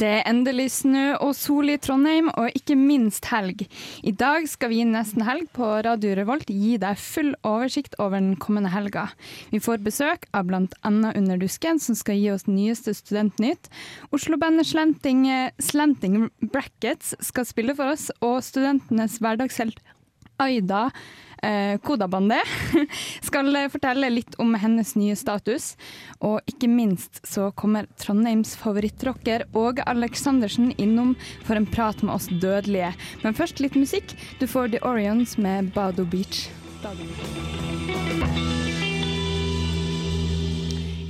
Det 0.00 0.08
er 0.08 0.22
endelig 0.30 0.70
snø 0.72 1.18
og 1.20 1.34
sol 1.36 1.68
i 1.68 1.74
Trondheim, 1.76 2.30
og 2.40 2.54
ikke 2.56 2.72
minst 2.78 3.26
helg. 3.28 3.66
I 4.00 4.12
dag 4.16 4.46
skal 4.48 4.70
vi 4.72 4.86
Nesten 4.88 5.26
helg 5.26 5.50
på 5.52 5.66
Radio 5.84 6.14
Revolt 6.16 6.48
gi 6.48 6.78
deg 6.80 6.96
full 6.96 7.34
oversikt 7.44 7.98
over 8.00 8.16
den 8.16 8.38
kommende 8.40 8.72
helga. 8.72 9.10
Vi 9.52 9.60
får 9.60 9.84
besøk 9.84 10.24
av 10.32 10.48
bl.a. 10.48 10.64
Under 10.88 11.36
dusken, 11.42 11.82
som 11.84 11.98
skal 11.98 12.16
gi 12.16 12.30
oss 12.32 12.48
nyeste 12.48 12.94
Studentnytt. 12.96 13.68
Oslo-bandet 14.16 14.70
Slanting, 14.70 15.26
Slanting 15.60 16.30
Brackets 16.40 17.12
skal 17.20 17.48
spille 17.50 17.76
for 17.76 17.92
oss, 17.92 18.08
og 18.24 18.40
studentenes 18.46 19.20
hverdagshelt 19.20 19.84
Aida 20.40 20.86
eh, 21.42 21.78
Kodabande 21.82 22.38
skal 23.28 23.56
fortelle 23.72 24.10
litt 24.12 24.36
om 24.42 24.54
hennes 24.54 24.94
nye 24.98 25.16
status. 25.18 25.74
Og 26.20 26.40
ikke 26.50 26.70
minst 26.70 27.22
så 27.26 27.50
kommer 27.52 27.88
Trondheims 28.00 28.56
favorittrocker 28.60 29.46
Åge 29.56 29.84
Aleksandersen 29.90 30.72
innom 30.78 31.16
for 31.44 31.56
en 31.56 31.68
prat 31.68 32.02
med 32.02 32.14
oss 32.14 32.30
dødelige. 32.30 32.92
Men 33.24 33.36
først 33.36 33.60
litt 33.60 33.78
musikk. 33.78 34.16
Du 34.40 34.46
får 34.50 34.74
The 34.74 34.84
Orions 34.86 35.36
med 35.38 35.72
Bado 35.74 36.04
Beach. 36.04 36.48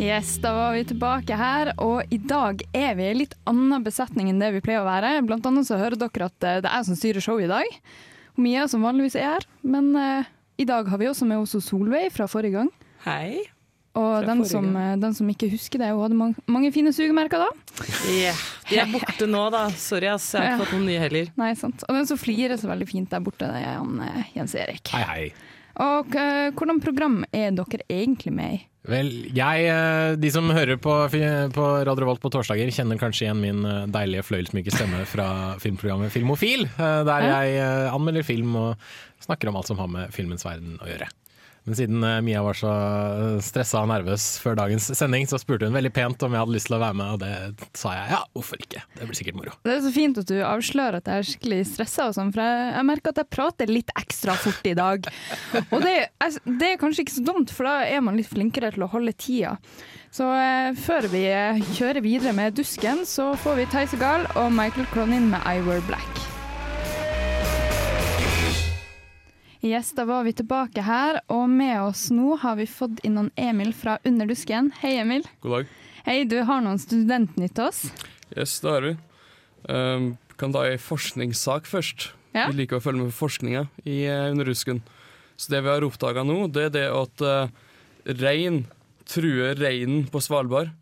Yes, 0.00 0.38
da 0.40 0.54
var 0.54 0.72
vi 0.72 0.84
tilbake 0.88 1.36
her, 1.36 1.74
og 1.76 2.08
i 2.08 2.16
dag 2.16 2.62
er 2.72 2.94
vi 2.96 3.04
i 3.10 3.16
litt 3.18 3.34
annen 3.50 3.84
besetning 3.84 4.30
enn 4.30 4.40
det 4.40 4.48
vi 4.54 4.62
pleier 4.64 4.80
å 4.80 4.88
være. 4.88 5.18
Blant 5.28 5.44
annet 5.44 5.68
så 5.68 5.76
hører 5.76 6.00
dere 6.00 6.30
at 6.30 6.46
eh, 6.48 6.62
det 6.64 6.70
er 6.70 6.78
jeg 6.78 6.88
som 6.88 6.96
styrer 6.96 7.24
showet 7.26 7.44
i 7.44 7.50
dag. 7.50 7.74
Mia 8.40 8.66
som 8.70 8.84
vanligvis 8.84 9.18
er 9.20 9.34
her, 9.36 9.48
men 9.62 9.92
uh, 9.96 10.28
i 10.60 10.66
dag 10.68 10.88
har 10.88 11.00
vi 11.00 11.08
også 11.10 11.28
med 11.28 11.42
oss 11.42 11.56
Solveig 11.64 12.10
fra 12.14 12.28
forrige 12.30 12.58
gang. 12.58 12.70
Hei. 13.06 13.42
Og 13.98 14.22
den 14.22 14.44
som, 14.46 14.68
eh, 14.78 14.96
den 15.02 15.14
som 15.18 15.28
ikke 15.32 15.48
husker 15.50 15.80
det, 15.82 15.88
hun 15.90 16.04
hadde 16.04 16.18
mange, 16.18 16.42
mange 16.46 16.70
fine 16.70 16.92
sugemerker 16.94 17.42
da. 17.42 17.48
Yeah. 18.06 18.38
de 18.68 18.78
er 18.78 18.92
borte 18.92 19.26
nå, 19.26 19.40
da. 19.50 19.64
Sorry, 19.74 20.06
ass. 20.12 20.28
Jeg 20.36 20.44
har 20.44 20.54
ikke 20.54 20.68
fått 20.68 20.76
noen 20.76 20.86
nye 20.92 21.00
heller. 21.02 21.32
Nei, 21.40 21.50
sant. 21.58 21.82
Og 21.88 21.98
den 21.98 22.06
som 22.06 22.20
flirer 22.20 22.60
så 22.60 22.70
veldig 22.70 22.86
fint 22.86 23.10
der 23.10 23.24
borte, 23.24 23.48
det 23.50 23.64
er 23.64 23.80
han 23.80 23.98
eh, 24.06 24.30
Jens 24.36 24.54
Erik. 24.54 24.92
Hei, 24.94 25.02
hei. 25.08 25.24
Og 25.80 26.16
eh, 26.18 26.50
hvordan 26.56 26.80
program 26.82 27.22
er 27.32 27.54
dere 27.56 27.86
egentlig 27.88 28.32
med 28.36 28.58
i? 28.58 28.60
Vel, 28.90 29.10
jeg, 29.36 29.64
eh, 29.68 30.14
de 30.20 30.30
som 30.32 30.48
hører 30.52 30.80
på, 30.80 30.92
på 31.54 31.66
Radio 31.84 32.04
Revolt 32.04 32.22
på 32.22 32.32
torsdager, 32.32 32.72
kjenner 32.72 33.00
kanskje 33.00 33.26
igjen 33.26 33.42
min 33.42 33.64
eh, 33.68 33.86
deilige 33.92 34.24
fløyelsmyke 34.28 34.72
stemme 34.74 35.04
fra 35.08 35.28
filmprogrammet 35.62 36.12
Filmofil, 36.12 36.66
der 36.76 37.26
jeg 37.28 37.64
anmelder 37.92 38.26
film 38.26 38.56
og 38.60 38.90
snakker 39.24 39.50
om 39.50 39.60
alt 39.60 39.72
som 39.72 39.80
har 39.80 39.90
med 39.92 40.14
filmens 40.16 40.46
verden 40.48 40.78
å 40.80 40.88
gjøre. 40.88 41.10
Men 41.68 41.76
siden 41.76 42.04
eh, 42.06 42.20
Mia 42.24 42.42
var 42.44 42.56
så 42.58 42.72
stressa 43.44 43.82
og 43.84 43.90
nervøs 43.90 44.26
før 44.42 44.56
dagens 44.62 44.90
sending, 44.96 45.26
så 45.28 45.40
spurte 45.40 45.68
hun 45.68 45.76
veldig 45.76 45.92
pent 45.96 46.24
om 46.26 46.34
jeg 46.34 46.42
hadde 46.44 46.56
lyst 46.56 46.70
til 46.70 46.78
å 46.78 46.82
være 46.82 46.98
med, 47.00 47.14
og 47.14 47.20
det 47.22 47.68
sa 47.78 47.94
jeg 47.96 48.14
ja, 48.14 48.20
hvorfor 48.36 48.64
ikke? 48.64 48.82
Det 48.96 49.08
blir 49.08 49.20
sikkert 49.20 49.38
moro. 49.40 49.54
Det 49.66 49.76
er 49.76 49.84
så 49.84 49.94
fint 49.94 50.20
at 50.22 50.30
du 50.30 50.36
avslører 50.46 51.00
at 51.00 51.10
jeg 51.10 51.22
er 51.22 51.30
skikkelig 51.30 51.60
stressa, 51.74 52.08
og 52.08 52.16
sånn, 52.16 52.32
for 52.34 52.44
jeg, 52.44 52.66
jeg 52.76 52.88
merker 52.90 53.14
at 53.14 53.22
jeg 53.22 53.32
prater 53.36 53.72
litt 53.72 53.94
ekstra 54.00 54.36
fort 54.40 54.70
i 54.70 54.76
dag. 54.78 55.10
Og 55.74 55.78
det, 55.84 55.96
det 56.46 56.72
er 56.72 56.80
kanskje 56.80 57.06
ikke 57.06 57.18
så 57.18 57.26
dumt, 57.26 57.54
for 57.54 57.68
da 57.68 57.80
er 57.88 58.04
man 58.04 58.18
litt 58.18 58.30
flinkere 58.30 58.72
til 58.74 58.86
å 58.86 58.90
holde 58.94 59.16
tida. 59.20 59.56
Så 60.14 60.26
eh, 60.34 60.72
før 60.74 61.06
vi 61.12 61.22
eh, 61.30 61.62
kjører 61.76 62.02
videre 62.02 62.34
med 62.36 62.58
Dusken, 62.58 63.04
så 63.06 63.32
får 63.38 63.60
vi 63.60 63.70
Theis 63.70 63.94
Gahl 64.00 64.26
og 64.34 64.50
Michael 64.54 64.90
Cronin 64.94 65.30
med 65.30 65.46
I 65.46 65.62
Were 65.66 65.84
Black. 65.86 66.29
Yes, 69.60 69.92
da 69.92 70.06
var 70.08 70.24
vi 70.24 70.32
tilbake 70.32 70.80
her, 70.80 71.18
og 71.28 71.44
med 71.52 71.82
oss 71.82 72.06
nå 72.16 72.32
har 72.40 72.54
vi 72.56 72.64
fått 72.64 73.02
inn 73.04 73.18
noen 73.18 73.26
Emil 73.36 73.74
fra 73.76 73.98
Underdusken. 74.08 74.70
Hei, 74.80 74.94
Emil. 75.02 75.26
God 75.44 75.52
dag. 75.52 75.74
Hei, 76.06 76.22
du 76.24 76.38
har 76.48 76.62
noen 76.64 76.80
studentnytt 76.80 77.52
til 77.58 77.66
oss. 77.66 77.82
Yes, 78.32 78.54
det 78.64 78.72
har 78.72 78.86
vi. 78.86 78.92
Um, 79.68 80.06
kan 80.40 80.54
ta 80.54 80.62
ei 80.64 80.78
forskningssak 80.80 81.68
først. 81.68 82.06
Ja. 82.32 82.46
Vi 82.48 82.62
liker 82.62 82.78
å 82.78 82.84
følge 82.86 83.02
med 83.02 83.12
på 83.12 83.26
forskninga 83.26 83.66
i 83.84 83.98
uh, 84.08 84.30
Under. 84.32 84.48
Så 84.48 85.52
det 85.52 85.60
vi 85.60 85.72
har 85.74 85.84
oppdaga 85.84 86.24
nå, 86.24 86.38
det 86.48 86.70
er 86.70 86.74
det 86.78 86.86
at 86.96 87.26
uh, 87.26 87.52
rein 88.16 88.62
truer 89.04 89.60
reinen 89.60 90.08
på 90.08 90.24
Svalbard 90.24 90.72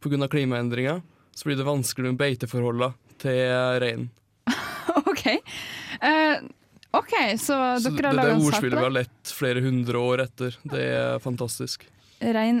pga. 0.00 0.24
klimaendringer. 0.32 1.04
Så 1.36 1.50
blir 1.50 1.60
det 1.60 1.68
vanskelig 1.68 2.14
med 2.14 2.24
beiteforholdene 2.24 2.94
til 3.20 3.44
uh, 3.52 3.76
reinen. 3.84 4.08
OK. 5.04 5.26
Eh, 6.00 6.40
OK, 6.92 7.12
så, 7.40 7.56
Så 7.80 7.90
dere 7.96 8.10
har 8.10 8.16
laga 8.18 8.34
en 8.36 8.42
sak 8.44 8.58
på 8.60 8.68
det? 8.68 8.70
Det 8.70 8.76
ordspillet 8.76 8.78
vi 8.78 8.84
har 8.84 8.94
lett 8.98 9.32
flere 9.32 9.60
hundre 9.64 10.00
år 10.12 10.22
etter. 10.26 10.56
Det 10.68 10.82
er 10.92 11.22
fantastisk. 11.24 11.86
Rein 12.20 12.60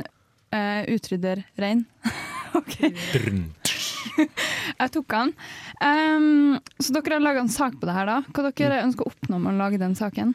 uh, 0.54 0.82
utrydder 0.88 1.42
rein. 1.60 1.84
OK. 2.58 2.78
Jeg 4.78 4.92
tok 4.92 5.06
den. 5.12 5.34
Um, 5.84 6.56
så 6.80 6.94
dere 6.96 7.18
har 7.18 7.24
laga 7.24 7.42
en 7.44 7.52
sak 7.52 7.76
på 7.80 7.88
det 7.88 7.96
her, 7.96 8.08
da. 8.08 8.16
Hva 8.32 8.46
dere 8.50 8.80
Mm. 8.80 8.88
ønsker 8.88 9.04
å 9.06 9.12
oppnå 9.12 9.38
med 9.40 9.52
å 9.52 9.58
lage 9.60 9.80
den 9.80 9.94
saken? 9.98 10.32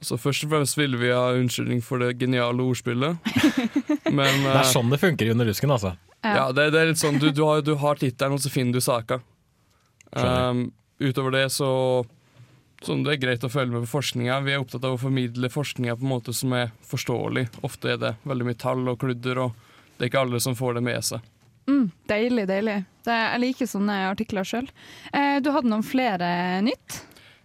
Altså 0.00 0.16
Først 0.22 0.46
og 0.46 0.52
fremst 0.54 0.78
ville 0.78 0.96
vi 1.00 1.10
ha 1.10 1.32
unnskyldning 1.34 1.82
for 1.82 1.98
det 2.02 2.14
geniale 2.20 2.62
ordspillet. 2.62 3.18
Men 4.18 4.44
Det 4.46 4.54
er 4.54 4.62
uh, 4.62 4.70
sånn 4.70 4.90
det 4.94 5.00
funker 5.02 5.26
i 5.26 5.34
Under 5.34 5.50
rusken, 5.50 5.70
altså. 5.74 5.96
Ja, 6.22 6.50
det, 6.54 6.68
det 6.74 6.80
er 6.80 6.90
litt 6.92 7.00
sånn, 7.00 7.18
du, 7.18 7.30
du 7.34 7.42
har, 7.46 7.62
du 7.64 7.74
har 7.80 7.98
tittelen, 7.98 8.36
og 8.36 8.42
så 8.44 8.50
finner 8.52 8.76
du 8.76 8.84
saka. 8.84 9.18
Um, 10.12 10.66
utover 11.00 11.32
det 11.34 11.46
så 11.54 11.70
sånn, 12.84 13.04
Det 13.04 13.12
er 13.12 13.22
greit 13.26 13.44
å 13.44 13.50
følge 13.52 13.74
med 13.74 13.84
på 13.86 13.98
forskninga. 13.98 14.40
Vi 14.44 14.54
er 14.54 14.62
opptatt 14.62 14.84
av 14.84 14.96
å 14.96 15.00
formidle 15.00 15.50
forskninga 15.52 15.96
på 15.98 16.06
en 16.06 16.14
måte 16.14 16.34
som 16.36 16.52
er 16.56 16.72
forståelig. 16.88 17.48
Ofte 17.66 17.94
er 17.94 18.00
det 18.00 18.14
veldig 18.24 18.48
mye 18.48 18.60
tall 18.60 18.88
og 18.88 19.00
kludder, 19.02 19.38
og 19.38 19.52
det 19.98 20.06
er 20.06 20.12
ikke 20.12 20.24
alle 20.24 20.40
som 20.40 20.56
får 20.56 20.78
det 20.78 20.86
med 20.88 21.04
seg. 21.04 21.20
Mm, 21.68 21.90
deilig, 22.10 22.46
deilig. 22.50 22.78
Det, 23.04 23.14
jeg 23.14 23.42
liker 23.44 23.68
sånne 23.70 23.98
artikler 24.08 24.48
sjøl. 24.48 24.66
Eh, 25.12 25.38
du 25.44 25.52
hadde 25.54 25.70
noen 25.70 25.86
flere 25.86 26.30
nytt? 26.64 27.02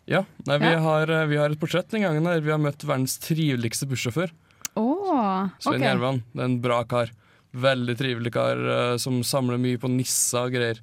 Ja, 0.10 0.24
nei, 0.46 0.58
vi, 0.62 0.72
Ja. 0.72 0.80
Har, 0.80 1.10
eh, 1.10 1.26
vi 1.26 1.38
har 1.38 1.50
et 1.50 1.60
portrett 1.60 1.90
den 1.90 2.06
gangen 2.06 2.26
her. 2.26 2.40
Vi 2.40 2.52
har 2.52 2.62
møtt 2.62 2.86
verdens 2.86 3.18
triveligste 3.20 3.88
bussjåfør. 3.90 4.32
Oh, 4.76 5.48
Svein 5.60 5.80
okay. 5.80 5.88
Gjerman. 5.88 6.24
Det 6.34 6.42
er 6.42 6.50
en 6.50 6.62
bra 6.62 6.84
kar. 6.84 7.12
Veldig 7.56 7.96
trivelig 7.98 8.34
kar 8.36 8.60
eh, 8.60 8.98
som 9.02 9.22
samler 9.24 9.62
mye 9.62 9.80
på 9.80 9.90
nisser 9.92 10.48
og 10.48 10.56
greier. 10.56 10.82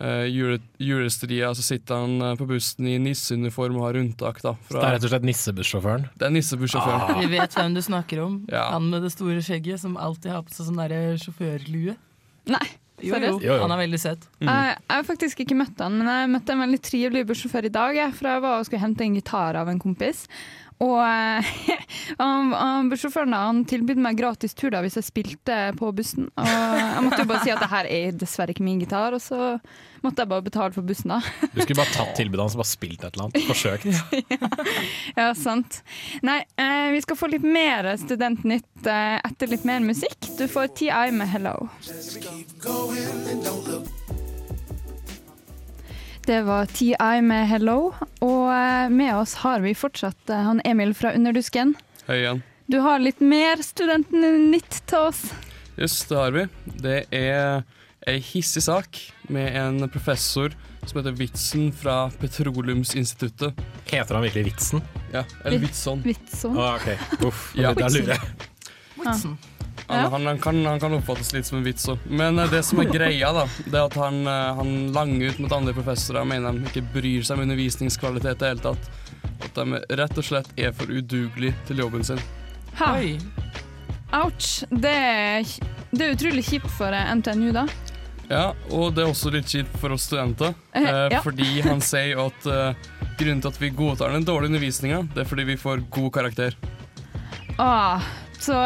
Uh, 0.00 0.24
jule, 0.24 0.56
julestria, 0.80 1.50
så 1.54 1.62
sitter 1.62 1.98
han 2.00 2.14
eh, 2.24 2.36
på 2.40 2.46
bussen 2.48 2.86
i 2.88 2.94
nisseuniform 3.02 3.76
og 3.76 3.90
har 3.90 3.98
unntak. 4.00 4.38
da 4.40 4.54
Det 4.70 4.80
er 4.80 4.94
rett 4.96 5.04
og 5.04 5.12
slett 5.12 5.26
nissebussjåføren. 5.28 6.06
Det 6.16 6.28
er 6.28 6.32
nissebussjåføren. 6.32 7.18
Vi 7.20 7.28
vet 7.34 7.56
hvem 7.58 7.74
du 7.76 7.82
snakker 7.84 8.22
om. 8.24 8.38
Ja. 8.48 8.70
Han 8.72 8.88
med 8.88 9.04
det 9.04 9.12
store 9.12 9.42
skjegget 9.44 9.82
som 9.84 9.98
alltid 10.00 10.32
har 10.32 10.46
på 10.46 10.54
seg 10.56 10.70
sånn 10.70 10.80
der 10.80 11.20
sjåførlue. 11.20 11.98
Nei, 12.50 12.64
Jo? 13.02 13.18
Jo, 13.18 13.36
jo. 13.42 13.54
han 13.60 13.72
er 13.74 13.80
veldig 13.82 13.98
søt. 14.00 14.24
Mm. 14.40 14.48
Jeg, 14.48 14.74
jeg 14.78 14.96
har 14.96 15.06
faktisk 15.06 15.40
ikke 15.44 15.56
møtt 15.58 15.80
han, 15.82 15.96
men 15.98 16.08
jeg 16.08 16.32
møtte 16.36 16.54
en 16.54 16.64
veldig 16.64 16.80
trivelig 16.88 17.22
bussjåfør 17.28 17.66
i 17.68 17.72
dag. 17.74 17.96
Jeg, 17.98 18.14
for 18.16 18.30
jeg 18.30 18.44
var 18.44 18.58
og 18.60 18.68
skulle 18.68 18.82
hente 18.84 19.04
en 19.06 19.16
gitar 19.18 19.58
av 19.60 19.70
en 19.72 19.80
kompis. 19.82 20.24
Og 20.82 20.98
eh, 21.04 21.52
han, 22.22 22.52
han, 22.56 22.90
bussjåføren 22.90 23.36
han 23.36 23.62
tilbød 23.70 24.00
meg 24.02 24.18
gratis 24.18 24.56
tur 24.58 24.72
da, 24.74 24.82
hvis 24.84 24.98
jeg 24.98 25.06
spilte 25.08 25.58
på 25.78 25.92
bussen. 25.94 26.28
Og 26.34 26.48
jeg 26.48 27.04
måtte 27.06 27.22
jo 27.22 27.30
bare 27.30 27.44
si 27.46 27.54
at 27.54 27.62
det 27.62 27.70
her 27.72 27.88
er 27.90 28.18
dessverre 28.18 28.54
ikke 28.54 28.66
min 28.66 28.82
gitar, 28.82 29.14
og 29.16 29.22
så 29.22 29.54
måtte 30.02 30.24
jeg 30.24 30.32
bare 30.32 30.46
betale 30.48 30.74
for 30.74 30.86
bussen. 30.86 31.14
da. 31.14 31.20
Du 31.52 31.62
skulle 31.62 31.78
bare 31.78 31.94
tatt 31.94 32.14
tilbudet 32.18 32.46
hans 32.46 32.56
og 32.58 32.64
bare 32.64 32.72
spilt 32.72 33.06
et 33.06 33.14
eller 33.14 33.24
annet. 33.28 33.48
Forsøkt. 33.50 33.86
Ja, 35.16 35.28
sant. 35.36 35.82
Nei, 36.24 36.38
eh, 36.60 36.88
vi 36.94 37.00
skal 37.04 37.18
få 37.18 37.28
litt 37.30 37.44
mer 37.44 37.90
studentnytt 38.00 38.86
eh, 38.88 39.18
etter 39.20 39.50
litt 39.52 39.66
mer 39.68 39.82
musikk. 39.84 40.18
Du 40.38 40.46
får 40.50 40.72
TI 40.78 41.10
med 41.14 41.28
'Hello'. 41.28 41.68
Det 46.26 46.42
var 46.42 46.66
TI 46.66 46.94
med 47.22 47.48
'Hello', 47.48 47.94
og 48.20 48.52
eh, 48.54 48.88
med 48.90 49.14
oss 49.16 49.34
har 49.42 49.60
vi 49.60 49.74
fortsatt 49.74 50.30
eh, 50.30 50.42
han 50.46 50.60
Emil 50.64 50.94
fra 50.94 51.10
Underdusken. 51.16 51.74
Hei 52.06 52.20
igjen. 52.22 52.42
Du 52.70 52.78
har 52.80 53.02
litt 53.02 53.20
mer 53.20 53.58
Studenten-nytt 53.62 54.82
til 54.86 54.98
oss. 55.08 55.24
Yes, 55.76 55.96
det 56.06 56.16
har 56.16 56.30
vi. 56.30 56.44
Det 56.78 56.98
er 57.10 57.64
ei 58.06 58.18
hissig 58.22 58.62
sak, 58.62 59.00
med 59.28 59.56
en 59.56 59.88
professor 59.90 60.54
som 60.86 61.00
heter 61.00 61.14
Witzen 61.18 61.72
fra 61.74 62.10
Petroleumsinstituttet. 62.20 63.58
Heter 63.90 64.14
han 64.14 64.22
virkelig 64.22 64.44
Vitsen? 64.52 64.82
Ja, 65.12 65.24
eller 65.44 65.58
Witzon. 65.62 66.02
Witzson. 66.06 66.56
Å, 66.56 66.74
ok. 66.76 67.26
Uff, 67.26 67.52
Ja. 67.58 67.74
da 67.74 67.88
lurer 67.90 68.14
jeg. 68.14 68.48
Whitson. 68.96 69.38
Han, 69.88 70.12
han, 70.12 70.26
han, 70.26 70.38
kan, 70.40 70.58
han 70.66 70.80
kan 70.80 70.94
oppfattes 70.96 71.32
litt 71.34 71.48
som 71.48 71.58
en 71.58 71.66
vits 71.66 71.88
òg. 71.90 72.02
Men 72.08 72.38
eh, 72.38 72.50
det 72.52 72.62
som 72.66 72.80
er 72.82 72.90
greia, 72.92 73.32
da, 73.34 73.46
det 73.66 73.74
er 73.76 73.86
at 73.86 73.98
han, 74.00 74.22
eh, 74.26 74.50
han 74.58 74.74
langer 74.94 75.32
ut 75.32 75.42
mot 75.44 75.56
andre 75.58 75.74
professorer 75.76 76.22
og 76.22 76.30
mener 76.30 76.56
de 76.56 76.70
ikke 76.70 76.84
bryr 76.94 77.26
seg 77.26 77.38
om 77.38 77.46
undervisningskvalitet 77.46 78.36
i 78.36 78.40
det 78.44 78.52
hele 78.52 78.66
tatt. 78.70 78.90
At 79.42 79.58
de 79.58 79.82
rett 79.98 80.18
og 80.18 80.26
slett 80.26 80.52
er 80.56 80.74
for 80.76 80.90
udugelige 80.90 81.56
til 81.68 81.82
jobben 81.84 82.06
sin. 82.06 82.22
Ha. 82.78 82.94
Oi. 82.96 83.16
Ouch. 84.12 84.62
Det 84.70 84.92
er, 84.92 85.56
det 85.90 86.04
er 86.04 86.14
utrolig 86.16 86.44
kjipt 86.46 86.70
for 86.76 86.94
eh, 86.94 87.14
NTNU, 87.18 87.50
da. 87.56 87.66
Ja, 88.32 88.52
og 88.72 88.94
det 88.96 89.04
er 89.04 89.10
også 89.10 89.32
litt 89.34 89.50
kjipt 89.50 89.74
for 89.80 89.92
oss 89.94 90.06
studenter. 90.08 90.54
Eh, 90.76 90.88
ja. 91.12 91.20
Fordi 91.24 91.60
han 91.66 91.82
sier 91.92 92.20
at 92.26 92.48
eh, 92.48 92.90
grunnen 93.18 93.42
til 93.44 93.52
at 93.52 93.60
vi 93.60 93.72
godtar 93.76 94.14
den 94.14 94.26
dårlige 94.28 94.54
undervisninga, 94.54 95.02
det 95.14 95.24
er 95.24 95.28
fordi 95.28 95.48
vi 95.52 95.58
får 95.60 95.84
god 95.92 96.12
karakter. 96.14 96.56
Ah, 97.60 98.04
så 98.42 98.58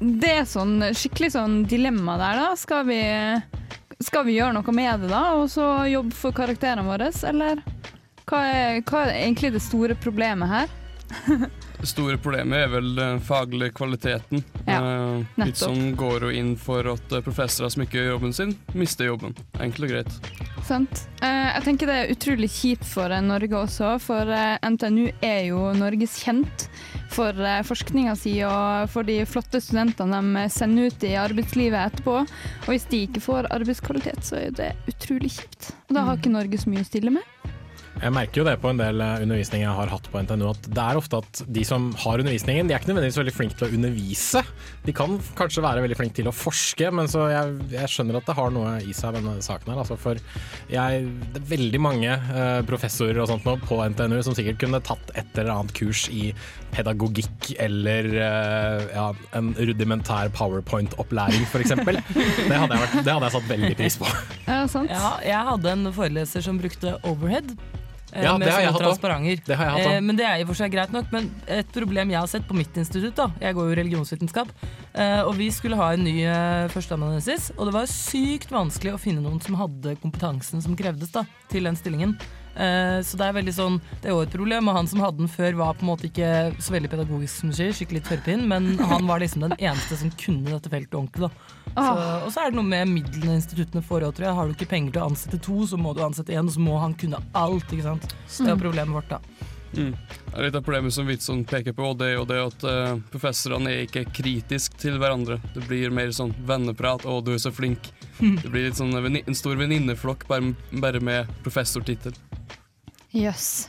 det 0.00 0.32
er 0.40 0.48
sånn 0.48 0.78
skikkelig 0.96 1.32
sånn 1.36 1.60
dilemma 1.70 2.16
der, 2.20 2.40
da. 2.42 2.48
Skal 2.58 2.84
vi, 2.88 3.00
skal 4.02 4.26
vi 4.28 4.36
gjøre 4.38 4.56
noe 4.58 4.74
med 4.76 5.04
det, 5.06 5.12
da? 5.12 5.22
Og 5.40 5.48
så 5.52 5.66
jobbe 5.90 6.16
for 6.16 6.34
karakterene 6.36 6.86
våre, 6.88 7.10
eller? 7.30 7.62
Hva 8.30 8.44
er, 8.46 8.82
hva 8.86 9.06
er 9.08 9.16
egentlig 9.24 9.54
det 9.56 9.62
store 9.64 9.96
problemet 9.98 10.50
her? 10.52 10.76
Det 11.80 11.88
store 11.88 12.18
problemet 12.22 12.60
er 12.60 12.68
vel 12.70 12.90
den 12.94 13.20
faglige 13.24 13.72
kvaliteten. 13.74 14.42
Ja, 14.68 14.76
Eh, 14.78 15.24
nettopp. 15.34 15.46
litt 15.48 15.56
som 15.58 15.78
går 15.98 16.26
jo 16.26 16.30
inn 16.36 16.52
for 16.60 16.86
at 16.92 17.12
eh, 17.16 17.22
professorer 17.24 17.72
som 17.72 17.82
ikke 17.82 17.98
gjør 17.98 18.10
jobben 18.12 18.34
sin, 18.36 18.52
mister 18.78 19.08
jobben. 19.08 19.32
Enkelt 19.58 19.88
og 19.88 19.94
greit. 19.94 20.30
Sant? 20.68 21.06
Eh, 21.24 21.48
jeg 21.56 21.64
tenker 21.66 21.90
det 21.90 21.96
er 22.04 22.12
utrolig 22.14 22.50
kjipt 22.52 22.84
for 22.86 23.10
Norge 23.24 23.56
også, 23.64 23.94
for 24.04 24.30
NTNU 24.62 25.08
er 25.24 25.40
jo 25.48 25.70
Norges 25.80 26.18
kjent 26.22 26.68
for 27.10 27.36
uh, 27.36 27.60
forskninga 27.66 28.14
si 28.18 28.36
og 28.46 28.90
for 28.92 29.06
de 29.08 29.18
flotte 29.28 29.60
studentene 29.62 30.20
de 30.24 30.46
sender 30.52 30.90
ut 30.90 31.06
i 31.06 31.16
arbeidslivet 31.20 31.80
etterpå. 31.80 32.20
Og 32.22 32.70
hvis 32.70 32.88
de 32.90 33.04
ikke 33.08 33.24
får 33.24 33.50
arbeidskvalitet, 33.54 34.22
så 34.26 34.40
er 34.44 34.56
det 34.56 34.72
utrolig 34.90 35.32
kjipt. 35.36 35.72
Og 35.88 35.98
da 35.98 36.06
har 36.06 36.20
ikke 36.20 36.32
Norge 36.32 36.62
så 36.62 36.72
mye 36.72 36.84
å 36.84 36.90
stille 36.90 37.14
med. 37.14 37.39
Jeg 38.00 38.14
merker 38.16 38.40
jo 38.40 38.46
det 38.46 38.54
på 38.62 38.70
en 38.70 38.78
del 38.80 39.02
eh, 39.04 39.22
undervisning 39.24 39.64
jeg 39.64 39.76
har 39.76 39.90
hatt 39.92 40.06
på 40.08 40.20
NTNU, 40.24 40.46
at 40.54 40.68
det 40.72 40.82
er 40.82 40.98
ofte 40.98 41.20
at 41.20 41.42
de 41.52 41.64
som 41.68 41.90
har 42.00 42.22
undervisningen, 42.22 42.68
de 42.68 42.72
er 42.72 42.80
ikke 42.80 42.90
nødvendigvis 42.94 43.18
veldig 43.20 43.34
flinke 43.36 43.58
til 43.58 43.66
å 43.66 43.76
undervise. 43.76 44.42
De 44.86 44.94
kan 44.96 45.18
kanskje 45.36 45.64
være 45.64 45.82
veldig 45.84 45.98
flinke 45.98 46.16
til 46.16 46.30
å 46.30 46.34
forske, 46.34 46.88
men 46.96 47.10
så 47.12 47.26
jeg, 47.28 47.58
jeg 47.74 47.92
skjønner 47.92 48.20
at 48.20 48.30
det 48.30 48.36
har 48.38 48.54
noe 48.54 48.72
i 48.80 48.94
seg, 48.96 49.18
denne 49.18 49.34
saken 49.44 49.74
her. 49.74 49.82
Altså 49.82 49.98
for 50.00 50.20
jeg, 50.72 51.02
det 51.34 51.42
er 51.42 51.50
veldig 51.50 51.82
mange 51.84 52.14
eh, 52.14 52.60
professorer 52.68 53.20
og 53.20 53.28
sånt 53.32 53.44
nå 53.48 53.58
på 53.66 53.82
NTNU 53.92 54.16
som 54.24 54.36
sikkert 54.38 54.62
kunne 54.64 54.80
tatt 54.86 55.12
et 55.12 55.36
eller 55.36 55.52
annet 55.58 55.76
kurs 55.76 56.06
i 56.08 56.30
pedagogikk 56.72 57.50
eller 57.60 58.08
eh, 58.14 58.86
ja, 58.94 59.10
en 59.36 59.52
rudimentær 59.58 60.32
powerpoint-opplæring, 60.38 61.44
f.eks. 61.50 61.76
Det, 61.84 62.00
det 62.48 62.56
hadde 62.56 63.20
jeg 63.26 63.34
satt 63.36 63.50
veldig 63.50 63.76
pris 63.76 64.00
på. 64.00 64.08
Ja, 64.46 64.64
sant? 64.70 64.88
Ja, 64.88 65.12
jeg 65.26 65.52
hadde 65.52 65.76
en 65.76 65.92
foreleser 65.92 66.48
som 66.48 66.60
brukte 66.62 66.96
overhead. 67.04 67.52
Eh, 68.12 68.22
Ja, 68.24 68.36
med 68.38 68.46
det 68.46 68.52
har 68.54 68.60
jeg 68.60 68.68
sånne 68.70 68.72
hatt 68.72 68.80
også. 68.80 69.00
transparenter. 69.00 69.44
Det 69.46 69.56
har 69.56 69.64
jeg 69.64 69.72
hatt 69.74 69.86
også. 69.86 69.96
Eh, 69.96 70.00
men 70.08 70.16
det 70.16 70.26
er 70.26 70.36
i 70.40 70.46
for 70.48 70.54
seg 70.60 70.72
greit 70.72 70.92
nok. 70.92 71.06
Men 71.12 71.30
et 71.46 71.72
problem 71.72 72.10
jeg 72.10 72.20
har 72.20 72.26
sett 72.26 72.46
på 72.48 72.56
mitt 72.58 72.76
institutt, 72.76 73.14
da 73.16 73.30
jeg 73.40 73.54
går 73.54 73.70
jo 73.70 73.78
religionsvitenskap, 73.82 74.48
eh, 74.94 75.20
og 75.22 75.34
vi 75.36 75.50
skulle 75.50 75.76
ha 75.76 75.92
en 75.94 76.04
ny 76.04 76.16
førsteamanuensis, 76.74 77.50
og 77.56 77.66
det 77.70 77.74
var 77.74 77.86
sykt 77.90 78.50
vanskelig 78.50 78.94
å 78.94 79.00
finne 79.00 79.22
noen 79.24 79.40
som 79.42 79.54
hadde 79.60 79.96
kompetansen 80.02 80.62
som 80.62 80.76
krevdes 80.78 81.10
da, 81.14 81.24
til 81.50 81.64
den 81.64 81.76
stillingen. 81.78 82.16
Eh, 82.60 82.98
så 83.06 83.16
det 83.16 83.24
er 83.24 83.36
veldig 83.38 83.52
sånn 83.56 83.76
Det 84.02 84.10
er 84.10 84.12
jo 84.12 84.24
et 84.26 84.34
problem, 84.34 84.68
og 84.68 84.76
han 84.76 84.88
som 84.90 85.00
hadde 85.00 85.22
den 85.22 85.30
før, 85.32 85.54
var 85.56 85.78
på 85.78 85.86
en 85.86 85.90
måte 85.92 86.08
ikke 86.10 86.30
så 86.60 86.74
veldig 86.74 86.90
pedagogisk, 86.92 87.38
som 87.40 87.54
sier, 87.56 87.72
skikkelig 87.76 88.02
tørrpinn, 88.08 88.44
men 88.50 88.74
han 88.90 89.06
var 89.08 89.22
liksom 89.22 89.46
den 89.46 89.56
eneste 89.56 89.96
som 90.00 90.12
kunne 90.20 90.52
dette 90.52 90.72
feltet 90.72 90.98
ordentlig, 90.98 91.30
da. 91.30 91.56
Så, 91.70 91.92
og 92.26 92.32
så 92.34 92.42
er 92.42 92.50
det 92.50 92.58
noe 92.58 92.66
med 92.66 92.90
midlene 92.90 93.38
instituttene 93.38 93.84
får 93.86 94.08
òg, 94.08 94.16
tror 94.16 94.26
jeg. 94.26 94.36
Har 94.40 94.48
du 94.48 94.56
ikke 94.56 94.70
penger 94.72 94.96
til 94.96 95.02
å 95.04 95.08
ansette 95.12 95.38
to, 95.46 95.60
så 95.70 95.78
må 95.80 95.94
du 95.94 96.02
ansette 96.04 96.34
én, 96.34 96.50
og 96.50 96.56
så 96.56 96.64
må 96.64 96.76
han 96.82 96.96
kunne 96.98 97.22
alt, 97.38 97.70
ikke 97.70 97.86
sant. 97.86 98.10
Så 98.26 98.44
det 98.44 98.54
er 98.56 98.60
problemet 98.64 98.96
vårt, 98.96 99.12
da. 99.12 99.49
Mm. 99.76 99.92
Det 99.94 100.34
er 100.34 100.46
Litt 100.46 100.56
av 100.58 100.64
problemet 100.66 100.94
som 100.94 101.06
Witzon 101.06 101.44
peker 101.48 101.74
på, 101.76 101.92
det 101.98 102.10
er 102.10 102.16
jo 102.16 102.26
det 102.28 102.40
at 102.42 102.66
uh, 102.66 102.98
professorene 103.12 103.70
er 103.70 103.86
ikke 103.86 104.06
kritiske 104.16 104.78
til 104.80 104.98
hverandre. 105.02 105.38
Det 105.54 105.64
blir 105.68 105.94
mer 105.94 106.12
sånn 106.14 106.34
venneprat 106.46 107.06
'å, 107.06 107.20
du 107.24 107.34
er 107.34 107.42
så 107.42 107.54
flink'. 107.54 107.92
Det 108.42 108.50
blir 108.50 108.68
litt 108.68 108.80
sånn 108.80 108.94
en 108.96 109.38
stor 109.38 109.56
venninneflokk 109.56 110.26
bare, 110.28 110.52
bare 110.82 111.00
med 111.00 111.30
professortittel. 111.44 112.16
Jøss. 113.16 113.68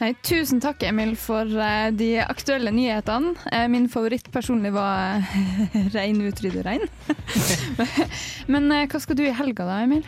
Nei, 0.00 0.10
tusen 0.26 0.58
takk, 0.60 0.82
Emil, 0.82 1.14
for 1.16 1.46
uh, 1.46 1.88
de 1.94 2.18
aktuelle 2.24 2.72
nyhetene. 2.74 3.36
Uh, 3.46 3.66
min 3.70 3.86
favoritt 3.88 4.26
personlig 4.34 4.74
var 4.74 5.22
rein 5.96 6.20
utrydde 6.26 6.64
rein. 6.66 6.84
Men 8.52 8.68
uh, 8.72 8.82
hva 8.90 9.00
skal 9.00 9.20
du 9.20 9.24
i 9.28 9.32
helga 9.32 9.68
da, 9.68 9.78
Emil? 9.86 10.04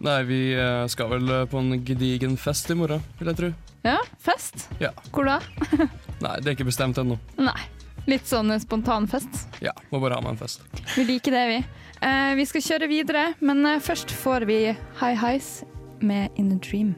Nei, 0.00 0.20
vi 0.24 0.40
skal 0.88 1.10
vel 1.10 1.28
på 1.52 1.60
en 1.60 1.82
gedigen 1.84 2.38
fest 2.40 2.70
i 2.72 2.76
morgen, 2.78 3.02
vil 3.18 3.28
jeg 3.28 3.36
tro. 3.36 3.50
Ja, 3.82 3.98
fest? 4.20 4.68
Ja. 4.78 4.90
Hvor 5.10 5.24
da? 5.24 5.38
Nei, 6.24 6.34
det 6.40 6.50
er 6.50 6.56
ikke 6.56 6.68
bestemt 6.68 7.00
ennå. 7.00 7.16
Nei. 7.40 7.60
Litt 8.08 8.26
sånn 8.28 8.48
spontanfest? 8.60 8.64
spontan 8.64 9.06
fest. 9.08 9.62
Ja, 9.64 9.74
må 9.92 10.00
bare 10.02 10.16
ha 10.18 10.24
med 10.24 10.34
en 10.34 10.40
fest. 10.40 10.64
Vi 10.96 11.04
liker 11.08 11.36
det, 11.36 11.44
vi. 11.50 11.60
Eh, 12.00 12.32
vi 12.36 12.48
skal 12.48 12.64
kjøre 12.64 12.88
videre, 12.90 13.26
men 13.44 13.60
eh, 13.68 13.80
først 13.84 14.12
får 14.22 14.48
vi 14.48 14.62
High 15.00 15.20
Highs 15.20 15.60
med 16.00 16.32
In 16.40 16.52
a 16.54 16.58
Dream. 16.64 16.94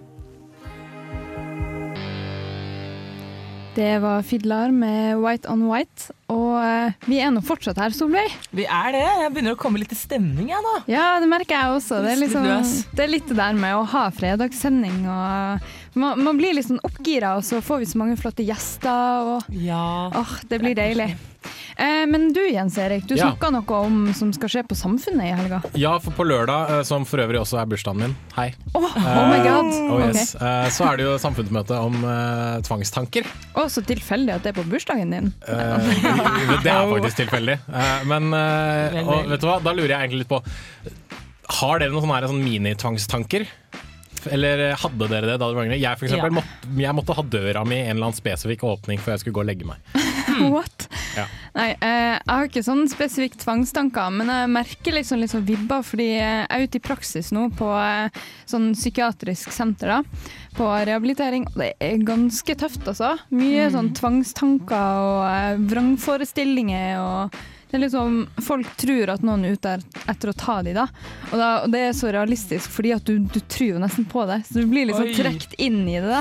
Det 3.72 3.98
var 4.02 4.22
Fidlar 4.22 4.68
med 4.70 5.16
White 5.22 5.48
on 5.48 5.62
White, 5.70 6.12
og 6.28 6.58
eh, 6.60 6.92
vi 7.08 7.22
er 7.24 7.30
nå 7.32 7.40
fortsatt 7.40 7.78
her, 7.80 7.94
Solveig. 7.96 8.34
Vi 8.52 8.66
er 8.68 8.92
det. 8.92 9.04
Jeg 9.22 9.32
begynner 9.32 9.56
å 9.56 9.60
komme 9.60 9.80
litt 9.80 9.94
i 9.94 9.98
stemning, 9.98 10.50
jeg 10.52 10.60
nå. 10.60 10.74
Ja, 10.92 11.16
det 11.22 11.30
merker 11.30 11.56
jeg 11.56 11.78
også. 11.78 12.02
Det 12.04 12.12
er, 12.12 12.20
liksom, 12.20 12.50
det 12.92 13.06
er 13.06 13.10
litt 13.14 13.30
det 13.30 13.38
der 13.38 13.56
med 13.56 13.78
å 13.78 13.86
ha 13.94 14.04
fredagssending 14.12 15.06
og 15.08 15.72
man, 15.94 16.22
man 16.24 16.38
blir 16.40 16.54
litt 16.56 16.68
sånn 16.68 16.80
oppgira, 16.86 17.34
og 17.38 17.44
så 17.44 17.60
får 17.64 17.82
vi 17.82 17.90
så 17.92 17.98
mange 18.00 18.16
flotte 18.20 18.44
gjester, 18.46 19.36
og 19.36 19.52
Ja. 19.52 20.08
åh, 20.14 20.38
det 20.48 20.60
blir 20.62 20.74
deilig. 20.78 21.10
Eh, 21.76 22.04
men 22.06 22.28
du 22.32 22.40
Jens 22.46 22.76
Erik, 22.78 23.06
du 23.08 23.14
Ja. 23.16 23.32
snakka 23.32 23.50
noe 23.50 23.78
om 23.86 24.12
som 24.14 24.30
skal 24.32 24.48
skje 24.48 24.62
på 24.68 24.76
Samfunnet 24.78 25.24
i 25.26 25.32
helga. 25.34 25.62
Ja, 25.74 25.96
for 25.98 26.12
på 26.12 26.24
lørdag, 26.28 26.70
eh, 26.70 26.82
som 26.86 27.04
for 27.08 27.18
øvrig 27.18 27.40
også 27.40 27.58
er 27.60 27.66
bursdagen 27.66 27.98
min, 27.98 28.16
hei, 28.36 28.52
oh, 28.74 28.84
oh 28.84 29.26
my 29.28 29.40
god! 29.42 29.72
Oh, 29.90 29.98
yes. 30.06 30.34
okay. 30.36 30.46
Eh, 30.46 30.68
Så 30.70 30.86
er 30.86 30.96
det 31.00 31.06
jo 31.08 31.16
samfunnsmøte 31.18 31.76
om 31.80 31.96
eh, 32.04 32.60
tvangstanker. 32.62 33.26
Å, 33.56 33.66
så 33.68 33.82
tilfeldig 33.84 34.34
at 34.36 34.42
det 34.46 34.52
er 34.54 34.62
på 34.62 34.68
bursdagen 34.70 35.10
din. 35.10 35.32
Eh, 35.48 36.60
det 36.62 36.70
er 36.72 36.86
faktisk 36.92 37.16
tilfeldig. 37.24 37.58
Eh, 37.72 38.04
men 38.06 38.32
eh, 38.32 39.02
og, 39.02 39.26
vet 39.32 39.40
du 39.42 39.46
hva, 39.48 39.58
da 39.64 39.72
lurer 39.74 39.96
jeg 39.96 40.00
egentlig 40.08 40.22
litt 40.24 40.32
på 40.32 40.42
Har 41.58 41.78
dere 41.82 41.90
noen 41.92 42.06
sånne, 42.06 42.28
sånne 42.30 42.46
minitvangstanker? 42.46 43.46
Eller 44.30 44.60
eh, 44.70 44.76
hadde 44.78 45.08
dere 45.10 45.26
det 45.32 45.38
da 45.40 45.46
dere 45.48 45.56
var 45.58 45.66
yngre? 45.66 45.80
Jeg, 45.80 45.98
for 45.98 46.06
eksempel, 46.06 46.30
Ja. 46.30 46.36
måtte, 46.40 46.80
jeg 46.84 46.94
måtte 46.98 47.16
ha 47.18 47.22
døra 47.22 47.64
mi 47.66 47.76
i 47.80 47.86
en 47.86 47.96
eller 47.96 48.10
annen 48.10 48.18
spesifikk 48.20 48.62
åpning 48.68 49.00
før 49.02 49.16
jeg 49.16 49.24
skulle 49.24 49.38
gå 49.40 49.44
og 49.44 49.48
legge 49.50 49.66
meg. 49.66 49.78
What? 50.54 50.86
Ja. 51.16 51.26
Nei, 51.52 51.66
eh, 51.84 52.14
jeg 52.16 52.30
har 52.30 52.46
ikke 52.48 52.62
sånn 52.64 52.86
spesifikke 52.88 53.36
tvangstanker, 53.42 54.08
men 54.14 54.30
jeg 54.32 54.48
merker 54.54 54.94
liksom 54.96 55.20
litt 55.20 55.32
sånn 55.34 55.44
vibber, 55.44 55.82
fordi 55.84 56.06
jeg 56.14 56.46
er 56.48 56.62
ute 56.64 56.78
i 56.80 56.84
praksis 56.86 57.28
nå 57.36 57.48
på 57.58 57.68
eh, 57.76 58.22
sånn 58.48 58.70
psykiatrisk 58.72 59.52
senter, 59.52 59.98
da, 59.98 60.28
på 60.56 60.68
rehabilitering, 60.88 61.44
og 61.52 61.58
det 61.60 61.72
er 61.84 62.00
ganske 62.08 62.56
tøft, 62.56 62.86
altså. 62.88 63.14
Mye 63.36 63.68
sånn 63.74 63.92
tvangstanker 63.98 65.02
og 65.02 65.26
eh, 65.28 65.60
vrangforestillinger 65.72 67.00
og 67.02 67.36
det 67.72 67.78
er 67.78 67.82
liksom, 67.86 68.16
Folk 68.44 68.68
tror 68.76 69.08
at 69.14 69.22
noen 69.24 69.46
er 69.48 69.54
ute 69.56 69.70
der 69.78 69.84
etter 70.12 70.28
å 70.28 70.34
ta 70.36 70.58
dem, 70.62 70.74
da. 70.76 70.82
Og, 71.30 71.36
da, 71.40 71.46
og 71.64 71.70
det 71.72 71.80
er 71.88 71.94
så 71.96 72.10
realistisk, 72.12 72.68
fordi 72.74 72.90
at 72.92 73.06
du, 73.08 73.14
du 73.24 73.38
tror 73.48 73.70
jo 73.70 73.78
nesten 73.80 74.04
på 74.12 74.26
det. 74.28 74.42
Så 74.50 74.60
du 74.60 74.66
blir 74.68 74.90
liksom 74.90 75.08
Oi. 75.08 75.14
trukket 75.16 75.54
inn 75.56 75.78
i 75.88 75.96
det. 75.96 76.10
da. 76.18 76.20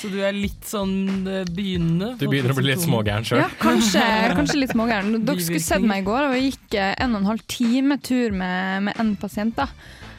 Så 0.00 0.10
du 0.10 0.18
er 0.26 0.34
litt 0.34 0.66
sånn 0.66 0.96
eh, 1.30 1.44
begynnende? 1.54 2.12
Du 2.18 2.26
begynner 2.30 2.50
å 2.50 2.58
bli 2.58 2.68
litt 2.72 2.82
smågæren 2.82 3.24
sjøl. 3.26 3.44
Ja, 3.44 3.48
kanskje, 3.62 4.02
kanskje 4.40 4.58
litt 4.64 4.74
smågæren. 4.74 5.14
Dere 5.22 5.46
skulle 5.46 5.62
sett 5.62 5.86
meg 5.86 6.02
i 6.02 6.06
går, 6.10 6.28
og 6.28 6.34
jeg 6.38 6.50
gikk 6.52 6.76
eh, 6.82 6.92
en 7.04 7.14
og 7.14 7.22
en 7.22 7.30
halv 7.32 7.46
time 7.50 7.98
tur 8.02 8.34
med, 8.34 8.88
med 8.90 8.98
en 9.02 9.14
pasient. 9.22 9.54
da. 9.58 9.68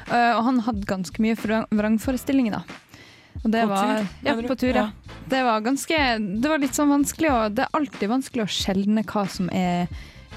Eh, 0.07 0.31
og 0.37 0.45
han 0.47 0.61
hadde 0.69 0.87
ganske 0.89 1.23
mye 1.23 1.35
vrang- 1.43 1.67
vrangforestillinger, 1.75 2.61
da. 2.61 2.63
Og 3.43 3.51
det 3.53 3.61
På 3.67 3.71
var, 3.71 3.99
tur, 3.99 4.07
Ja, 4.27 4.33
på 4.47 4.55
tur, 4.59 4.75
ja. 4.75 4.87
Det 5.29 5.43
var 5.45 5.61
ganske 5.63 5.97
Det 6.41 6.49
var 6.49 6.59
litt 6.59 6.75
sånn 6.75 6.89
vanskelig, 6.91 7.29
og 7.31 7.53
det 7.55 7.67
er 7.67 7.75
alltid 7.77 8.09
vanskelig 8.11 8.43
å 8.47 8.51
skjelne 8.51 9.03
hva 9.07 9.23
som 9.31 9.51
er 9.55 9.85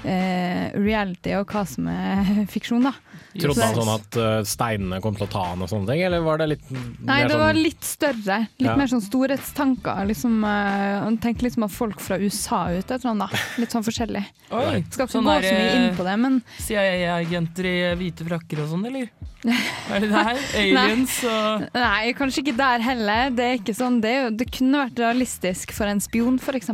reality 0.05 1.35
og 1.37 1.47
hva 1.51 1.63
som 1.69 1.87
er 1.91 2.43
fiksjon, 2.53 2.87
da. 2.89 2.93
Trodde 3.33 3.65
han 3.65 3.73
sånn 3.75 3.89
at 3.95 4.17
uh, 4.21 4.43
steinene 4.45 4.99
kom 5.01 5.15
til 5.17 5.25
å 5.25 5.31
ta 5.33 5.43
han 5.49 5.61
og 5.65 5.69
sånne 5.71 5.89
ting, 5.89 6.03
eller 6.05 6.21
var 6.21 6.37
det 6.37 6.47
litt 6.51 6.67
Nei, 6.69 7.23
det 7.27 7.37
var 7.39 7.53
sånn- 7.53 7.63
litt 7.63 7.83
større. 7.87 8.37
Litt 8.61 8.69
Ja. 8.69 8.75
mer 8.77 8.87
sånn 8.91 9.01
storhetstanker. 9.01 10.05
Liksom, 10.07 10.43
eh, 10.45 10.99
Han 11.03 11.17
tenkte 11.17 11.43
liksom 11.47 11.63
at 11.65 11.71
folk 11.71 11.99
fra 11.99 12.17
USA 12.21 12.67
er 12.69 12.79
ute 12.83 12.93
etter 12.95 13.09
han, 13.09 13.17
da. 13.19 13.27
Litt 13.57 13.71
sånn 13.73 13.83
forskjellig. 13.83 14.23
Oi, 14.51 14.83
Skal 14.89 15.07
ikke 15.07 15.15
sånn 15.17 15.25
gå 15.25 15.35
så 15.41 15.53
mye 15.57 15.75
inn 15.75 15.89
eh, 15.89 15.95
på 15.97 16.03
det, 16.05 16.15
men 16.19 16.41
CIA-agenter 16.59 17.65
i 17.65 17.77
hvite 17.99 18.25
frakker 18.27 18.63
og 18.63 18.69
sånn, 18.69 18.85
eller? 18.91 19.09
Er 19.91 19.99
det 19.99 20.07
det 20.07 20.21
her? 20.23 20.37
Aliens 20.55 21.17
og 21.27 21.65
Nei, 21.75 22.13
kanskje 22.15 22.45
ikke 22.45 22.55
der 22.55 22.79
heller. 22.85 23.29
Det 23.35 23.43
er 23.43 23.57
ikke 23.59 23.75
sånn, 23.75 23.97
det, 23.99 24.11
er 24.13 24.21
jo, 24.23 24.29
det 24.39 24.47
kunne 24.55 24.85
vært 24.85 25.01
realistisk 25.03 25.73
for 25.75 25.89
en 25.91 25.99
spion, 25.99 26.37
f.eks. 26.39 26.69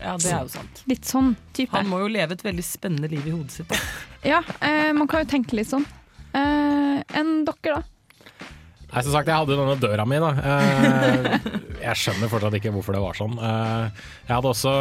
Ja, 0.00 0.16
det 0.16 0.30
er 0.32 0.40
jo 0.46 0.48
sant. 0.54 0.82
Litt 0.88 1.04
sånn 1.04 1.34
type. 1.52 1.76
Han 1.76 1.90
må 1.90 2.00
jo 2.00 2.08
leve 2.08 2.32
et 2.38 2.42
veldig 2.46 2.64
spennende 2.64 3.10
liv 3.12 3.26
i 3.28 3.34
hodet 3.34 3.50
sitt. 3.58 3.68
Da. 3.68 3.76
Ja, 4.24 4.42
eh, 4.60 4.92
man 4.96 5.08
kan 5.10 5.24
jo 5.24 5.30
tenke 5.34 5.56
litt 5.58 5.68
sånn. 5.68 5.84
Eh, 6.34 7.02
enn 7.18 7.44
dere, 7.44 7.76
da? 7.76 7.82
Nei, 8.94 9.02
som 9.02 9.10
sagt, 9.10 9.26
jeg 9.26 9.34
hadde 9.34 9.50
jo 9.50 9.58
denne 9.58 9.74
døra 9.82 10.04
mi, 10.06 10.20
da. 10.22 10.28
Eh, 10.38 11.48
jeg 11.82 11.98
skjønner 11.98 12.30
fortsatt 12.30 12.54
ikke 12.60 12.70
hvorfor 12.76 12.94
det 12.94 13.00
var 13.02 13.16
sånn. 13.18 13.32
Eh, 13.42 14.04
jeg 14.28 14.32
hadde 14.36 14.52
også 14.52 14.74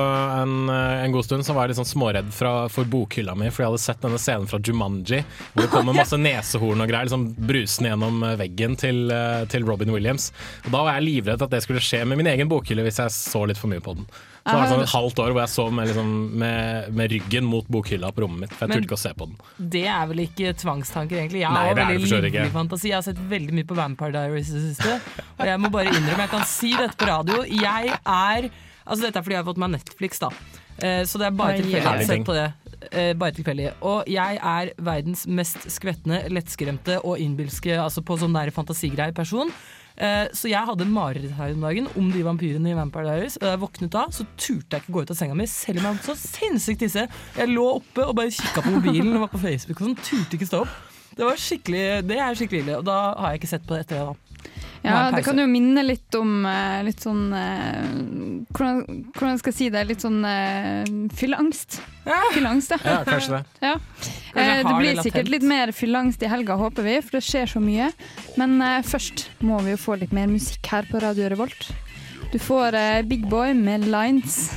en, 0.44 0.54
eh, 0.70 1.02
en 1.08 1.16
god 1.16 1.26
stund 1.26 1.48
så 1.48 1.56
var 1.58 1.72
litt 1.72 1.80
sånn 1.80 1.90
småredd 1.90 2.30
fra, 2.36 2.52
for 2.70 2.86
bokhylla 2.86 3.34
mi, 3.36 3.50
for 3.50 3.66
jeg 3.66 3.72
hadde 3.72 3.82
sett 3.82 4.04
denne 4.06 4.20
scenen 4.22 4.46
fra 4.52 4.62
Jumanji, 4.62 5.24
hvor 5.56 5.66
det 5.66 5.72
kommer 5.74 5.98
masse 5.98 6.20
nesehorn 6.22 6.86
og 6.86 6.94
greier 6.94 7.10
liksom 7.10 7.26
brusende 7.50 7.90
gjennom 7.90 8.22
eh, 8.30 8.38
veggen 8.44 8.78
til, 8.80 9.02
eh, 9.12 9.48
til 9.50 9.66
Robin 9.66 9.92
Williams. 9.96 10.30
Og 10.68 10.70
da 10.78 10.86
var 10.86 11.00
jeg 11.00 11.10
livredd 11.10 11.42
at 11.48 11.58
det 11.58 11.64
skulle 11.66 11.82
skje 11.84 12.04
med 12.06 12.22
min 12.22 12.30
egen 12.36 12.54
bokhylle 12.54 12.86
hvis 12.86 13.02
jeg 13.02 13.18
så 13.18 13.48
litt 13.50 13.60
for 13.60 13.74
mye 13.74 13.82
på 13.84 13.98
den. 13.98 14.06
Så 14.44 14.52
det 14.52 14.60
var 14.60 14.72
sånn 14.74 14.82
et 14.84 14.92
halvt 14.92 15.20
år 15.24 15.32
hvor 15.32 15.40
jeg 15.40 15.52
sov 15.54 15.70
med, 15.72 15.88
liksom, 15.88 16.10
med, 16.42 16.88
med 17.00 17.12
ryggen 17.14 17.46
mot 17.48 17.68
bokhylla 17.72 18.10
på 18.12 18.26
rommet 18.26 18.42
mitt, 18.44 18.56
for 18.58 18.68
jeg 18.68 18.76
turte 18.76 18.88
ikke 18.90 18.98
å 18.98 19.04
se 19.04 19.12
på 19.16 19.28
den. 19.30 19.38
Det 19.76 19.84
er 19.88 20.10
vel 20.10 20.20
ikke 20.26 20.52
tvangstanker, 20.60 21.16
egentlig. 21.22 21.46
Jeg 21.46 21.54
Nei, 21.56 21.62
har 21.70 21.78
det 21.78 21.86
er 21.86 21.94
det 21.94 22.02
veldig 22.02 22.20
livlig 22.28 22.52
fantasi. 22.52 22.90
Jeg 22.92 22.98
har 22.98 23.06
sett 23.08 23.22
veldig 23.32 23.56
mye 23.56 23.70
på 23.70 23.78
Vampire 23.80 24.12
Diaries 24.18 24.52
i 24.52 24.58
det 24.58 24.64
siste. 24.74 25.24
Og 25.38 25.46
jeg 25.48 25.62
må 25.64 25.72
bare 25.72 25.94
innrømme, 25.96 26.26
jeg 26.28 26.34
kan 26.36 26.44
si 26.52 26.74
dette 26.76 27.00
på 27.00 27.08
radio. 27.08 27.40
Jeg 27.48 27.96
er 28.04 28.50
Altså 28.84 29.06
Dette 29.06 29.16
er 29.16 29.24
fordi 29.24 29.36
jeg 29.38 29.40
har 29.40 29.48
fått 29.48 29.60
meg 29.64 29.70
Netflix, 29.78 30.20
da. 30.20 30.28
Eh, 30.76 31.06
Så 31.08 31.22
det 31.22 31.30
er 31.30 31.38
bare 31.40 31.56
tilfeldig 31.62 31.78
jeg 31.80 31.86
har 31.88 32.04
sett 32.04 32.26
på 32.28 32.34
det. 32.36 32.50
Eh, 32.92 33.14
Bare 33.16 33.32
tilfeldig. 33.38 33.70
Og 33.80 34.10
jeg 34.12 34.42
er 34.44 34.74
verdens 34.84 35.24
mest 35.26 35.70
skvettende, 35.72 36.20
lettskremte 36.36 36.98
og 37.00 37.16
innbilske, 37.24 37.78
altså 37.80 38.04
på 38.04 38.18
sånn 38.20 38.36
der 38.36 38.52
fantasigreier 38.52 39.16
person. 39.16 39.54
Eh, 39.98 40.28
Så 40.34 40.50
jeg 40.50 40.66
hadde 40.66 40.88
mareritt 40.90 41.36
her 41.38 41.54
om 41.54 41.62
dagen 41.62 41.88
om 42.00 42.12
de 42.12 42.24
vampyrene 42.26 42.72
i 42.72 42.78
Vampire 42.78 43.06
Diaries. 43.12 43.38
Og 43.38 43.46
da 43.46 43.52
jeg 43.54 43.62
våknet 43.62 43.92
da, 43.94 44.06
så 44.10 44.26
turte 44.38 44.78
jeg 44.78 44.82
ikke 44.86 44.94
gå 44.96 45.04
ut 45.06 45.12
av 45.14 45.20
senga 45.20 45.36
mi, 45.38 45.46
selv 45.46 45.80
om 45.80 45.86
jeg 45.90 46.00
var 46.00 46.08
så 46.08 46.16
sinnssykt 46.18 46.80
tisse. 46.86 47.08
Jeg 47.38 47.52
lå 47.54 47.68
oppe 47.78 48.08
og 48.08 48.16
bare 48.18 48.34
kikka 48.34 48.64
på 48.66 48.74
mobilen 48.78 49.14
og 49.18 49.26
var 49.28 49.34
på 49.36 49.44
Facebook 49.44 49.82
og 49.82 49.90
sånn. 49.92 50.00
Turte 50.02 50.40
ikke 50.40 50.50
stå 50.50 50.64
opp. 50.66 50.82
Det 51.14 51.22
var 51.28 51.38
skikkelig, 51.38 51.82
det 52.10 52.16
er 52.18 52.34
skikkelig 52.40 52.64
ille, 52.64 52.78
og 52.82 52.86
da 52.90 52.96
har 53.14 53.34
jeg 53.36 53.44
ikke 53.44 53.52
sett 53.52 53.68
på 53.70 53.76
det 53.76 53.84
etter 53.86 54.00
det. 54.00 54.06
da 54.08 54.23
Ja, 54.84 55.12
det 55.16 55.24
kan 55.24 55.40
jo 55.40 55.46
minne 55.48 55.84
litt 55.86 56.16
om 56.20 56.44
eh, 56.50 56.82
litt 56.84 57.04
sånn 57.04 57.32
eh, 57.32 57.86
hvordan, 58.52 58.82
hvordan 59.16 59.40
skal 59.40 59.54
jeg 59.54 59.60
si 59.62 59.70
det? 59.72 59.86
Litt 59.88 60.04
sånn 60.04 60.20
uh, 60.28 60.84
fylleangst. 61.16 61.80
Fylleangst, 62.36 62.75
ja. 62.75 62.80
Ja, 62.84 62.98
kanskje 63.08 63.38
det. 63.40 63.44
ja. 63.63 63.78
Kanskje 63.80 64.24
Eh, 64.34 64.63
det 64.66 64.74
blir 64.80 65.02
sikkert 65.06 65.30
litt 65.30 65.46
mer 65.46 65.72
fylleangst 65.75 66.24
i 66.25 66.30
helga, 66.30 66.58
håper 66.58 66.86
vi, 66.88 66.98
for 67.06 67.18
det 67.20 67.24
skjer 67.25 67.50
så 67.54 67.62
mye. 67.62 67.92
Men 68.40 68.58
eh, 68.66 68.82
først 68.86 69.28
må 69.46 69.60
vi 69.66 69.75
jo 69.75 69.82
få 69.82 69.98
litt 70.02 70.13
mer 70.16 70.30
musikk 70.32 70.68
her 70.74 70.88
på 70.90 71.02
Radio 71.04 71.30
Revolt. 71.30 71.70
Du 72.34 72.40
får 72.42 72.78
eh, 72.78 73.02
Big 73.06 73.28
Boy 73.30 73.54
med 73.54 73.86
Lines. 73.86 74.50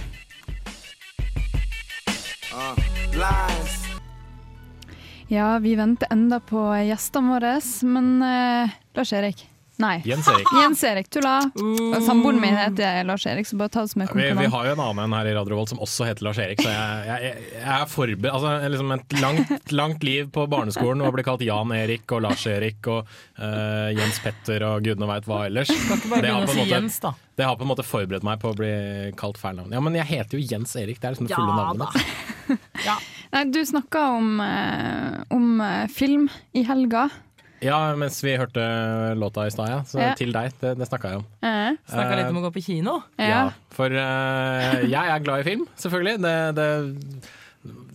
Ja, 5.28 5.58
vi 5.58 5.74
venter 5.76 6.08
enda 6.14 6.40
på 6.40 6.70
gjestene 6.86 7.34
våre, 7.34 7.58
men 7.84 8.10
eh, 8.24 8.78
Lars 8.96 9.12
Erik 9.12 9.44
Nei. 9.82 10.00
Jens 10.08 10.28
Erik. 10.28 10.46
Jens 10.62 10.82
Erik 10.88 11.08
Tulla. 11.12 11.34
Samboeren 12.06 12.40
min 12.40 12.56
heter 12.56 13.04
Lars 13.04 13.26
Erik, 13.28 13.46
så 13.46 13.58
bare 13.60 13.68
ta 13.74 13.84
det 13.84 13.92
som 13.92 14.02
en 14.04 14.08
Vi, 14.16 14.28
vi 14.38 14.46
har 14.54 14.68
jo 14.68 14.72
en 14.72 14.80
annen 14.86 15.02
en 15.04 15.16
her 15.18 15.28
i 15.30 15.34
Radio 15.36 15.58
Volt 15.58 15.72
som 15.72 15.82
også 15.84 16.06
heter 16.08 16.24
Lars 16.24 16.40
Erik, 16.40 16.62
så 16.64 16.70
jeg, 16.72 17.04
jeg, 17.10 17.42
jeg 17.58 17.74
er 17.76 17.90
forberedt 17.92 18.32
altså, 18.32 18.54
liksom 18.72 18.94
Et 18.96 19.16
langt, 19.20 19.72
langt 19.76 20.06
liv 20.06 20.30
på 20.32 20.46
barneskolen 20.50 21.04
og 21.04 21.12
bli 21.18 21.26
kalt 21.26 21.44
Jan 21.44 21.74
Erik 21.76 22.16
og 22.16 22.24
Lars 22.24 22.46
Erik 22.48 22.88
og 22.92 23.04
uh, 23.36 23.92
Jens 23.96 24.20
Petter 24.24 24.64
og 24.70 24.86
gudene 24.86 25.08
veit 25.10 25.28
hva 25.28 25.42
ellers. 25.50 25.72
Kan 25.72 26.00
ikke 26.00 26.12
bare 26.14 26.24
Det 26.24 26.32
har 26.32 26.40
begynne 26.40 26.48
å 26.48 26.54
si 26.56 26.60
måte- 26.62 26.72
Jens, 26.76 26.98
da. 27.04 27.12
Det 27.36 27.44
har 27.44 27.58
på 27.60 27.66
en 27.66 27.68
måte 27.68 27.84
forberedt 27.84 28.24
meg 28.24 28.40
på 28.40 28.48
å 28.48 28.56
bli 28.56 28.72
kalt 29.20 29.36
feil 29.36 29.58
navn. 29.58 29.74
Ja, 29.76 29.82
men 29.84 29.98
jeg 29.98 30.08
heter 30.08 30.38
jo 30.40 30.46
Jens 30.54 30.72
Erik, 30.80 31.02
det 31.02 31.10
er 31.10 31.16
liksom 31.18 31.28
det 31.28 31.36
fulle 31.36 31.52
Ja 31.52 31.66
navnet 31.66 31.92
da. 31.92 32.56
Ja. 32.86 32.96
Nei, 33.34 33.42
du 33.52 33.58
snakka 33.66 34.06
om, 34.16 34.40
eh, 34.40 35.16
om 35.34 35.60
eh, 35.60 35.86
film 35.92 36.28
i 36.56 36.62
helga. 36.64 37.08
Ja, 37.64 37.78
mens 37.96 38.18
vi 38.24 38.36
hørte 38.36 38.62
låta 39.16 39.46
i 39.46 39.54
stad, 39.54 39.70
ja. 39.70 39.80
Så 39.88 40.00
Ja. 40.00 40.12
til 40.14 40.32
deg, 40.32 40.52
det, 40.60 40.76
det 40.78 40.88
snakka 40.88 41.08
jeg 41.08 41.22
om. 41.22 41.26
Ja. 41.42 41.72
Snakka 41.88 42.16
litt 42.16 42.30
om 42.30 42.42
å 42.42 42.46
gå 42.48 42.52
på 42.58 42.64
kino. 42.64 43.02
ja. 43.18 43.50
For 43.70 43.92
uh, 43.92 44.84
jeg 44.84 44.94
er 44.94 45.24
glad 45.24 45.40
i 45.40 45.48
film, 45.50 45.66
selvfølgelig. 45.76 46.20
Det, 46.24 46.36
det, 46.56 46.68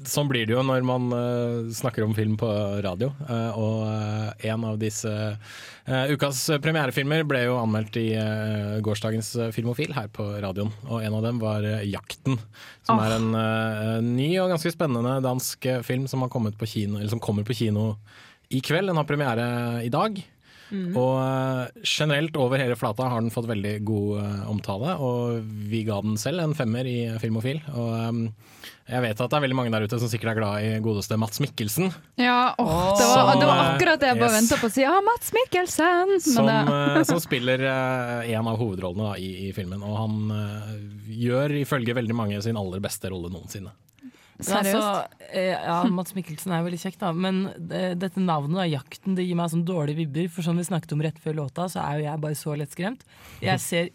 sånn 0.10 0.28
blir 0.30 0.46
det 0.46 0.54
jo 0.56 0.64
når 0.66 0.86
man 0.86 1.14
uh, 1.14 1.70
snakker 1.74 2.06
om 2.06 2.14
film 2.18 2.38
på 2.38 2.50
radio. 2.86 3.12
Uh, 3.30 3.52
og 3.58 4.46
en 4.46 4.66
av 4.66 4.80
disse 4.82 5.14
ukas 5.86 6.44
premierefilmer 6.62 7.26
ble 7.28 7.42
jo 7.48 7.58
anmeldt 7.58 7.98
i 7.98 8.14
gårsdagens 8.86 9.34
Filmofil 9.52 9.92
her 9.98 10.08
på 10.14 10.24
radioen. 10.40 10.70
Og 10.88 11.02
en 11.02 11.18
av 11.18 11.26
dem 11.26 11.40
var 11.42 11.66
'Jakten', 11.66 12.38
som 12.86 13.02
er 13.02 13.18
en 13.18 14.16
ny 14.16 14.30
og 14.40 14.54
ganske 14.54 14.72
spennende 14.72 15.18
dansk 15.26 15.66
film 15.84 16.06
som, 16.08 16.22
har 16.22 16.30
kommet 16.30 16.58
på 16.58 16.70
kino, 16.70 17.00
eller 17.00 17.10
som 17.10 17.20
kommer 17.20 17.44
på 17.44 17.58
kino 17.58 17.98
i 18.52 18.62
kveld. 18.66 18.92
Den 18.92 19.00
har 19.00 19.10
premiere 19.10 19.48
i 19.86 19.92
dag. 19.94 20.22
Og 20.72 21.18
eh, 21.20 21.84
generelt 21.84 22.38
over 22.40 22.62
hele 22.62 22.78
flata 22.80 23.10
har 23.12 23.22
den 23.24 23.34
fått 23.34 23.50
veldig 23.50 23.74
god 23.88 24.22
eh, 24.24 24.44
omtale, 24.52 24.96
og 25.04 25.42
vi 25.72 25.84
ga 25.88 26.00
den 26.04 26.16
selv 26.20 26.44
en 26.46 26.56
femmer 26.56 26.88
i 26.88 26.98
Filmofil. 27.20 27.60
Og 27.76 27.90
eh, 27.98 28.70
jeg 28.92 29.04
vet 29.06 29.20
at 29.24 29.32
det 29.32 29.38
er 29.38 29.44
veldig 29.46 29.58
mange 29.58 29.74
der 29.74 29.86
ute 29.88 30.00
som 30.00 30.12
sikkert 30.12 30.34
er 30.34 30.40
glad 30.40 30.68
i 30.68 30.72
godeste 30.84 31.20
Mats 31.20 31.44
Mikkelsen, 31.44 31.92
Ja, 32.20 32.54
åh, 32.60 32.72
det, 33.00 33.06
var, 33.08 33.34
Som, 33.34 33.44
det 33.44 33.52
var 33.52 33.62
akkurat 33.68 34.02
det 34.02 34.10
jeg 34.12 34.20
bare 34.20 34.32
yes. 34.32 34.40
venta 34.40 34.60
på 34.62 34.72
å 34.72 34.74
si. 34.74 34.84
Ja, 34.86 34.96
Mats 35.06 35.36
Mikkelsen! 35.36 36.16
som, 36.24 36.50
som 37.12 37.22
spiller 37.24 37.68
en 37.68 38.52
av 38.52 38.60
hovedrollene 38.60 39.12
da, 39.12 39.20
i, 39.20 39.48
i 39.50 39.54
filmen. 39.56 39.84
Og 39.84 39.96
han 40.00 40.34
gjør 41.12 41.56
ifølge 41.62 41.96
veldig 42.00 42.18
mange 42.18 42.42
sin 42.44 42.60
aller 42.60 42.84
beste 42.84 43.12
rolle 43.12 43.32
noensinne. 43.32 43.76
Men 44.48 44.58
altså, 44.58 44.84
ja, 45.36 45.78
Mats 45.94 46.16
Mikkelsen 46.18 46.54
er 46.56 46.64
veldig 46.66 46.80
kjekk, 46.82 47.00
da. 47.02 47.12
Men 47.14 47.42
eh, 47.70 47.92
dette 48.00 48.24
navnet, 48.24 48.58
da, 48.58 48.68
jakten, 48.70 49.16
det 49.18 49.26
gir 49.28 49.38
meg 49.40 49.52
sånn 49.54 49.66
dårlige 49.68 50.02
vibber. 50.04 50.30
For 50.34 50.46
som 50.46 50.60
vi 50.60 50.68
snakket 50.68 50.96
om 50.96 51.04
rett 51.06 51.20
før 51.22 51.38
låta, 51.44 51.68
så 51.72 51.84
er 51.84 52.00
jo 52.00 52.08
jeg 52.08 52.24
bare 52.26 52.40
så 52.40 52.56
lettskremt. 52.60 53.06
Jeg 53.44 53.64
ser 53.70 53.92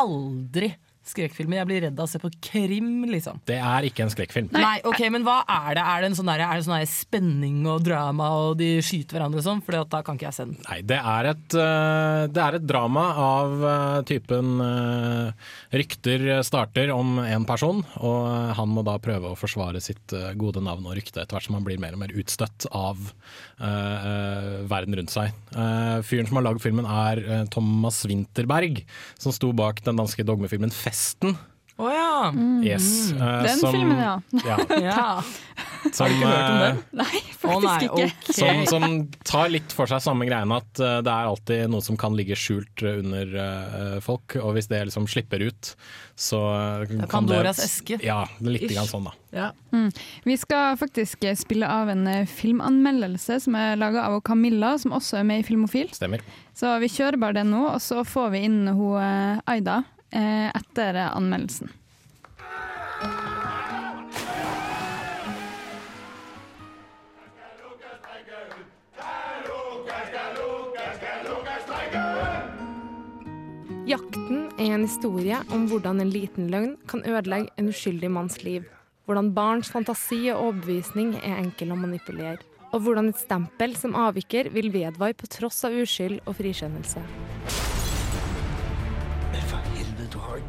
aldri 0.00 0.72
skrekkfilmer. 1.10 1.60
Jeg 1.60 1.70
blir 1.70 1.84
redd 1.86 2.00
av 2.00 2.08
å 2.08 2.10
se 2.10 2.20
på 2.22 2.30
krim, 2.50 3.04
liksom. 3.10 3.40
Det 3.48 3.58
er 3.58 3.88
ikke 3.88 4.06
en 4.06 4.12
skrekkfilm. 4.12 4.50
Nei, 4.54 4.78
ok, 4.86 5.02
Men 5.12 5.26
hva 5.26 5.40
er 5.44 5.76
det? 5.78 5.84
Er 5.84 6.02
det 6.02 6.10
en 6.10 6.18
sånn 6.20 6.30
der, 6.30 6.44
er 6.46 6.58
det 6.58 6.66
sånn 6.66 6.78
der 6.78 6.90
spenning 6.90 7.60
og 7.70 7.84
drama, 7.86 8.30
og 8.44 8.58
de 8.60 8.70
skyter 8.84 9.18
hverandre 9.18 9.42
og 9.42 9.46
sånn? 9.46 9.64
For 9.66 9.78
da 9.90 10.02
kan 10.06 10.18
ikke 10.18 10.28
jeg 10.28 10.38
se 10.38 10.48
den. 10.48 10.56
Nei, 10.68 10.80
det 10.86 11.00
er 11.00 11.30
et, 11.32 11.58
eh, 11.58 12.24
det 12.30 12.44
er 12.44 12.58
et 12.58 12.66
drama 12.68 13.06
av 13.24 13.66
eh, 13.72 13.98
typen 14.08 14.64
eh, 14.64 15.48
rykter 15.80 16.28
starter 16.46 16.92
om 16.94 17.18
en 17.22 17.46
person, 17.48 17.82
og 18.00 18.54
han 18.56 18.70
må 18.70 18.84
da 18.86 18.96
prøve 19.02 19.32
å 19.32 19.38
forsvare 19.38 19.82
sitt 19.82 20.14
gode 20.40 20.62
navn 20.64 20.86
og 20.88 20.96
rykte 20.98 21.22
etter 21.22 21.36
hvert 21.36 21.46
som 21.46 21.56
han 21.58 21.66
blir 21.66 21.80
mer 21.80 21.96
og 21.96 22.02
mer 22.02 22.14
utstøtt 22.16 22.66
av 22.76 22.98
eh, 23.60 23.66
eh, 24.10 24.56
verden 24.70 24.96
rundt 24.98 25.12
seg. 25.12 25.34
Uh, 25.54 26.00
fyren 26.06 26.28
som 26.28 26.38
har 26.38 26.46
lagd 26.46 26.62
filmen 26.62 26.86
er 26.86 27.20
Thomas 27.52 28.02
Winterberg, 28.08 28.82
som 29.20 29.34
sto 29.34 29.52
bak 29.56 29.82
den 29.86 29.98
danske 30.00 30.24
dogmefilmen 30.26 30.72
Festen. 31.00 31.38
Å 31.80 31.88
ja! 31.88 32.16
Yes, 32.60 33.12
Uh, 33.16 33.42
Den 33.42 33.58
som- 33.58 33.72
filmen, 33.72 33.96
ja. 33.96 34.20
ja. 34.44 34.56
ja. 34.90 35.22
Som, 35.96 36.12
ikke 36.12 36.28
hørt 36.28 36.50
om 36.50 36.56
eh, 36.56 36.64
den? 36.66 36.80
Nei, 37.00 37.20
faktisk 37.40 37.40
faktisk 37.40 37.94
nei, 37.96 38.04
ikke. 38.04 38.32
Som, 38.36 38.58
som 38.68 38.96
tar 39.24 39.48
litt 39.48 39.72
for 39.72 39.88
seg 39.88 40.02
samme 40.04 40.26
greiene 40.28 40.58
at 40.60 40.80
uh, 40.82 40.98
det 41.00 41.12
er 41.12 41.28
alltid 41.30 41.70
noe 41.72 41.80
som 41.84 41.96
kan 42.00 42.12
ligge 42.18 42.36
skjult 42.36 42.84
under 42.84 43.32
uh, 43.32 43.94
folk, 44.04 44.36
og 44.42 44.58
hvis 44.58 44.68
det 44.68 44.82
liksom 44.90 45.08
slipper 45.08 45.40
ut, 45.46 45.70
så 46.20 46.40
uh, 46.84 47.06
Pandoras 47.08 47.62
eske. 47.64 47.96
Ja, 48.04 48.26
litt 48.44 48.66
Ish. 48.68 48.74
grann 48.74 48.90
sånn, 48.90 49.08
da. 49.08 49.14
Ja. 49.32 49.48
Vi 50.28 50.36
skal 50.36 50.76
faktisk 50.80 51.24
spille 51.40 51.68
av 51.70 51.88
en 51.94 52.04
filmanmeldelse 52.28 53.38
som 53.46 53.56
er 53.56 53.80
laga 53.80 54.04
av 54.10 54.18
Camilla, 54.26 54.74
som 54.82 54.92
også 54.98 55.22
er 55.22 55.24
med 55.32 55.40
i 55.40 55.48
Filmofil. 55.48 55.88
Stemmer. 55.96 56.20
Så 56.52 56.74
vi 56.84 56.92
kjører 56.92 57.16
bare 57.24 57.40
den 57.40 57.54
nå, 57.54 57.62
og 57.70 57.80
så 57.80 58.04
får 58.04 58.34
vi 58.36 58.44
inn 58.50 58.60
hun 58.68 59.40
Aida 59.48 59.80
etter 60.10 60.96
eh, 60.98 61.10
anmeldelsen. 61.16 61.70
Jakten 73.90 74.44
er 74.60 74.76
en 74.76 74.84
historie 74.84 75.38
om 75.50 75.64
hvordan 75.66 75.98
en 76.02 76.10
liten 76.12 76.50
løgn 76.52 76.76
kan 76.90 77.00
ødelegge 77.02 77.50
en 77.58 77.70
uskyldig 77.72 78.10
manns 78.12 78.38
liv. 78.44 78.68
Hvordan 79.08 79.32
barns 79.34 79.70
fantasi 79.72 80.28
og 80.30 80.44
overbevisning 80.44 81.16
er 81.24 81.40
enkel 81.40 81.72
å 81.74 81.80
manipulere. 81.80 82.38
Og 82.70 82.84
hvordan 82.84 83.10
et 83.10 83.18
stempel 83.18 83.74
som 83.74 83.96
avviker 83.98 84.52
vil 84.54 84.70
vedvare 84.70 85.18
på 85.18 85.32
tross 85.32 85.64
av 85.66 85.74
uskyld 85.74 86.20
og 86.22 86.38
frikjennelse. 86.38 87.02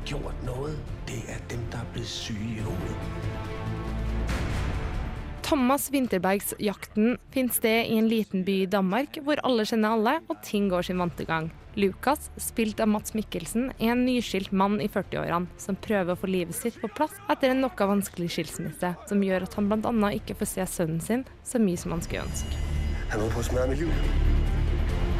Gjort 0.05 0.45
noe. 0.47 0.73
Det 1.07 1.21
er 1.29 1.41
dem, 1.51 1.63
der 1.71 1.81
er 1.83 1.93
blitt 1.93 2.09
syge 2.09 2.57
i 2.57 2.65
hovedet. 2.65 3.41
Thomas 5.51 5.89
Winterbergs 5.91 6.53
'Jakten' 6.59 7.17
finner 7.31 7.53
sted 7.53 7.89
i 7.91 7.97
en 7.99 8.07
liten 8.07 8.45
by 8.47 8.61
i 8.63 8.69
Danmark, 8.71 9.17
hvor 9.23 9.41
alle 9.43 9.65
kjenner 9.67 9.97
alle, 9.97 10.13
og 10.29 10.37
ting 10.47 10.69
går 10.71 10.87
sin 10.87 11.01
vante 11.01 11.25
gang. 11.27 11.49
Lukas, 11.75 12.29
spilt 12.37 12.79
av 12.79 12.87
Mats 12.87 13.13
Mikkelsen, 13.13 13.71
er 13.79 13.91
en 13.91 14.05
nyskilt 14.05 14.51
mann 14.51 14.79
i 14.79 14.87
40-årene 14.87 15.51
som 15.59 15.75
prøver 15.75 16.13
å 16.13 16.19
få 16.19 16.27
livet 16.31 16.55
sitt 16.55 16.79
på 16.79 16.87
plass 16.95 17.15
etter 17.31 17.51
en 17.51 17.63
noe 17.65 17.87
vanskelig 17.91 18.29
skilsmisse, 18.31 18.93
som 19.07 19.23
gjør 19.23 19.43
at 19.47 19.59
han 19.59 19.67
bl.a. 19.67 20.13
ikke 20.15 20.39
får 20.39 20.51
se 20.53 20.67
sønnen 20.77 21.03
sin 21.03 21.27
så 21.43 21.59
mye 21.59 21.79
som 21.79 21.95
han 21.95 22.03
skulle 22.03 22.23
ønske. 22.27 22.63
Han 23.11 23.19
holder 23.19 23.35
på 23.35 23.43
å 23.43 23.49
smadre 23.51 23.69
mit 23.73 23.83
liv. 23.83 23.91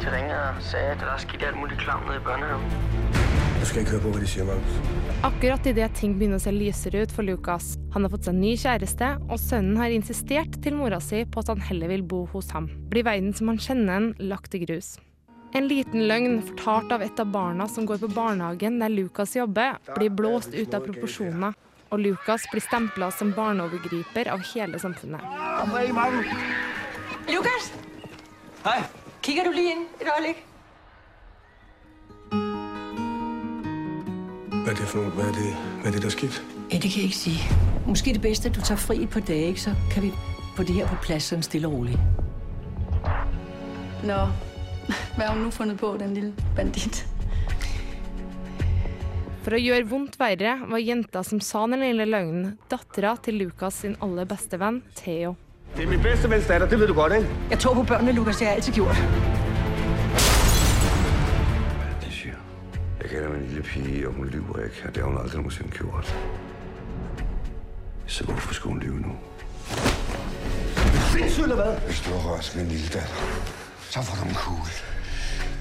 De 0.00 0.16
ringer 0.16 0.48
og 0.56 0.64
sagde, 0.64 0.96
at 0.96 1.04
det 1.04 1.12
er 1.12 1.24
sket 1.26 1.46
alt 1.48 1.60
mulig 1.60 1.76
klam 1.84 2.08
nede 2.08 2.20
i 2.20 2.26
børnehaven. 2.26 3.31
Du 3.62 3.68
skal 3.70 3.84
ikke 3.84 3.92
høre 3.94 4.02
på, 4.02 4.10
hva 4.10 4.20
de 4.24 4.26
sier, 4.26 4.46
Magnus. 4.48 4.78
Akkurat 5.22 5.66
idet 5.70 5.92
ting 5.94 6.16
begynner 6.18 6.40
å 6.40 6.42
se 6.42 6.50
lysere 6.50 7.04
ut 7.04 7.12
for 7.14 7.22
Lukas. 7.22 7.76
Han 7.94 8.02
har 8.02 8.10
fått 8.10 8.26
seg 8.26 8.34
ny 8.34 8.56
kjæreste, 8.58 9.10
og 9.28 9.38
sønnen 9.38 9.78
har 9.78 9.94
insistert 9.94 10.56
til 10.64 10.74
mora 10.74 10.98
si 10.98 11.20
på 11.30 11.44
at 11.44 11.52
han 11.52 11.62
heller 11.68 11.92
vil 11.92 12.02
bo 12.02 12.24
hos 12.32 12.50
ham. 12.56 12.66
Blir 12.90 13.06
verden 13.06 13.30
som 13.38 13.52
han 13.52 13.62
kjenner 13.62 13.92
den, 13.92 14.28
lagt 14.32 14.58
i 14.58 14.64
grus. 14.64 14.96
En 15.54 15.70
liten 15.70 16.08
løgn 16.10 16.40
fortalt 16.50 16.90
av 16.96 17.06
et 17.06 17.22
av 17.22 17.30
barna 17.30 17.70
som 17.70 17.86
går 17.86 18.02
på 18.02 18.10
barnehagen 18.10 18.82
der 18.82 18.90
Lukas 18.90 19.36
jobber, 19.38 19.78
blir 19.94 20.10
blåst 20.10 20.58
ut 20.58 20.74
av 20.74 20.82
proporsjoner, 20.88 21.54
og 21.94 22.02
Lukas 22.02 22.50
blir 22.50 22.66
stempla 22.66 23.12
som 23.14 23.30
barneovergriper 23.36 24.32
av 24.32 24.42
hele 24.56 24.82
samfunnet. 24.82 25.22
Lukas! 27.30 27.74
Hei! 28.66 28.80
Kikker 29.22 29.46
du 29.46 29.54
lige 29.54 29.76
inn 29.76 29.86
et 30.00 30.08
øjeblik? 30.08 30.48
Hvad 34.62 34.72
er 34.72 34.76
det 34.76 34.88
for 34.88 34.98
noget? 34.98 35.12
Hvad 35.12 35.24
er 35.24 35.32
det, 35.32 35.56
hvad 35.80 35.86
er 35.86 35.90
det 35.90 36.02
der 36.02 36.06
er 36.06 36.10
sket? 36.10 36.42
Ja, 36.72 36.76
det 36.78 36.90
kan 36.90 36.96
jeg 36.96 37.04
ikke 37.04 37.16
sige. 37.16 37.40
Måske 37.86 38.12
det 38.12 38.20
bedste, 38.20 38.48
at 38.48 38.54
du 38.54 38.60
tager 38.60 38.78
fri 38.78 39.02
et 39.02 39.10
par 39.10 39.20
dage, 39.20 39.46
ikke? 39.46 39.60
så 39.60 39.74
kan 39.90 40.02
vi 40.02 40.12
få 40.56 40.62
det 40.62 40.74
her 40.74 40.86
på 40.86 40.94
plads 41.02 41.22
sådan 41.22 41.42
stille 41.42 41.66
og 41.66 41.72
roligt. 41.72 41.98
Nå, 44.04 44.20
hvad 45.16 45.26
har 45.26 45.32
hun 45.34 45.42
nu 45.42 45.50
fundet 45.50 45.78
på, 45.78 45.96
den 46.00 46.14
lille 46.14 46.34
bandit? 46.56 47.06
For 49.42 49.58
å 49.58 49.58
gjøre 49.58 49.88
vondt 49.90 50.20
verre 50.20 50.54
var 50.70 50.78
jenta 50.78 51.24
som 51.26 51.40
sa 51.42 51.64
den 51.66 51.82
lille 51.82 52.06
løgnen, 52.06 52.52
dattera 52.70 53.16
til 53.18 53.40
Lukas 53.42 53.82
sin 53.82 53.96
aller 53.98 54.28
beste 54.30 54.60
venn, 54.62 54.82
Theo. 54.94 55.34
Det 55.74 55.82
er 55.84 55.90
min 55.90 56.02
beste 56.04 56.30
venns 56.30 56.46
datter, 56.46 56.70
det 56.70 56.78
vet 56.78 56.88
du 56.88 56.94
godt, 56.94 57.18
ikke? 57.18 57.38
Jeg 57.50 57.58
tror 57.58 57.74
på 57.74 57.82
børnene, 57.82 58.14
Lukas. 58.14 58.38
Det 58.38 58.46
har 58.46 58.54
jeg 58.54 58.62
altid 58.62 58.72
gjort. 58.78 59.31
Jeg 63.22 63.30
med 63.30 63.40
en 63.40 63.46
lille 63.46 63.62
pige, 63.62 64.08
og 64.08 64.14
hun 64.14 64.26
lyver 64.26 64.64
ikke, 64.64 64.82
og 64.86 64.94
det 64.94 65.02
har 65.02 65.10
hun 65.10 65.18
aldrig 65.18 65.36
nogensinde 65.36 65.70
gjort. 65.70 66.16
Så 68.06 68.24
hvorfor 68.24 68.54
skulle 68.54 68.72
hun 68.72 68.82
lyve 68.82 69.00
nu? 69.00 69.12
Sindssygt 71.12 71.42
eller 71.42 71.54
hvad? 71.54 71.72
Hvis 71.86 72.00
du 72.00 72.10
har 72.14 72.22
rørt 72.28 72.52
min 72.56 72.66
lille 72.66 72.88
datter, 72.96 73.20
så 73.92 74.02
får 74.06 74.14
du 74.20 74.28
en 74.28 74.34
kugle 74.34 74.74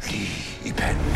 lige 0.10 0.38
i 0.70 0.72
panden. 0.80 1.14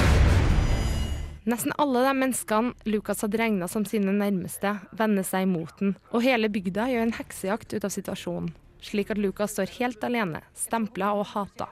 Nesten 1.45 1.73
alle 1.79 1.99
de 2.07 2.13
menneskene 2.13 2.73
Lukas 2.85 3.21
hadde 3.21 3.41
regna 3.41 3.67
som 3.67 3.85
sine 3.85 4.13
nærmeste, 4.13 4.75
vender 4.91 5.25
seg 5.25 5.47
imot 5.49 5.79
den, 5.79 5.97
og 6.11 6.21
hele 6.21 6.49
bygda 6.49 6.85
gjør 6.91 7.07
en 7.07 7.17
heksejakt 7.17 7.73
ut 7.73 7.87
av 7.89 7.89
situasjonen, 7.89 8.53
slik 8.81 9.09
at 9.09 9.17
Lukas 9.17 9.57
står 9.57 9.73
helt 9.79 10.03
alene, 10.05 10.45
stempla 10.53 11.09
og 11.17 11.25
hata. 11.33 11.71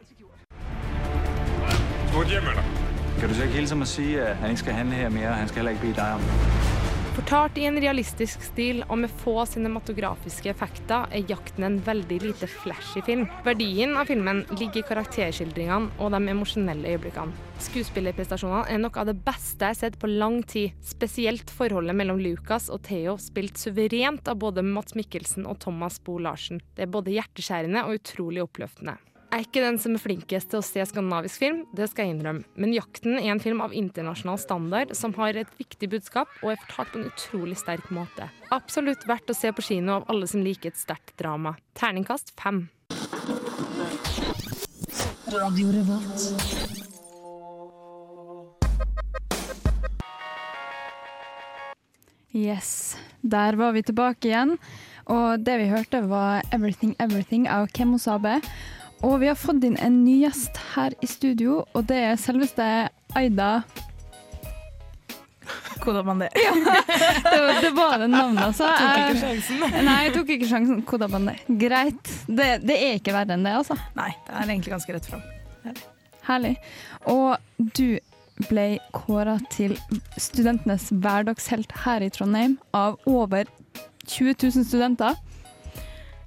Kan 3.23 3.31
du 3.31 3.37
så 3.37 3.45
ikke 3.47 3.55
hilse 3.55 3.71
ham 3.71 3.83
og 3.85 3.87
si 3.87 4.05
at 4.19 4.35
han 4.41 4.51
ikke 4.51 4.59
skal 4.65 4.75
handle 4.75 4.97
her 4.99 5.11
mer, 5.15 5.29
han 5.31 5.47
skal 5.47 5.61
heller 5.61 5.77
ikke 5.77 5.85
bede 5.85 5.95
deg 5.95 6.17
om? 6.17 6.73
Fortalt 7.15 7.59
i 7.61 7.63
en 7.69 7.77
realistisk 7.79 8.41
stil 8.43 8.81
og 8.89 8.97
med 8.99 9.13
få 9.21 9.45
cinematografiske 9.47 10.51
effekter 10.51 11.05
er 11.07 11.23
'Jakten' 11.29 11.63
en 11.63 11.77
veldig 11.85 12.17
lite 12.19 12.49
flashy 12.51 12.99
film. 13.05 13.23
Verdien 13.45 13.95
av 13.95 14.11
filmen 14.11 14.41
ligger 14.49 14.81
i 14.81 14.83
karakterskildringene 14.89 15.95
og 15.99 16.11
de 16.11 16.19
emosjonelle 16.33 16.97
øyeblikkene. 16.97 17.31
Skuespillerprestasjonene 17.63 18.67
er 18.67 18.83
noe 18.83 18.99
av 18.99 19.07
det 19.07 19.23
beste 19.23 19.63
jeg 19.63 19.71
har 19.71 19.79
sett 19.85 19.97
på 20.03 20.11
lang 20.11 20.43
tid. 20.43 20.75
Spesielt 20.83 21.47
forholdet 21.47 21.95
mellom 21.95 22.19
Lucas 22.19 22.67
og 22.67 22.83
Theo, 22.83 23.15
spilt 23.15 23.55
suverent 23.55 24.27
av 24.27 24.35
både 24.35 24.67
Mats 24.67 24.99
Mikkelsen 24.99 25.47
og 25.47 25.61
Thomas 25.63 26.03
Bo 26.03 26.17
Larsen. 26.17 26.59
Det 26.75 26.89
er 26.89 26.91
både 26.91 27.15
hjerteskjærende 27.15 27.87
og 27.87 28.01
utrolig 28.01 28.43
oppløftende. 28.43 28.99
Er 29.33 29.41
ikke 29.41 29.63
den 29.63 29.79
som 29.81 29.95
er 29.97 30.01
flinkest 30.03 30.51
til 30.51 30.59
å 30.59 30.65
se 30.65 30.83
skandinavisk 30.85 31.41
film, 31.41 31.63
det 31.73 31.87
skal 31.89 32.05
jeg 32.05 32.13
innrømme, 32.13 32.43
men 32.53 32.73
'Jakten' 32.75 33.15
er 33.17 33.31
en 33.33 33.39
film 33.41 33.63
av 33.65 33.71
internasjonal 33.73 34.37
standard 34.37 34.91
som 34.93 35.15
har 35.17 35.33
et 35.33 35.49
viktig 35.57 35.89
budskap 35.89 36.29
og 36.43 36.51
er 36.51 36.59
fortalt 36.61 36.91
på 36.93 36.99
en 36.99 37.07
utrolig 37.09 37.57
sterk 37.57 37.87
måte. 37.89 38.27
Absolutt 38.53 39.07
verdt 39.09 39.33
å 39.33 39.33
se 39.33 39.49
på 39.49 39.65
kino 39.65 39.95
av 39.95 40.05
alle 40.13 40.29
som 40.29 40.45
liker 40.45 40.69
et 40.69 40.77
sterkt 40.77 41.15
drama. 41.17 41.55
Terningkast 41.73 42.29
fem. 42.37 42.69
Radio 45.33 45.73
Revolt. 45.73 46.29
Yes, 52.37 52.97
der 53.25 53.57
var 53.57 53.73
vi 53.73 53.81
tilbake 53.81 54.29
igjen. 54.29 54.59
Og 55.09 55.41
det 55.41 55.57
vi 55.57 55.73
hørte 55.73 56.05
var 56.05 56.45
'Everything 56.53 56.93
Everything' 57.01 57.49
av 57.49 57.67
Kemo 57.73 57.97
Sabe. 57.97 58.41
Og 59.03 59.17
vi 59.19 59.27
har 59.27 59.35
fått 59.35 59.63
inn 59.67 59.75
en 59.83 59.97
ny 60.05 60.19
gjest 60.23 60.57
her 60.73 60.93
i 61.03 61.07
studio, 61.11 61.63
og 61.75 61.87
det 61.89 61.97
er 62.11 62.19
selveste 62.21 62.67
Aida. 63.19 63.49
Kodabandé. 65.83 66.29
Ja, 66.39 66.53
det, 66.55 67.41
var- 67.41 67.61
det 67.61 67.71
var 67.75 67.97
det 67.99 68.07
navnet, 68.07 68.43
altså. 68.45 68.63
Jeg 68.63 68.79
Tok 68.79 69.01
ikke 69.09 69.19
sjansen. 69.25 69.83
Nei, 69.83 69.95
jeg 70.05 70.13
tok 70.15 70.29
ikke 70.37 70.47
sjansen. 70.47 70.77
Kodabandé. 70.87 71.33
Greit. 71.59 72.13
Det, 72.31 72.47
det 72.63 72.77
er 72.79 72.95
ikke 73.01 73.11
verre 73.15 73.35
enn 73.35 73.43
det, 73.43 73.51
altså. 73.59 73.75
Nei, 73.99 74.13
det 74.29 74.37
er 74.37 74.53
egentlig 74.53 74.71
ganske 74.77 74.95
rett 74.95 75.09
fram. 75.11 75.25
Herlig. 76.23 76.53
Og 77.11 77.35
du 77.75 77.97
ble 78.47 78.67
kåra 78.95 79.35
til 79.51 79.75
studentenes 80.15 80.87
hverdagshelt 80.95 81.75
her 81.83 82.05
i 82.07 82.09
Trondheim 82.15 82.55
av 82.75 82.95
over 83.09 83.51
20 84.07 84.37
000 84.39 84.63
studenter. 84.71 85.19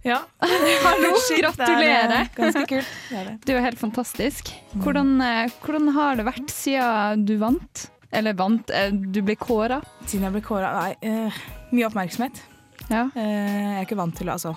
Ja. 0.06 0.20
Hallo, 0.86 1.16
er, 1.18 1.40
gratulerer! 1.42 2.20
eh, 2.20 2.28
ganske 2.36 2.62
kult. 2.70 2.90
Det 3.10 3.16
er 3.18 3.24
det. 3.26 3.32
Det 3.42 3.54
er 3.56 3.64
helt 3.64 3.80
fantastisk. 3.80 4.52
Hvordan, 4.84 5.16
eh, 5.24 5.54
hvordan 5.64 5.88
har 5.96 6.20
det 6.20 6.26
vært 6.28 6.52
siden 6.54 7.24
du 7.26 7.34
vant? 7.40 7.88
Eller 8.14 8.36
vant, 8.38 8.70
eh, 8.70 8.92
du 8.94 9.18
ble 9.26 9.34
kåra? 9.40 9.80
Siden 10.06 10.28
jeg 10.28 10.36
ble 10.36 10.42
kåra 10.46 10.70
Nei, 10.76 10.92
uh, 11.02 11.40
mye 11.74 11.88
oppmerksomhet. 11.88 12.38
Ja. 12.86 13.08
Uh, 13.16 13.18
jeg 13.18 13.72
er 13.80 13.88
ikke 13.88 13.98
vant 13.98 14.14
til 14.14 14.30
å 14.30 14.36
altså, 14.36 14.54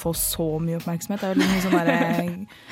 få 0.00 0.14
så 0.16 0.48
mye 0.64 0.80
oppmerksomhet. 0.80 1.20
Det 1.20 1.28
er 1.28 1.36
veldig 1.36 1.50
mye 1.52 1.66
sånn 1.66 1.76
der, 1.76 2.64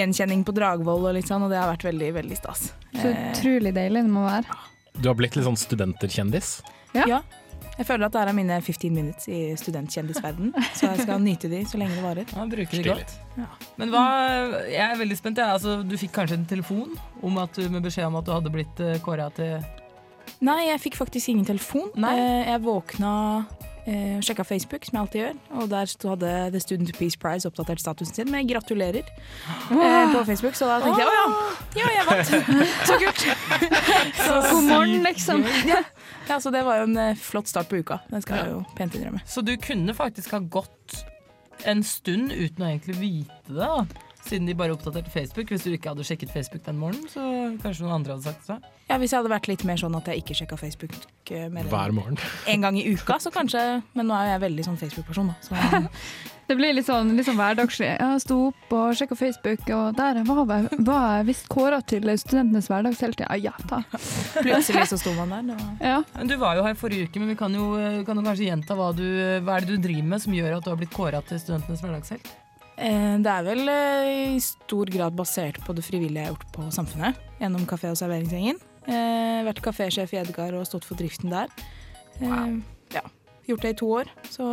gjenkjenning 0.00 0.42
på 0.48 0.56
Dragvoll 0.58 1.06
og 1.06 1.14
litt 1.20 1.30
sånn, 1.30 1.46
og 1.46 1.54
det 1.54 1.62
har 1.62 1.70
vært 1.70 1.86
veldig, 1.86 2.10
veldig 2.18 2.40
stas. 2.42 2.66
Så 2.98 3.14
utrolig 3.14 3.76
deilig 3.78 4.02
det 4.08 4.14
må 4.16 4.26
være. 4.26 4.58
Du 4.98 5.06
har 5.06 5.14
blitt 5.22 5.38
litt 5.38 5.46
sånn 5.46 5.60
studenterkjendis. 5.60 6.56
ja. 6.98 7.22
Jeg 7.78 7.86
føler 7.88 8.06
at 8.06 8.14
det 8.14 8.22
er 8.22 8.36
mine 8.36 8.58
15 8.62 8.94
minutes 8.94 9.28
i 9.28 9.40
studentkjendisverden, 9.58 10.52
så 10.76 10.92
jeg 10.92 11.06
skal 11.06 11.22
nyte 11.22 11.50
de 11.50 11.64
så 11.66 11.80
lenge 11.80 11.96
det 11.98 12.04
varer. 12.04 12.28
Ja, 12.30 12.44
bruker 12.50 12.78
de 12.78 12.84
godt. 12.86 13.16
godt. 13.34 13.70
Men 13.80 13.90
hva, 13.90 14.04
jeg 14.70 14.84
er 14.84 15.00
veldig 15.00 15.18
spent. 15.18 15.42
Ja. 15.42 15.52
Altså, 15.56 15.80
du 15.82 15.96
fikk 15.98 16.14
kanskje 16.14 16.38
en 16.38 16.46
telefon 16.46 16.94
om 17.22 17.40
at 17.42 17.56
du, 17.58 17.66
med 17.72 17.82
beskjed 17.82 18.06
om 18.06 18.20
at 18.20 18.28
du 18.28 18.34
hadde 18.34 18.54
blitt 18.54 18.84
uh, 18.84 18.94
kåra 19.04 19.30
til 19.34 19.58
Nei, 20.44 20.66
jeg 20.68 20.80
fikk 20.82 20.96
faktisk 20.98 21.30
ingen 21.32 21.46
telefon. 21.46 21.90
Nei. 22.00 22.14
Eh, 22.18 22.48
jeg 22.50 22.60
våkna 22.64 23.12
eh, 23.86 24.20
sjekka 24.24 24.44
Facebook, 24.44 24.84
som 24.84 24.96
jeg 24.96 25.04
alltid 25.04 25.20
gjør, 25.20 25.38
og 25.60 25.70
der 25.72 25.90
sto 25.90 26.10
hadde 26.12 26.32
The 26.52 26.60
Student 26.60 26.92
Peace 26.98 27.20
Prize 27.20 27.48
oppdatert 27.48 27.80
statusen 27.80 28.14
sin 28.16 28.32
med 28.32 28.48
'gratulerer' 28.48 29.04
eh, 29.04 30.12
på 30.12 30.24
Facebook. 30.24 30.56
Så 30.58 30.68
da 30.68 30.80
tenkte 30.82 31.04
jeg 31.04 31.08
å 31.08 31.14
ja, 31.14 31.26
ja, 31.80 31.92
jeg 31.98 32.06
vant! 32.10 32.34
Så 32.88 32.98
kult! 33.00 33.24
God 34.50 34.68
morgen, 34.68 35.02
liksom. 35.06 35.44
Ja. 35.68 35.84
Ja, 36.28 36.40
så 36.40 36.50
det 36.54 36.62
var 36.66 36.80
jo 36.80 36.88
en 36.88 36.96
eh, 37.00 37.16
flott 37.20 37.48
start 37.50 37.68
på 37.68 37.82
uka. 37.82 37.98
Den 38.10 38.24
skal 38.24 38.40
jeg 38.40 38.52
jo 38.54 38.62
pent 38.78 38.96
innrømme. 38.98 39.20
Så 39.28 39.44
du 39.44 39.54
kunne 39.60 39.94
faktisk 39.94 40.34
ha 40.36 40.40
gått 40.40 41.04
en 41.68 41.84
stund 41.86 42.32
uten 42.32 42.64
å 42.64 42.70
egentlig 42.72 42.98
vite 43.00 43.40
det? 43.48 43.60
da. 43.60 43.84
Siden 44.24 44.46
de 44.48 44.54
bare 44.56 44.72
oppdaterte 44.72 45.10
Facebook. 45.12 45.50
Hvis 45.52 45.66
du 45.66 45.72
ikke 45.74 45.92
hadde 45.92 46.04
sjekket 46.06 46.30
Facebook 46.32 46.64
den 46.64 46.78
morgenen, 46.80 47.08
så 47.12 47.20
kanskje 47.60 47.84
noen 47.84 47.98
andre 47.98 48.16
hadde 48.16 48.24
sagt 48.24 48.46
det. 48.48 48.74
Ja, 48.88 48.98
Hvis 49.00 49.12
jeg 49.12 49.20
hadde 49.20 49.32
vært 49.32 49.48
litt 49.48 49.64
mer 49.68 49.80
sånn 49.80 49.96
at 49.96 50.08
jeg 50.08 50.22
ikke 50.22 50.36
sjekka 50.36 50.56
Facebook 50.60 50.94
eh, 51.32 51.48
mer 51.52 51.68
Hver 51.72 51.92
morgen. 51.96 52.20
en 52.52 52.64
gang 52.64 52.78
i 52.80 52.84
uka, 52.92 53.18
så 53.20 53.32
kanskje 53.32 53.60
Men 53.96 54.08
nå 54.08 54.16
er 54.16 54.28
jo 54.28 54.32
jeg 54.34 54.44
veldig 54.44 54.66
sånn 54.68 54.80
Facebook-person, 54.80 55.32
da. 55.32 55.36
Så 55.44 55.56
Det 56.44 56.58
blir 56.58 56.74
litt 56.76 56.84
sånn, 56.84 57.14
litt 57.16 57.24
sånn 57.24 57.38
hverdagslig. 57.38 57.88
Jeg 57.96 58.20
sto 58.20 58.36
opp 58.50 58.72
og 58.76 58.98
sjekka 58.98 59.16
Facebook, 59.16 59.62
og 59.72 59.96
der 59.96 60.20
var 60.28 60.42
jeg, 60.52 60.78
var 60.84 61.06
jeg 61.16 61.28
visst 61.30 61.48
kåra 61.48 61.78
til 61.80 62.04
studentenes 62.20 62.68
hverdagshelt. 62.68 63.24
Ja, 63.24 63.38
ja 63.40 63.54
da. 63.70 63.80
plutselig 64.44 64.84
så 64.92 65.00
sto 65.00 65.14
man 65.16 65.32
der. 65.32 65.56
Var 65.56 65.88
Ja. 65.94 65.98
Men 66.18 66.28
Du 66.28 66.36
var 66.40 66.60
jo 66.60 66.66
her 66.68 66.76
forrige 66.76 67.08
uke, 67.08 67.22
men 67.22 67.32
vi 67.32 67.38
kan 67.40 67.56
jo, 67.56 67.72
kan 68.04 68.20
jo 68.20 68.26
kanskje 68.28 68.50
gjenta 68.50 68.76
hva, 68.76 68.92
du, 68.92 69.06
hva 69.40 69.56
er 69.56 69.64
det 69.64 69.78
du 69.78 69.88
driver 69.88 70.10
med 70.12 70.24
som 70.26 70.36
gjør 70.36 70.58
at 70.58 70.68
du 70.68 70.72
har 70.74 70.80
blitt 70.84 70.92
kåra 70.92 71.24
til 71.24 71.40
studentenes 71.40 71.80
hverdagshelt? 71.80 72.28
Eh, 72.76 73.16
Det 73.22 73.30
er 73.30 73.44
vel 73.46 73.68
eh, 73.68 74.34
i 74.34 74.40
stor 74.42 74.90
grad 74.90 75.14
basert 75.16 75.60
på 75.64 75.74
det 75.76 75.84
frivillige 75.86 76.24
jeg 76.24 76.30
har 76.30 76.34
gjort 76.34 76.52
på 76.56 76.70
Samfunnet. 76.74 77.20
Gjennom 77.40 77.66
kafé- 77.70 77.90
og 77.92 77.98
serveringsgjengen. 78.00 78.58
Eh, 78.86 79.44
Vært 79.46 79.62
kafésjef 79.64 80.12
i 80.14 80.20
Edgar 80.22 80.54
og 80.58 80.66
stått 80.66 80.84
for 80.84 80.98
driften 80.98 81.30
der. 81.30 81.48
Wow. 82.20 82.60
Ja, 82.94 83.02
Gjort 83.46 83.62
det 83.62 83.74
i 83.74 83.78
to 83.78 83.86
år, 84.00 84.10
så 84.30 84.46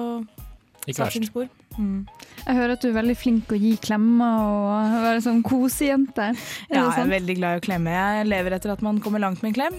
Ikke 0.88 1.06
verst. 1.06 1.50
Mm. 1.78 2.08
Jeg 2.46 2.56
hører 2.58 2.72
at 2.74 2.82
du 2.82 2.90
er 2.90 2.98
veldig 2.98 3.16
flink 3.16 3.52
å 3.54 3.60
gi 3.60 3.78
klemmer 3.80 4.42
og 4.44 4.96
være 5.06 5.22
sånn 5.24 5.40
kosejente. 5.46 6.32
Ja, 6.70 6.90
jeg 6.90 7.06
er 7.06 7.12
veldig 7.14 7.36
glad 7.38 7.56
i 7.56 7.62
å 7.62 7.64
klemme. 7.64 7.94
Jeg 7.94 8.28
lever 8.28 8.58
etter 8.58 8.74
at 8.74 8.82
man 8.84 9.00
kommer 9.00 9.20
langt 9.24 9.42
med 9.44 9.54
en 9.54 9.56
klem. 9.56 9.78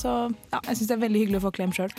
Så 0.00 0.14
ja, 0.52 0.60
jeg 0.70 0.78
syns 0.78 0.88
det 0.88 0.96
er 0.96 1.02
veldig 1.04 1.20
hyggelig 1.24 1.42
å 1.42 1.44
få 1.44 1.52
klem 1.58 1.74
sjøl. 1.76 1.92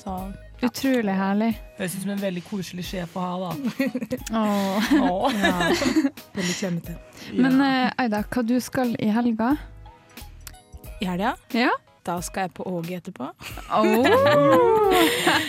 Så 0.00 0.16
Utrolig 0.62 1.14
herlig. 1.14 1.52
Høres 1.78 1.94
ut 1.94 2.02
som 2.02 2.10
en 2.10 2.20
veldig 2.22 2.42
koselig 2.48 2.84
sjef 2.88 3.12
å 3.16 3.22
ha, 3.22 3.34
da. 3.42 3.50
Åh. 4.40 4.88
Oh. 4.98 5.28
ja, 5.38 5.52
veldig 6.34 6.54
klemmete. 6.58 6.96
Men 7.38 7.60
eh, 7.62 7.92
Aida, 8.02 8.24
hva 8.26 8.42
du 8.46 8.56
skal 8.64 8.96
i 8.98 9.10
helga? 9.14 9.52
I 10.98 11.06
helga? 11.06 11.36
Ja? 11.54 11.70
Da 12.08 12.16
skal 12.24 12.46
jeg 12.48 12.54
på 12.56 12.64
Åge 12.66 12.98
etterpå. 12.98 13.30
Oh. 13.70 14.06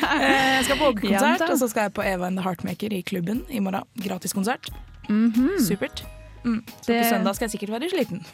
Eh, 0.09 0.55
Jeg 0.57 0.63
skal 0.65 0.77
på 0.79 0.87
Åge-konsert, 0.89 1.43
og 1.53 1.57
så 1.61 1.67
skal 1.71 1.85
jeg 1.87 1.93
på 1.95 2.03
Eva 2.03 2.27
and 2.27 2.39
the 2.39 2.43
Heartmaker 2.43 2.91
i 2.91 2.99
klubben 3.05 3.43
i 3.53 3.59
morgen. 3.63 3.85
Gratis 4.03 4.33
konsert. 4.33 4.67
-hmm. 5.07 5.59
Supert. 5.67 6.03
Mm. 6.43 6.63
Så 6.81 6.91
Det- 6.91 7.03
på 7.03 7.09
søndag 7.09 7.35
skal 7.35 7.45
jeg 7.45 7.51
sikkert 7.51 7.69
være 7.69 7.89
sliten. 7.89 8.25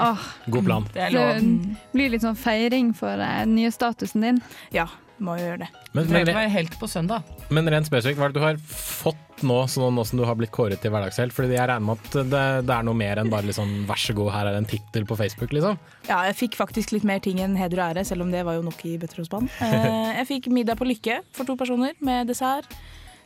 oh. 0.00 0.18
God 0.50 0.64
plan. 0.64 0.86
Det 0.94 1.10
det 1.12 1.76
blir 1.92 2.08
litt 2.10 2.22
sånn 2.22 2.36
feiring 2.36 2.94
for 2.96 3.12
eh, 3.20 3.40
den 3.44 3.54
nye 3.54 3.70
statusen 3.70 4.20
din. 4.22 4.42
Ja, 4.72 4.86
må 5.24 5.36
jo 5.38 5.46
gjøre 5.48 5.62
det. 5.64 5.68
Men, 5.94 6.04
Trenger 6.06 6.12
men, 6.12 6.28
ikke 6.28 6.38
være 6.40 6.52
helt 6.54 6.76
på 6.80 6.88
søndag. 6.90 7.22
men 7.50 7.68
rent 7.74 7.88
spesifikt, 7.88 8.18
hva 8.20 8.28
er 8.28 8.32
det 8.34 8.40
du 8.40 8.44
har 8.46 8.60
fått 8.74 9.44
nå, 9.46 9.56
sånn 9.72 9.94
nå 9.96 10.04
som 10.04 10.18
du 10.20 10.24
har 10.28 10.36
blitt 10.36 10.52
kåret 10.52 10.80
til 10.82 10.92
hverdagshelt? 10.92 11.32
Fordi 11.32 11.54
jeg 11.56 11.68
regner 11.70 11.86
med 11.86 11.98
at 12.04 12.18
det, 12.32 12.42
det 12.68 12.74
er 12.76 12.84
noe 12.86 12.98
mer 12.98 13.20
enn 13.22 13.30
bare 13.32 13.54
sånn 13.56 13.72
vær 13.88 14.00
så 14.00 14.14
god, 14.16 14.32
her 14.34 14.50
er 14.52 14.58
en 14.60 14.68
tittel 14.68 15.06
på 15.08 15.16
Facebook, 15.20 15.52
liksom. 15.56 15.78
Ja, 16.08 16.20
jeg 16.28 16.36
fikk 16.40 16.58
faktisk 16.60 16.92
litt 16.96 17.04
mer 17.08 17.20
ting 17.24 17.40
enn 17.44 17.56
heder 17.60 17.80
og 17.80 17.94
ære, 17.94 18.04
selv 18.08 18.26
om 18.26 18.30
det 18.34 18.44
var 18.48 18.58
jo 18.58 18.64
nok 18.66 18.84
i 18.88 18.96
bøtter 19.00 19.22
og 19.24 19.28
spann. 19.30 19.48
Eh, 19.64 20.16
Jeg 20.20 20.26
fikk 20.28 20.50
middag 20.52 20.76
på 20.80 20.88
Lykke 20.88 21.20
for 21.36 21.48
to 21.48 21.56
personer 21.56 21.96
med 22.04 22.28
dessert. 22.28 22.68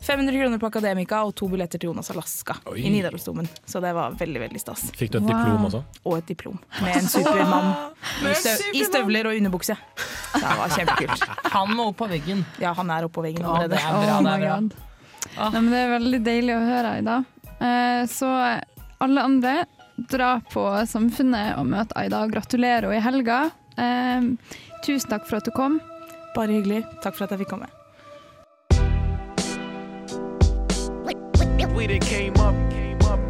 500 0.00 0.32
kroner 0.42 0.58
på 0.58 0.66
Akademika 0.66 1.22
og 1.24 1.34
to 1.34 1.48
billetter 1.48 1.78
til 1.80 1.88
Jonas 1.90 2.10
Alaska 2.10 2.56
Oi. 2.70 2.80
i 2.84 2.90
Nidarosdomen. 2.90 3.48
Så 3.66 3.80
det 3.80 3.92
var 3.96 4.10
veldig, 4.20 4.40
veldig 4.40 4.60
stas. 4.60 4.82
Fikk 4.96 5.10
du 5.12 5.18
et 5.18 5.22
Wow. 5.24 5.32
diplom 5.32 5.64
også? 5.70 5.82
Og 6.04 6.18
et 6.18 6.26
diplom 6.26 6.58
med 6.82 6.96
en 6.96 7.08
supermann 7.08 7.70
i, 8.22 8.34
støv, 8.34 8.64
i 8.74 8.84
støvler 8.84 9.26
og 9.30 9.36
underbukse. 9.38 9.76
Det 10.34 10.42
var 10.42 10.68
kjempekult. 10.68 11.24
Han 11.52 11.74
må 11.76 11.88
opp 11.92 11.96
på 12.02 12.08
veggen. 12.10 12.44
Ja, 12.60 12.72
han 12.74 12.90
er 12.90 13.04
oppå 13.08 13.22
veggen 13.24 13.42
Ja, 13.46 13.66
det 13.68 13.78
er 13.78 13.78
bra. 13.78 13.94
Oh 13.94 14.22
det 14.24 14.34
er 14.34 14.44
bra. 14.44 14.58
god. 14.60 14.74
Ah. 15.38 15.48
Nei, 15.50 15.60
men 15.60 15.70
det 15.72 15.78
er 15.80 15.92
veldig 15.98 16.20
deilig 16.24 16.54
å 16.54 16.60
høre, 16.68 16.92
Aida. 16.98 17.24
Eh, 17.60 18.04
så 18.10 18.28
alle 19.00 19.22
andre, 19.24 19.54
dra 20.10 20.40
på 20.52 20.66
Samfunnet 20.90 21.56
og 21.58 21.66
møt 21.70 21.92
Aida. 21.96 22.26
Gratulerer 22.28 22.90
henne 22.90 22.98
i 22.98 23.00
helga. 23.00 23.38
Eh, 23.78 24.28
tusen 24.84 25.08
takk 25.10 25.26
for 25.26 25.36
at 25.40 25.44
du 25.48 25.50
kom. 25.56 25.80
Bare 26.34 26.48
hyggelig. 26.52 26.84
Takk 27.02 27.14
for 27.16 27.24
at 27.24 27.30
jeg 27.30 27.44
fikk 27.46 27.54
komme. 27.56 27.70
We 31.72 31.86
done 31.86 32.00
came 32.00 32.36
up, 32.36 32.54
came 32.70 33.00
up. 33.02 33.20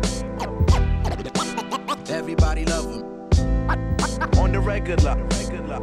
Everybody 2.10 2.64
love 2.64 2.84
him. 2.84 3.02
On 4.38 4.52
the 4.52 4.60
regular, 4.60 5.16
regular. 5.16 5.80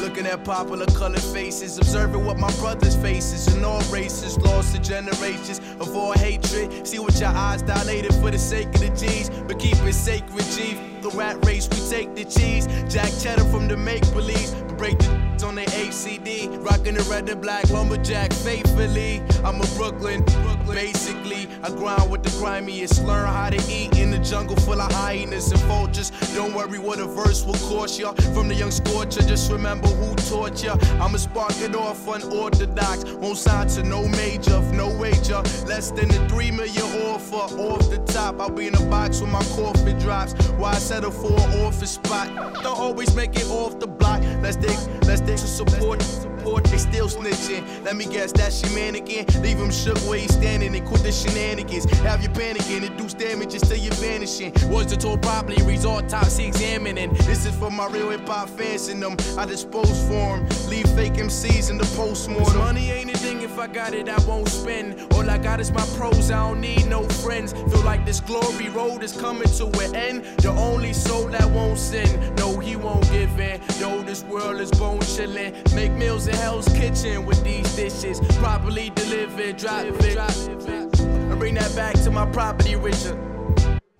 Looking 0.00 0.26
at 0.26 0.44
popular 0.44 0.86
colored 0.86 1.20
faces, 1.20 1.78
observing 1.78 2.24
what 2.24 2.38
my 2.38 2.50
brothers 2.58 2.94
faces 2.96 3.54
in 3.54 3.64
all 3.64 3.80
races, 3.90 4.38
lost 4.38 4.74
to 4.74 4.80
generations 4.80 5.60
of 5.80 5.96
all 5.96 6.12
hatred. 6.12 6.86
See 6.86 6.98
what 6.98 7.18
your 7.18 7.30
eyes 7.30 7.62
dilated 7.62 8.14
for 8.14 8.30
the 8.30 8.38
sake 8.38 8.68
of 8.68 8.80
the 8.80 8.90
G's, 8.90 9.30
but 9.30 9.58
keep 9.58 9.76
it 9.76 9.94
sacred, 9.94 10.44
G. 10.54 10.95
The 11.02 11.10
rat 11.10 11.44
race, 11.44 11.68
we 11.68 11.78
take 11.88 12.14
the 12.14 12.24
cheese. 12.24 12.66
Jack 12.92 13.10
cheddar 13.20 13.44
from 13.44 13.68
the 13.68 13.76
make 13.76 14.02
believe, 14.12 14.50
break 14.76 14.98
the 14.98 15.26
on 15.42 15.54
the 15.54 15.62
HCD, 15.62 16.64
rocking 16.64 16.94
the 16.94 17.02
red 17.04 17.28
and 17.28 17.40
black 17.40 17.68
lumberjack 17.70 18.32
faithfully. 18.32 19.22
I'm 19.44 19.60
a 19.60 19.66
Brooklyn, 19.76 20.22
Brooklyn. 20.22 20.74
Basically, 20.74 21.48
I 21.62 21.70
grind 21.70 22.10
with 22.10 22.22
the 22.22 22.30
grimiest, 22.38 23.04
learn 23.04 23.26
how 23.26 23.50
to 23.50 23.56
eat 23.70 23.96
in 23.98 24.10
the 24.10 24.18
jungle 24.18 24.56
full 24.56 24.80
of 24.80 24.90
hyenas 24.92 25.52
and 25.52 25.60
vultures. 25.62 26.10
Don't 26.34 26.54
worry 26.54 26.78
what 26.78 27.00
a 27.00 27.06
verse 27.06 27.44
will 27.44 27.54
cost 27.54 27.98
ya. 27.98 28.12
From 28.34 28.48
the 28.48 28.54
young 28.54 28.70
scorcher, 28.70 29.22
just 29.22 29.52
remember 29.52 29.88
who 29.88 30.14
taught 30.28 30.62
ya. 30.62 30.76
I'ma 31.00 31.18
spark 31.18 31.52
it 31.60 31.74
off 31.74 32.06
unorthodox, 32.08 33.04
won't 33.14 33.38
sign 33.38 33.68
to 33.68 33.82
no 33.82 34.08
major, 34.08 34.60
no 34.72 34.88
wager. 34.96 35.42
Less 35.66 35.90
than 35.90 36.10
a 36.10 36.28
three 36.28 36.50
million 36.50 36.84
offer 37.06 37.54
off 37.56 37.90
the 37.90 37.98
top. 38.12 38.40
I'll 38.40 38.50
be 38.50 38.66
in 38.66 38.74
a 38.74 38.84
box 38.86 39.20
when 39.20 39.30
my 39.30 39.44
coffin 39.56 39.98
drops. 39.98 40.32
Why 40.58 40.74
settle 40.96 41.10
for 41.10 41.32
an 41.32 41.66
office 41.66 41.90
spot? 41.90 42.26
Don't 42.62 42.78
always 42.78 43.14
make 43.14 43.36
it 43.36 43.46
off 43.50 43.78
the 43.78 43.86
block. 43.86 44.22
Let's 44.42 44.56
dig, 44.56 44.78
let's 45.04 45.20
dig 45.20 45.36
to 45.38 45.46
support. 45.46 46.00
Support, 46.00 46.64
they 46.64 46.78
still 46.78 47.08
snitching. 47.08 47.62
Let 47.84 47.96
me 47.96 48.06
guess, 48.06 48.32
that's 48.32 48.62
mannequin. 48.74 49.26
Leave 49.42 49.58
him 49.58 49.70
shook 49.70 49.98
where 50.08 50.18
he's 50.18 50.32
standing 50.32 50.74
and 50.74 50.86
quit 50.86 51.02
the 51.02 51.12
shenanigans. 51.12 51.84
Have 52.00 52.22
you 52.22 52.28
panicking, 52.30 52.82
induce 52.86 53.14
damages 53.14 53.62
till 53.62 53.76
you're 53.76 53.94
vanishing. 53.94 54.52
Was 54.70 54.86
the 54.86 55.18
properly, 55.20 55.62
reads 55.64 55.84
autopsy 55.84 56.46
examining. 56.46 57.12
This 57.28 57.44
is 57.44 57.54
for 57.56 57.70
my 57.70 57.88
real 57.88 58.10
hip 58.10 58.26
hop 58.28 58.48
fans 58.48 58.88
and 58.88 59.02
them. 59.02 59.16
I 59.36 59.44
dispose 59.44 59.98
for 60.08 60.36
'em. 60.36 60.48
Leave 60.68 60.88
fake 60.90 61.18
MCs 61.18 61.68
in 61.70 61.78
the 61.78 61.88
postmortem. 61.96 62.58
Money 62.58 62.90
ain't 62.90 63.10
a 63.10 63.18
thing 63.18 63.42
if 63.42 63.58
I 63.58 63.66
got 63.66 63.92
it, 63.92 64.08
I 64.08 64.18
won't 64.26 64.48
spend. 64.48 64.88
All 65.14 65.28
I 65.28 65.38
got 65.38 65.60
is 65.60 65.72
my 65.72 65.86
pros, 65.96 66.30
I 66.30 66.48
don't 66.48 66.60
need 66.60 66.86
no 66.86 67.02
friends. 67.24 67.52
Feel 67.52 67.84
like 67.84 68.06
this 68.06 68.20
glory 68.20 68.68
road 68.70 69.02
is 69.02 69.12
coming 69.12 69.48
to 69.58 69.66
an 69.84 69.94
end. 69.94 70.24
The 70.38 70.50
only 70.50 70.75
soul 70.92 71.28
that 71.28 71.50
won't 71.50 71.78
sin, 71.78 72.34
no, 72.36 72.58
he 72.58 72.76
won't 72.76 73.08
give 73.10 73.38
in. 73.38 73.60
Yo, 73.78 74.02
this 74.02 74.22
world 74.24 74.60
is 74.60 74.70
bone 74.70 75.00
chillin'. 75.00 75.52
Make 75.74 75.92
meals 75.92 76.26
in 76.26 76.34
Hell's 76.34 76.68
Kitchen 76.68 77.24
with 77.26 77.42
these 77.44 77.74
dishes. 77.76 78.20
Properly 78.38 78.90
delivered, 78.90 79.56
drop 79.56 79.84
it. 79.84 80.18
And 81.00 81.38
bring 81.38 81.54
that 81.54 81.74
back 81.74 81.94
to 82.04 82.10
my 82.10 82.26
property, 82.26 82.76
Richard. 82.76 83.35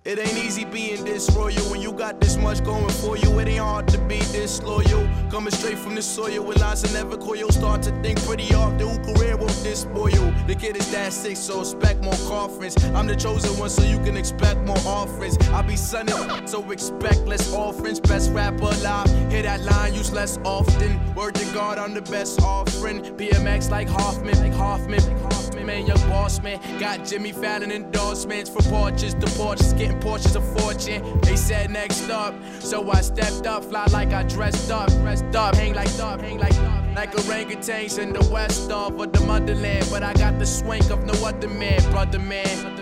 It 0.07 0.19
ain't 0.19 0.37
easy 0.37 0.63
being 0.63 1.03
disloyal 1.03 1.69
when 1.69 1.81
you 1.81 1.91
got 1.91 2.21
this 2.21 2.37
much 2.37 2.63
going 2.63 2.87
for 2.87 3.17
you. 3.17 3.39
It 3.39 3.49
ain't 3.49 3.59
hard 3.59 3.89
to 3.89 3.97
be 3.97 4.19
disloyal. 4.19 5.05
Coming 5.29 5.51
straight 5.51 5.77
from 5.77 5.95
the 5.95 6.01
soil 6.01 6.45
with 6.45 6.61
lines 6.61 6.81
that 6.83 6.93
never 6.93 7.17
coil. 7.17 7.49
Start 7.49 7.81
to 7.83 7.91
think 8.01 8.23
pretty 8.23 8.53
often 8.53 8.87
who 8.87 9.13
career 9.13 9.35
won't 9.35 9.51
spoil. 9.51 10.33
The 10.47 10.55
kid 10.55 10.77
is 10.77 10.89
that 10.91 11.11
sick, 11.11 11.35
so 11.35 11.59
expect 11.59 12.03
more 12.03 12.15
coffins. 12.27 12.75
I'm 12.95 13.05
the 13.05 13.15
chosen 13.15 13.57
one, 13.59 13.69
so 13.69 13.83
you 13.83 13.97
can 13.99 14.15
expect 14.15 14.61
more 14.61 14.79
offerings. 14.85 15.37
I 15.49 15.61
be 15.61 15.75
sunning, 15.75 16.47
so 16.47 16.71
expect 16.71 17.27
less 17.27 17.53
offerings. 17.53 17.99
Best 17.99 18.31
rapper 18.31 18.63
alive. 18.63 19.09
Hear 19.29 19.43
that 19.43 19.61
line 19.61 19.93
used 19.93 20.13
less 20.13 20.39
often. 20.45 20.99
Word 21.15 21.35
to 21.35 21.45
God, 21.53 21.77
I'm 21.77 21.93
the 21.93 22.01
best 22.01 22.41
offering. 22.41 23.01
BMX 23.17 23.69
like 23.69 23.89
Hoffman, 23.89 24.39
like 24.39 24.53
Hoffman, 24.53 25.03
like 25.05 25.33
Hoffman. 25.33 25.65
Man, 25.65 25.85
young 25.85 25.99
boss 26.07 26.41
man. 26.41 26.59
Got 26.79 27.05
Jimmy 27.05 27.33
Fallon 27.33 27.71
endorsements 27.71 28.49
for 28.49 28.61
porches 28.69 29.13
to 29.15 29.27
porches, 29.37 29.73
getting 29.73 29.96
Porsches 29.99 30.35
a 30.35 30.41
fortune. 30.59 31.19
They 31.21 31.35
said 31.35 31.71
next 31.71 32.09
up, 32.09 32.33
so 32.59 32.89
I 32.91 33.01
stepped 33.01 33.45
up, 33.47 33.65
fly 33.65 33.85
like 33.91 34.13
I 34.13 34.23
dressed 34.23 34.71
up, 34.71 34.89
dressed 35.01 35.35
up, 35.35 35.55
hang 35.55 35.73
like 35.73 35.99
up, 35.99 36.21
hang 36.21 36.37
like 36.39 36.57
up. 36.59 36.83
Like 36.95 37.11
orangutans 37.13 37.99
in 37.99 38.13
the 38.13 38.27
west 38.31 38.71
of 38.71 38.97
the 38.97 39.19
motherland, 39.21 39.87
but 39.91 40.03
I 40.03 40.13
got 40.13 40.39
the 40.39 40.45
swank 40.45 40.89
of 40.89 41.03
no 41.03 41.13
other 41.25 41.47
man, 41.47 41.81
brother 41.91 42.19
man. 42.19 42.77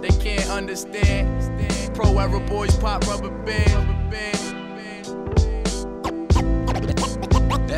They 0.00 0.08
can't 0.08 0.48
understand. 0.48 1.26
Pro 1.94 2.16
era 2.18 2.38
boys 2.40 2.76
pop 2.76 3.06
rubber 3.08 3.30
band, 3.44 4.10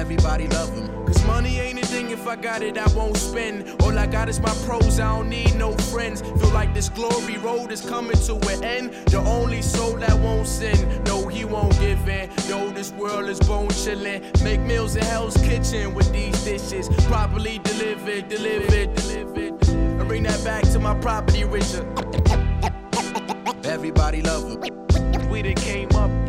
Everybody 0.01 0.49
love 0.49 0.75
him. 0.75 0.89
Cause 1.05 1.23
money 1.27 1.59
ain't 1.59 1.79
a 1.79 1.85
thing 1.85 2.11
if 2.11 2.27
I 2.27 2.35
got 2.35 2.63
it, 2.63 2.79
I 2.79 2.91
won't 2.95 3.19
spend. 3.19 3.83
All 3.83 3.99
I 3.99 4.07
got 4.07 4.31
is 4.31 4.41
my 4.41 4.55
pros, 4.65 4.99
I 4.99 5.15
don't 5.15 5.29
need 5.29 5.55
no 5.57 5.77
friends. 5.93 6.23
Feel 6.23 6.49
like 6.53 6.73
this 6.73 6.89
glory 6.89 7.37
road 7.37 7.71
is 7.71 7.83
coming 7.83 8.17
to 8.17 8.37
an 8.49 8.65
end. 8.65 8.95
The 9.09 9.19
only 9.19 9.61
soul 9.61 9.97
that 9.99 10.19
won't 10.19 10.49
sin, 10.49 11.05
no, 11.05 11.29
he 11.29 11.45
won't 11.45 11.79
give 11.79 12.09
in. 12.09 12.31
Yo, 12.49 12.71
this 12.71 12.93
world 12.93 13.29
is 13.29 13.41
bone 13.41 13.69
chillin'. 13.69 14.23
Make 14.43 14.61
meals 14.61 14.97
in 14.97 15.05
Hell's 15.05 15.37
Kitchen 15.37 15.93
with 15.95 16.11
these 16.15 16.43
dishes. 16.45 16.89
Properly 17.05 17.59
delivered, 17.59 18.29
delivered, 18.29 18.95
delivered. 18.95 19.69
And 19.69 20.09
bring 20.09 20.23
that 20.23 20.43
back 20.43 20.63
to 20.73 20.79
my 20.79 20.95
property, 20.95 21.45
Richard. 21.45 21.87
Everybody 23.67 24.23
love 24.23 24.45
her. 24.49 25.29
We 25.29 25.43
done 25.43 25.57
came 25.57 25.91
up. 25.95 26.20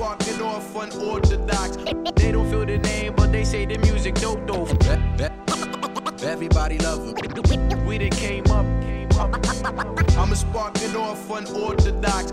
I'm 0.00 0.16
sparking 0.16 0.40
off 0.40 0.76
unorthodox. 0.76 1.76
They 2.16 2.32
don't 2.32 2.50
feel 2.50 2.64
the 2.64 2.78
name, 2.78 3.12
but 3.14 3.32
they 3.32 3.44
say 3.44 3.66
the 3.66 3.76
music 3.78 4.14
dope 4.14 4.46
though. 4.46 4.66
Everybody 6.26 6.78
love 6.78 7.04
her. 7.04 7.12
We 7.86 7.98
up, 7.98 8.10
came 8.10 8.46
up. 8.50 8.64
I'm 10.16 10.32
a 10.32 10.36
sparking 10.36 10.96
off 10.96 11.30
unorthodox. 11.30 12.32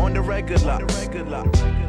On 0.00 0.12
the 0.12 0.20
regular. 0.20 0.72
On 0.72 0.86
the 0.86 0.94
regular. 0.96 1.87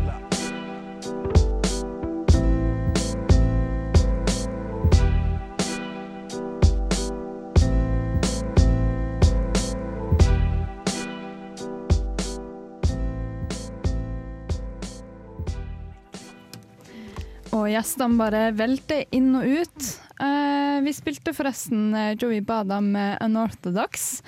Og 17.70 17.76
gjestene 17.76 18.18
bare 18.18 18.40
velter 18.58 19.04
inn 19.14 19.28
og 19.38 19.44
ut. 19.46 19.88
Eh, 20.26 20.80
vi 20.82 20.90
spilte 20.98 21.36
forresten 21.38 21.92
eh, 21.94 22.16
Joey 22.18 22.40
Bada 22.42 22.80
med 22.82 23.20
Unorthodox. 23.22 24.24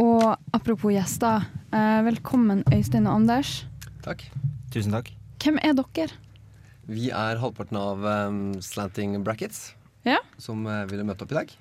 Og 0.00 0.24
apropos 0.56 0.94
gjester, 0.94 1.44
eh, 1.76 1.98
velkommen 2.08 2.64
Øystein 2.72 3.04
og 3.04 3.18
Anders. 3.18 3.66
Takk. 4.00 4.24
Tusen 4.72 4.96
takk. 4.96 5.12
Hvem 5.44 5.60
er 5.60 5.76
dere? 5.76 6.16
Vi 6.88 7.10
er 7.12 7.42
halvparten 7.44 7.76
av 7.76 8.00
um, 8.32 8.42
Slanting 8.64 9.20
Brackets, 9.28 9.74
Ja. 10.08 10.22
som 10.40 10.64
uh, 10.64 10.86
ville 10.88 11.04
møte 11.04 11.28
opp 11.28 11.36
i 11.36 11.40
dag. 11.42 11.52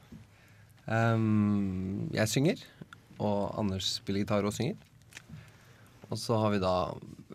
Um, 0.87 2.07
jeg 2.15 2.31
synger, 2.31 2.63
og 3.19 3.57
Anders 3.59 3.97
spiller 3.99 4.23
gitar 4.23 4.47
og 4.47 4.55
synger. 4.55 4.79
Og 6.07 6.15
så 6.15 6.39
har 6.39 6.55
vi 6.55 6.63
da 6.63 6.77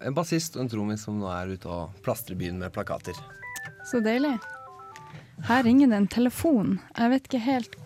en 0.01 0.17
bassist 0.17 0.57
og 0.57 0.65
en 0.65 0.73
trommis 0.73 1.05
som 1.05 1.21
nå 1.21 1.29
er 1.37 1.53
ute 1.53 1.69
og 1.69 2.01
plastrer 2.01 2.41
byen 2.41 2.65
med 2.65 2.73
plakater. 2.73 3.21
Så 3.89 4.01
deilig. 4.05 4.35
Her 5.49 5.63
ringer 5.65 5.89
det 5.89 5.97
en 5.97 6.09
telefon. 6.11 6.79
Jeg 6.99 7.13
vet 7.13 7.29
ikke 7.29 7.41
helt 7.45 7.77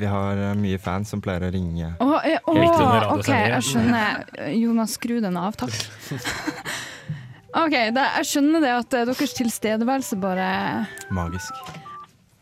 Vi 0.00 0.06
har 0.08 0.38
eh, 0.38 0.54
mye 0.56 0.78
fans 0.80 1.10
som 1.12 1.20
pleier 1.20 1.42
å 1.44 1.50
ringe. 1.52 1.90
Å, 2.00 2.06
eh, 2.24 2.38
å, 2.48 2.54
OK, 3.16 3.28
jeg 3.28 3.64
skjønner. 3.66 4.22
Jonas, 4.56 4.94
skru 4.96 5.18
den 5.20 5.36
av, 5.36 5.58
takk. 5.60 5.74
OK, 7.60 7.74
det, 7.92 8.06
jeg 8.20 8.28
skjønner 8.30 8.64
det 8.64 8.70
at 8.78 8.96
eh, 8.96 9.04
deres 9.10 9.34
tilstedeværelse 9.36 10.16
bare 10.22 10.46
Magisk. 11.12 11.60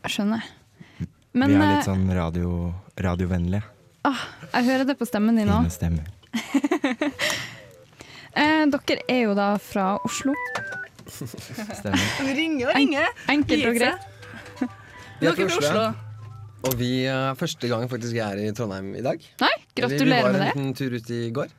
Jeg 0.05 0.15
skjønner. 0.15 0.45
vi 0.93 1.43
er 1.43 1.55
eh, 1.57 1.73
litt 1.73 1.89
sånn 1.89 2.05
radio, 2.15 2.69
radiovennlige. 2.95 3.65
ah, 4.07 4.23
jeg 4.53 4.69
hører 4.69 4.87
det 4.93 4.95
på 5.01 5.09
stemmen 5.09 5.35
din 5.41 5.49
nå. 5.49 5.59
Fine 5.65 5.75
stemmer. 5.75 6.15
Eh, 8.39 8.61
dere 8.69 9.01
er 9.09 9.23
jo 9.25 9.31
da 9.35 9.47
fra 9.59 9.95
Oslo. 10.05 10.35
Stemmer. 11.13 12.05
Vi 12.27 12.35
ringer 12.37 12.69
og 12.71 12.77
ringer. 12.77 13.09
Enkelt 13.33 13.65
og 13.69 13.79
greit. 13.79 14.01
Vi 15.19 15.27
er 15.27 15.35
fra 15.35 15.49
Oslo. 15.49 15.87
Og 16.69 16.75
vi 16.75 16.91
er 17.07 17.35
første 17.39 17.69
gang 17.71 17.85
faktisk 17.91 18.17
jeg 18.17 18.25
er 18.27 18.49
i 18.49 18.53
Trondheim 18.55 18.91
i 18.99 19.03
dag. 19.03 19.23
Nei, 19.39 19.51
gratulerer 19.79 19.99
med 20.03 20.07
det. 20.09 20.13
Vi 20.13 20.23
var 20.23 20.39
en 20.39 20.47
liten 20.47 20.73
tur 20.75 20.95
ut 20.95 21.11
i 21.15 21.21
går. 21.35 21.53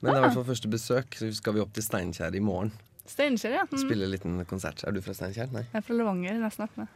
Men 0.00 0.10
det 0.10 0.12
er 0.12 0.20
i 0.20 0.24
hvert 0.26 0.36
fall 0.36 0.46
første 0.50 0.70
besøk, 0.70 1.16
så 1.18 1.30
skal 1.34 1.56
vi 1.56 1.62
opp 1.64 1.72
til 1.74 1.82
Steinkjer 1.86 2.36
i 2.36 2.42
morgen. 2.44 2.70
Steinkjer, 3.06 3.52
ja. 3.54 3.62
Mm. 3.70 3.78
Spille 3.78 4.04
en 4.06 4.10
liten 4.10 4.38
konsert. 4.50 4.82
Er 4.86 4.92
du 4.92 5.00
fra 5.04 5.14
Steinkjer? 5.14 5.48
Nei. 5.54 5.62
Jeg 5.72 5.78
er 5.78 5.84
fra 5.86 5.94
Levanger, 5.98 6.38
nesten 6.42 6.64
oppe. 6.66 6.86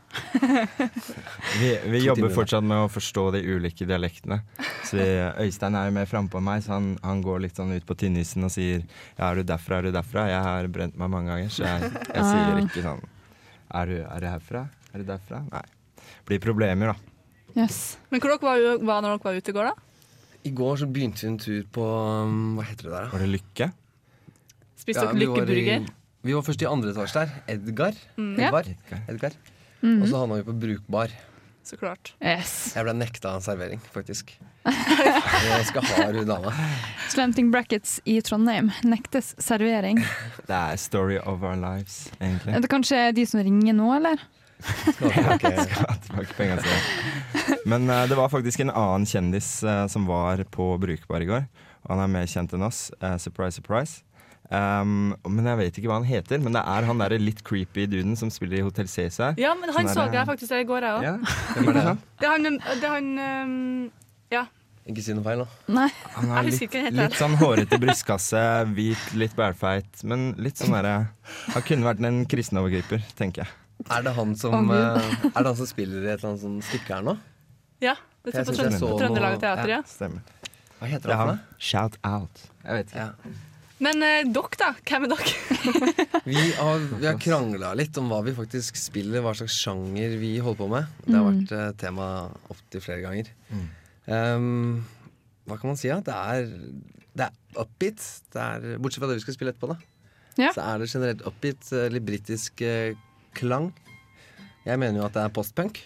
Vi, 1.61 1.69
vi 1.93 2.01
jobber 2.05 2.23
timer, 2.27 2.35
fortsatt 2.35 2.65
med 2.67 2.83
å 2.85 2.89
forstå 2.91 3.25
de 3.37 3.43
ulike 3.55 3.87
dialektene. 3.89 4.41
Så 4.89 4.99
vi, 4.99 5.07
Øystein 5.47 5.77
er 5.79 5.89
jo 5.91 5.95
mer 5.97 6.09
frampå 6.11 6.41
enn 6.41 6.47
meg, 6.49 6.65
så 6.67 6.75
han, 6.77 6.89
han 7.05 7.23
går 7.25 7.45
litt 7.47 7.59
sånn 7.61 7.73
ut 7.77 7.87
på 7.89 7.97
tynnisen 8.01 8.47
og 8.47 8.53
sier 8.55 8.83
Ja, 8.83 9.31
er 9.31 9.41
du 9.41 9.45
derfra, 9.53 9.79
er 9.81 9.89
du 9.89 9.93
derfra? 9.95 10.27
Jeg 10.31 10.43
har 10.47 10.69
brent 10.73 10.99
meg 10.99 11.13
mange 11.13 11.31
ganger, 11.35 11.53
så 11.55 11.67
jeg, 11.69 11.93
jeg 11.93 12.25
Ah. 12.25 12.33
sier 12.33 12.63
ikke 12.65 12.83
sånn 12.87 13.05
Er 13.81 13.87
du, 13.93 13.97
er 14.03 14.25
du 14.25 14.27
herfra? 14.31 14.65
Er 14.91 15.05
du 15.05 15.07
derfra? 15.13 15.45
Nei. 15.53 15.63
Blir 16.27 16.41
problemer, 16.43 16.91
da. 16.95 16.97
Yes. 17.63 17.99
Men 18.11 18.23
hvor 18.23 18.33
dere 18.35 18.43
var, 18.43 18.59
dere 18.59 18.83
når 18.83 19.07
dere 19.15 19.23
var 19.29 19.39
ute 19.39 19.53
i 19.53 19.57
går, 19.61 19.71
da? 19.71 19.87
I 20.49 20.51
går 20.57 20.77
så 20.81 20.87
begynte 20.89 21.21
vi 21.23 21.29
en 21.29 21.39
tur 21.43 21.65
på 21.75 21.85
um, 21.85 22.57
Hva 22.57 22.65
heter 22.71 22.87
det 22.89 22.93
der, 22.95 23.07
da? 23.07 23.13
Var 23.15 23.25
det 23.27 23.31
Lykke? 23.37 23.71
Spiste 24.81 25.03
dere 25.03 25.11
var 25.11 25.17
i- 25.17 25.25
lykkeburger? 25.25 25.89
Vi 26.27 26.37
var 26.37 26.45
først 26.45 26.61
i 26.61 26.69
andre 26.69 26.93
etasje 26.93 27.23
der. 27.23 27.35
Edgar. 27.49 27.97
Mm. 28.21 28.35
Edgar. 28.37 28.67
Edgar. 28.69 29.03
Edgar. 29.09 29.37
Mhm. 29.81 30.03
Og 30.03 30.09
så 30.11 30.21
havna 30.21 30.41
vi 30.41 30.49
på 30.51 30.57
Brukbar. 30.61 31.15
Så 31.65 31.77
klart. 31.77 32.15
Yes. 32.25 32.73
Jeg 32.75 32.85
ble 32.85 32.93
nekta 32.97 33.35
servering, 33.45 33.81
faktisk. 33.93 34.33
Ganske 34.65 35.83
hard 35.87 36.17
hun 36.19 36.29
dama. 36.29 36.53
Slanting 37.13 37.51
brackets 37.53 37.99
i 38.09 38.19
Trondheim 38.25 38.73
nektes 38.85 39.35
servering. 39.41 40.01
Det 40.49 40.57
er 40.57 40.77
story 40.81 41.19
of 41.21 41.45
our 41.45 41.57
lives, 41.57 42.09
egentlig. 42.19 42.57
Er 42.57 42.65
det 42.65 42.73
kanskje 42.73 43.01
de 43.17 43.27
som 43.29 43.45
ringer 43.45 43.77
nå, 43.77 43.89
eller? 43.97 44.21
Ja, 45.01 45.37
ok, 45.37 45.47
skal 45.65 45.87
ha 45.87 45.97
tilbake 46.05 46.37
pengene 46.37 46.65
sine. 46.65 47.57
Men 47.69 47.89
uh, 47.89 48.05
det 48.09 48.19
var 48.19 48.33
faktisk 48.33 48.61
en 48.65 48.73
annen 48.73 49.09
kjendis 49.09 49.61
uh, 49.65 49.87
som 49.89 50.09
var 50.09 50.43
på 50.53 50.73
Brukbar 50.81 51.25
i 51.25 51.29
går. 51.29 51.49
Og 51.87 51.95
han 51.95 52.05
er 52.05 52.13
mer 52.13 52.29
kjent 52.29 52.53
enn 52.57 52.67
oss. 52.67 52.89
Uh, 53.01 53.17
surprise, 53.21 53.57
surprise. 53.57 54.03
Um, 54.51 55.13
men 55.31 55.47
jeg 55.47 55.59
vet 55.61 55.77
ikke 55.79 55.91
hva 55.93 56.01
han 56.01 56.07
heter. 56.09 56.41
Men 56.43 56.57
det 56.59 56.63
er 56.67 56.87
han 56.89 57.03
der 57.03 57.15
litt 57.23 57.43
creepy 57.47 57.87
duden 57.91 58.17
som 58.19 58.33
spiller 58.35 58.59
i 58.59 58.65
Hotell 58.67 58.89
Cæsar. 58.91 59.37
Ja, 59.39 59.55
men 59.59 59.71
han 59.77 59.91
så 59.91 60.09
jeg 60.11 60.27
faktisk 60.27 60.51
der 60.51 60.65
i 60.65 60.69
går, 60.69 60.87
jeg 60.87 60.97
òg. 60.97 61.05
Ja, 61.07 61.13
er 61.61 61.77
det? 61.77 61.85
Det 62.19 62.27
er 62.27 62.35
han, 62.35 62.59
det 62.59 62.89
er 62.89 62.97
han 62.97 63.13
um, 63.21 63.93
Ja. 64.35 64.47
Ikke 64.91 65.05
si 65.05 65.15
noe 65.15 65.23
feil 65.23 65.43
nå. 65.43 65.47
Nei. 65.71 65.87
Han 66.17 66.33
har 66.35 66.47
litt, 66.49 66.75
litt 66.97 67.17
sånn 67.19 67.37
hårete 67.39 67.79
brystkasse, 67.79 68.41
hvit, 68.75 69.03
litt 69.21 69.37
bælfeit. 69.39 70.03
Men 70.09 70.33
litt 70.41 70.59
sånn 70.59 70.75
derre 70.75 70.95
Han 71.55 71.67
kunne 71.69 71.87
vært 71.87 72.03
en 72.09 72.23
kristenovergriper, 72.31 73.05
tenker 73.19 73.45
jeg. 73.45 73.57
Er 73.87 74.03
det 74.05 74.13
han 74.17 74.35
som, 74.37 74.71
eh, 74.75 75.13
er 75.31 75.37
det 75.37 75.47
han 75.47 75.57
som 75.57 75.69
spiller 75.69 76.03
i 76.03 76.11
et 76.11 76.19
eller 76.19 76.33
annet 76.33 76.43
sånt 76.43 76.67
stykke 76.69 76.97
her 76.97 77.07
nå? 77.07 77.15
Ja, 77.81 77.95
det 78.27 78.35
står 78.35 78.75
på 78.77 78.91
Trøndelag 78.99 79.39
Teater, 79.41 79.71
ja. 79.77 79.79
Stemmer. 79.89 80.27
Hva 80.81 80.89
heter 80.91 81.13
Det 81.13 81.15
er 81.15 81.21
han 81.21 81.31
for 81.31 81.39
noe? 81.39 81.63
Shout 81.71 81.97
out. 82.05 82.43
Jeg 82.65 82.81
vet 82.81 82.93
ikke. 82.93 83.39
Men 83.81 84.03
eh, 84.05 84.27
dere, 84.29 84.57
da? 84.61 84.71
Hvem 84.85 85.07
er 85.07 85.13
dere? 85.15 85.35
Vi 86.31 86.37
har, 86.59 86.83
vi 87.01 87.07
har 87.09 87.17
krangla 87.19 87.71
litt 87.79 87.97
om 87.99 88.11
hva 88.13 88.19
vi 88.27 88.35
faktisk 88.37 88.77
spiller, 88.77 89.23
hva 89.25 89.33
slags 89.35 89.55
sjanger 89.57 90.13
vi 90.21 90.35
holder 90.39 90.59
på 90.59 90.67
med. 90.69 90.91
Det 91.07 91.15
har 91.17 91.25
Mm. 91.25 91.39
vært 91.41 91.53
eh, 91.57 91.71
tema 91.81 92.07
opptil 92.53 92.83
flere 92.85 93.01
ganger. 93.07 93.31
Um, 94.07 94.85
hva 95.49 95.57
kan 95.59 95.71
man 95.73 95.79
si? 95.81 95.89
da? 95.89 96.01
Det 96.05 96.15
er, 96.15 96.51
det 97.17 97.27
er 97.29 97.63
upbeat. 97.65 98.05
Det 98.35 98.43
er, 98.45 98.67
bortsett 98.83 99.03
fra 99.03 99.09
det 99.11 99.17
vi 99.21 99.25
skal 99.25 99.37
spille 99.39 99.55
etterpå, 99.55 99.73
da. 99.73 99.79
Ja. 100.39 100.51
Så 100.55 100.63
er 100.65 100.79
det 100.85 100.91
generelt 100.93 101.25
upbeat, 101.27 101.73
eh, 101.73 101.89
litt 101.97 102.07
britisk 102.07 102.63
eh, 102.67 102.93
klang. 103.37 103.71
Jeg 104.67 104.79
mener 104.79 105.01
jo 105.01 105.07
at 105.09 105.17
det 105.17 105.25
er 105.25 105.33
postpunk. 105.35 105.81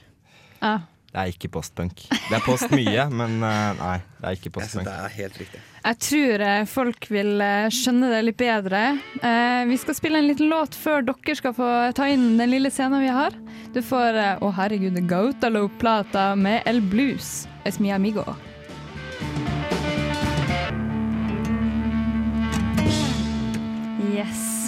Ja. 0.61 0.74
Det 1.14 1.22
er 1.22 1.30
ikke 1.30 1.52
postpunk. 1.54 2.09
Det 2.11 2.35
er 2.35 2.42
post 2.44 2.72
mye, 2.74 3.07
men 3.14 3.38
eh, 3.38 3.70
nei, 3.78 3.96
det 4.18 4.26
er 4.33 4.38
ikke 4.40 4.50
Jeg 4.50 4.66
synes 4.66 4.74
postpunk. 4.74 4.90
det 4.90 4.98
er 4.98 5.16
helt 5.20 5.40
riktig. 5.44 5.62
Jeg 5.84 5.98
tror 6.00 6.40
eh, 6.40 6.62
folk 6.64 7.06
vil 7.12 7.42
eh, 7.44 7.66
skjønne 7.68 8.08
det 8.08 8.22
litt 8.24 8.38
bedre. 8.40 8.94
Eh, 9.20 9.64
vi 9.68 9.76
skal 9.76 9.96
spille 9.98 10.22
en 10.22 10.30
liten 10.30 10.48
låt 10.48 10.72
før 10.72 11.04
dere 11.04 11.36
skal 11.36 11.52
få 11.52 11.68
ta 11.96 12.08
inn 12.08 12.38
den 12.38 12.54
lille 12.54 12.72
scenen 12.72 13.04
vi 13.04 13.12
har. 13.12 13.36
Du 13.76 13.82
får 13.84 14.16
Å 14.16 14.48
Å 14.48 14.52
herregud, 14.56 14.96
Gautalo 15.10 15.66
Plata 15.82 16.32
med 16.40 16.64
El 16.64 16.80
Blues. 16.80 17.44
Es 17.68 17.76
mi 17.80 17.92
amigo. 17.92 18.24
Yes. 24.14 24.63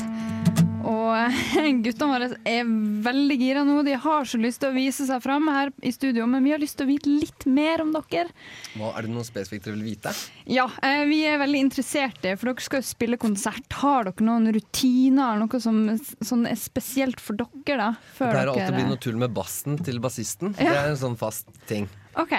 Og 1.17 1.83
guttene 1.85 2.11
våre 2.13 2.29
er 2.49 2.69
veldig 3.07 3.39
gira 3.41 3.65
nå. 3.67 3.79
De 3.87 3.97
har 4.01 4.29
så 4.29 4.41
lyst 4.41 4.63
til 4.63 4.73
å 4.73 4.77
vise 4.77 5.07
seg 5.09 5.23
fram 5.25 5.49
her 5.53 5.73
i 5.83 5.93
studio, 5.95 6.27
men 6.31 6.45
vi 6.45 6.53
har 6.55 6.63
lyst 6.63 6.79
til 6.81 6.87
å 6.87 6.91
vite 6.91 7.13
litt 7.13 7.47
mer 7.49 7.85
om 7.85 7.93
dere. 7.95 8.29
Hva, 8.77 8.93
er 8.93 9.07
det 9.07 9.15
noe 9.15 9.27
spesifikt 9.27 9.69
dere 9.69 9.79
vil 9.79 9.89
vite? 9.95 10.13
Ja, 10.51 10.67
eh, 10.85 11.05
vi 11.09 11.23
er 11.29 11.41
veldig 11.43 11.63
interesserte, 11.69 12.35
for 12.37 12.53
dere 12.53 12.67
skal 12.67 12.83
jo 12.83 12.89
spille 12.91 13.21
konsert. 13.21 13.79
Har 13.81 14.11
dere 14.11 14.29
noen 14.29 14.51
rutiner, 14.57 15.41
noe 15.41 15.63
som 15.63 15.83
sånn 15.97 16.47
er 16.51 16.61
spesielt 16.61 17.23
for 17.23 17.39
dere, 17.39 17.81
da? 17.81 17.91
Det 17.97 18.19
Før 18.21 18.37
pleier 18.37 18.53
alltid 18.53 18.69
å 18.75 18.79
bli 18.79 18.87
noe 18.91 19.03
tull 19.09 19.19
med 19.21 19.35
bassen 19.37 19.81
til 19.87 20.03
bassisten. 20.05 20.55
Ja. 20.61 20.71
Det 20.71 20.79
er 20.85 20.93
en 20.93 21.03
sånn 21.03 21.19
fast 21.21 21.51
ting. 21.71 21.89
OK. 22.21 22.37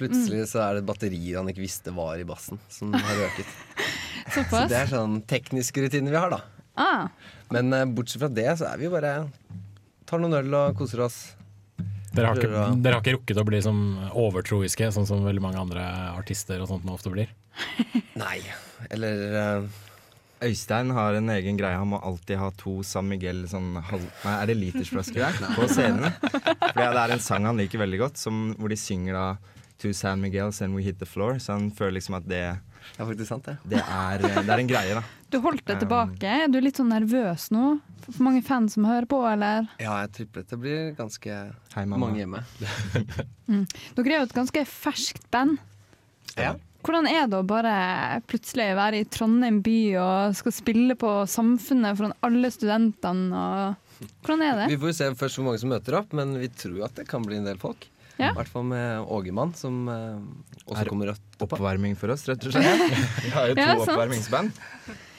Plutselig 0.00 0.46
så 0.48 0.62
er 0.64 0.78
det 0.78 0.86
batterier 0.88 1.40
han 1.40 1.50
ikke 1.52 1.60
visste 1.60 1.92
var 1.92 2.16
i 2.16 2.24
bassen, 2.24 2.60
som 2.72 2.94
har 2.94 3.18
røket. 3.20 3.58
Så 4.30 4.44
det 4.70 4.76
er 4.78 4.86
sånn 4.86 5.16
tekniske 5.26 5.82
rutiner 5.82 6.14
vi 6.14 6.18
har, 6.20 6.30
da. 6.30 6.59
Ah, 6.78 7.08
Men 7.50 7.72
eh, 7.72 7.84
bortsett 7.84 8.22
fra 8.22 8.30
det, 8.32 8.48
så 8.60 8.68
er 8.70 8.78
vi 8.80 8.86
jo 8.86 8.94
bare 8.94 9.14
Tar 10.08 10.22
noen 10.22 10.38
øl 10.40 10.54
og 10.58 10.78
koser 10.78 11.04
oss. 11.04 11.18
Dere 12.10 12.32
har, 12.32 12.40
ikke, 12.40 12.62
dere 12.82 12.96
har 12.96 13.04
ikke 13.04 13.14
rukket 13.14 13.38
å 13.38 13.44
bli 13.46 13.60
som 13.62 13.76
overtroiske, 14.18 14.88
sånn 14.90 15.06
som 15.06 15.22
veldig 15.22 15.42
mange 15.44 15.60
andre 15.60 15.84
artister 16.16 16.58
og 16.58 16.66
sånt 16.66 16.86
nå 16.86 16.96
ofte 16.96 17.12
blir? 17.14 17.30
Nei. 18.22 18.40
Eller 18.90 19.22
eh, 19.38 19.68
Øystein 20.48 20.90
har 20.96 21.14
en 21.14 21.30
egen 21.36 21.60
greie. 21.60 21.78
Han 21.78 21.92
må 21.92 22.00
alltid 22.02 22.40
ha 22.40 22.48
to 22.58 22.80
San 22.86 23.06
Miguel 23.10 23.44
sånn 23.50 23.76
halv... 23.76 24.02
Nei, 24.24 24.34
er 24.34 24.50
det 24.50 24.58
litersflasker 24.58 25.22
der? 25.22 25.54
På 25.54 25.68
scenen. 25.70 26.10
For 26.18 26.80
det 26.80 27.04
er 27.04 27.14
en 27.14 27.22
sang 27.22 27.46
han 27.46 27.60
liker 27.60 27.82
veldig 27.82 28.00
godt, 28.02 28.18
som, 28.18 28.48
hvor 28.58 28.72
de 28.72 28.80
synger 28.80 29.18
da 29.18 29.26
To 29.84 29.92
San 29.96 30.20
Miguels 30.24 30.58
and 30.64 30.74
We 30.74 30.82
Hit 30.88 30.98
The 30.98 31.08
Floor. 31.08 31.38
Så 31.38 31.54
han 31.54 31.70
føler 31.76 32.00
liksom 32.00 32.18
at 32.18 32.26
det 32.30 32.42
Det 32.96 33.02
er 33.04 33.08
faktisk 33.08 33.28
sant, 33.30 33.46
det. 33.46 33.56
Det 33.72 33.80
er, 33.80 34.24
eh, 34.26 34.40
det 34.44 34.52
er 34.54 34.62
en 34.64 34.70
greie, 34.70 34.94
da. 34.98 35.02
Du 35.30 35.38
holdt 35.44 35.64
det 35.66 35.76
Um, 35.78 35.80
tilbake. 35.84 36.30
Er 36.44 36.48
du 36.50 36.58
litt 36.60 36.76
sånn 36.80 36.90
nervøs 36.90 37.50
nå? 37.54 37.80
For 38.10 38.22
mange 38.26 38.42
fans 38.42 38.74
som 38.74 38.84
hører 38.88 39.06
på, 39.06 39.20
eller? 39.30 39.68
Ja, 39.78 40.00
jeg 40.02 40.12
tipper 40.16 40.42
det 40.48 40.58
blir 40.58 40.90
ganske 40.98 41.36
Hei, 41.74 41.84
mange 41.86 42.18
hjemme. 42.18 42.42
Mm. 43.50 43.64
Dere 43.96 44.12
er 44.14 44.20
jo 44.20 44.26
et 44.28 44.34
ganske 44.36 44.62
ferskt 44.68 45.24
band. 45.34 45.56
Ja. 46.38 46.52
Hvordan 46.86 47.08
er 47.10 47.26
det 47.28 47.36
å 47.40 47.44
bare 47.44 48.20
plutselig 48.30 48.68
være 48.78 49.00
i 49.02 49.06
Trondheim 49.10 49.58
by 49.66 49.78
og 50.00 50.36
skal 50.38 50.54
spille 50.54 50.94
på 50.96 51.10
Samfunnet 51.28 51.98
foran 51.98 52.14
alle 52.24 52.48
studentene? 52.54 53.34
Og 53.34 54.06
hvordan 54.24 54.44
er 54.46 54.54
det? 54.62 54.68
Vi 54.70 54.78
får 54.80 54.92
jo 54.92 54.98
se 55.00 55.08
først 55.18 55.40
hvor 55.40 55.48
mange 55.50 55.60
som 55.60 55.72
møter 55.74 55.98
opp, 55.98 56.14
men 56.16 56.36
vi 56.40 56.48
tror 56.48 56.86
at 56.86 56.94
det 56.96 57.08
kan 57.10 57.26
bli 57.26 57.36
en 57.40 57.48
del 57.50 57.58
folk. 57.60 57.84
Ja. 58.20 58.30
I 58.34 58.36
hvert 58.36 58.50
fall 58.52 58.66
med 58.68 59.06
Ågemann, 59.08 59.54
som 59.56 59.88
eh, 59.88 60.64
også 60.66 60.82
Er 60.84 60.90
kommer 60.92 61.12
opp. 61.14 61.22
Oppvarming 61.46 61.94
for 61.96 62.12
oss, 62.12 62.26
rett 62.28 62.44
og 62.46 62.52
slett. 62.56 62.98
Vi 63.24 63.30
har 63.32 63.48
jo 63.48 63.54
to 63.56 63.64
Ja, 63.64 63.76
oppvarmingsband. 63.80 64.52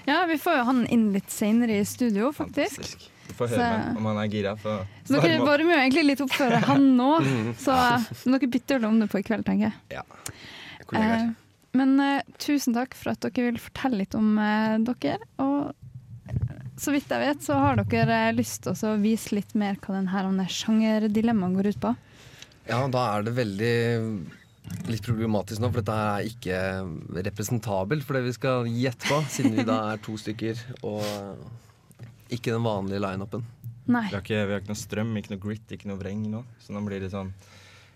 Ja, 0.08 0.20
vi 0.30 0.38
får 0.42 0.60
jo 0.60 0.64
han 0.70 0.84
inn 0.94 1.08
litt 1.14 1.30
senere 1.34 1.80
i 1.82 1.86
studio, 1.86 2.32
faktisk. 2.34 2.88
Du 3.28 3.34
får 3.38 3.52
høre 3.54 3.68
Så- 3.92 3.98
om 3.98 4.06
han 4.10 4.18
er 4.24 4.30
gira. 4.34 4.56
For 4.60 4.86
Så 5.08 5.22
dere 5.22 5.40
varmer 5.46 5.76
jo 5.76 5.82
egentlig 5.82 6.06
litt 6.12 6.22
opp 6.26 6.34
for 6.34 6.50
han 6.70 6.88
nå, 6.98 7.12
Mm. 7.26 7.52
så 7.58 7.76
men 8.26 8.38
dere 8.40 8.50
bytter 8.56 8.80
vel 8.80 8.90
om 8.90 9.00
det 9.00 9.10
på 9.12 9.20
i 9.22 9.24
kveld, 9.28 9.46
tenker 9.46 9.70
jeg. 9.72 9.76
Ja. 9.98 10.04
Eh, 10.94 11.30
men 11.74 11.94
eh, 12.04 12.22
tusen 12.42 12.74
takk 12.76 12.94
for 12.98 13.14
at 13.14 13.22
dere 13.24 13.46
vil 13.52 13.60
fortelle 13.62 14.02
litt 14.04 14.16
om 14.20 14.34
eh, 14.42 14.78
dere. 14.90 15.18
Og 15.40 15.72
så 16.82 16.92
vidt 16.96 17.10
jeg 17.14 17.22
vet, 17.22 17.44
så 17.46 17.56
har 17.62 17.78
dere 17.86 18.18
eh, 18.30 18.34
lyst 18.36 18.64
til 18.66 18.74
å 18.74 18.96
vise 19.00 19.36
litt 19.38 19.54
mer 19.56 19.78
hva 19.80 19.96
denne 20.02 20.48
sjangerdilemmaet 20.50 21.56
går 21.60 21.72
ut 21.76 21.80
på. 21.86 21.94
Ja, 22.72 22.86
da 22.88 23.02
er 23.18 23.26
det 23.28 23.34
veldig 23.36 23.76
litt 24.88 25.04
problematisk 25.04 25.60
nå, 25.60 25.70
for 25.74 25.82
dette 25.82 25.96
her 25.98 26.12
er 26.22 26.28
ikke 26.30 26.60
representabelt 27.28 28.06
for 28.08 28.16
det 28.16 28.22
vi 28.30 28.36
skal 28.36 28.70
gjette 28.70 29.10
på, 29.10 29.18
siden 29.34 29.58
vi 29.58 29.66
da 29.68 29.80
er 29.92 30.00
to 30.06 30.16
stykker 30.20 30.62
og 30.88 31.04
ikke 32.32 32.54
den 32.54 32.64
vanlige 32.64 33.02
lineupen. 33.04 33.44
Nei. 33.92 34.06
Vi 34.08 34.16
har, 34.16 34.24
ikke, 34.24 34.40
vi 34.48 34.56
har 34.56 34.62
ikke 34.62 34.72
noe 34.72 34.80
strøm, 34.80 35.12
ikke 35.20 35.34
noe 35.34 35.44
grit, 35.44 35.76
ikke 35.76 35.90
noe 35.90 36.00
vreng 36.00 36.24
nå. 36.32 36.46
Så 36.64 36.72
nå 36.72 36.84
blir 36.86 37.04
det 37.04 37.12
sånn 37.12 37.34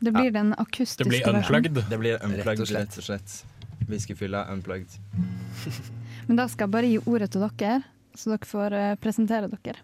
Det 0.04 0.12
blir 0.12 0.34
den 0.36 0.52
akustiske 0.60 1.06
Det 1.06 1.12
blir 1.14 1.30
unplugged. 1.32 1.80
Det 1.88 2.00
blir 2.02 2.18
unplugged, 2.20 2.66
Rett 2.66 2.74
og 2.74 2.76
rett 2.82 3.00
og 3.00 3.08
slett. 3.08 3.36
Whiskyfylla 3.88 4.48
unplugged. 4.52 4.98
Men 6.28 6.42
da 6.42 6.50
skal 6.52 6.68
jeg 6.68 6.76
bare 6.76 6.90
gi 6.90 7.00
ordet 7.06 7.32
til 7.32 7.46
dere, 7.46 7.84
så 8.18 8.34
dere 8.34 8.50
får 8.50 8.76
eh, 8.76 8.96
presentere 9.00 9.52
dere. 9.54 9.80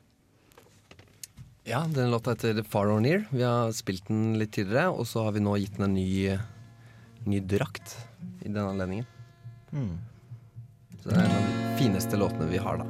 Ja, 1.63 1.86
den 1.89 2.12
låta 2.12 2.32
heter 2.32 2.63
Far 2.63 2.88
or 2.88 3.00
Near. 3.00 3.26
Vi 3.30 3.43
har 3.43 3.71
spilt 3.71 4.08
den 4.08 4.39
litt 4.39 4.52
tidligere, 4.52 4.89
og 4.89 5.06
så 5.08 5.28
har 5.28 5.36
vi 5.36 5.43
nå 5.45 5.54
gitt 5.62 5.78
den 5.78 5.91
en 5.91 5.93
ny, 5.93 6.38
ny 7.30 7.39
drakt 7.39 7.93
i 8.41 8.50
den 8.50 8.65
anledningen. 8.65 9.06
Mm. 9.71 10.00
Så 11.04 11.10
det 11.10 11.19
er 11.19 11.21
en 11.21 11.38
av 11.38 11.45
de 11.45 11.78
fineste 11.78 12.17
låtene 12.17 12.50
vi 12.50 12.58
har, 12.58 12.82
da. 12.82 12.89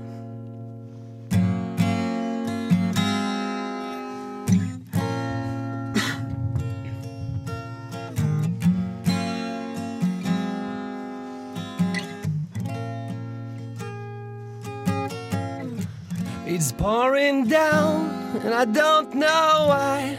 It's 16.47 16.71
pouring 16.71 17.47
down, 17.47 18.10
and 18.39 18.53
I 18.53 18.65
don't 18.65 19.13
know 19.13 19.65
why. 19.67 20.17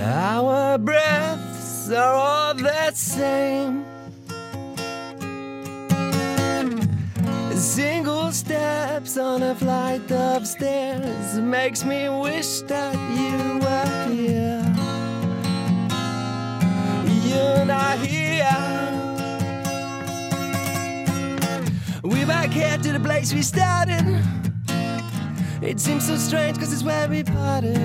Our 0.00 0.78
breaths 0.78 1.90
are 1.90 2.14
all 2.14 2.54
the 2.54 2.90
same. 2.92 3.84
Single 7.54 8.32
steps 8.32 9.16
on 9.16 9.42
a 9.42 9.54
flight 9.54 10.10
of 10.10 10.46
stairs 10.46 11.38
makes 11.38 11.84
me 11.84 12.08
wish 12.08 12.60
that 12.62 12.94
you 13.16 13.58
were 13.58 14.14
here. 14.14 14.64
You're 17.26 17.64
not 17.64 17.98
here. 17.98 18.77
Back 22.28 22.50
here 22.50 22.76
to 22.76 22.92
the 22.92 23.00
place 23.00 23.32
we 23.32 23.40
started. 23.40 24.04
It 25.62 25.80
seems 25.80 26.06
so 26.06 26.16
strange 26.16 26.58
cause 26.58 26.70
it's 26.74 26.82
where 26.82 27.08
we 27.08 27.24
parted. 27.24 27.78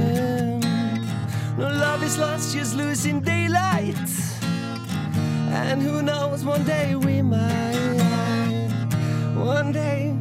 No 1.57 1.69
love 1.69 2.03
is 2.03 2.17
lost, 2.17 2.53
just 2.53 2.75
losing 2.75 3.21
daylight. 3.21 3.95
And 5.49 5.81
who 5.81 6.01
knows, 6.01 6.43
one 6.43 6.65
day 6.65 6.93
we 6.93 7.21
might. 7.21 8.69
One 9.33 9.71
day 9.71 10.13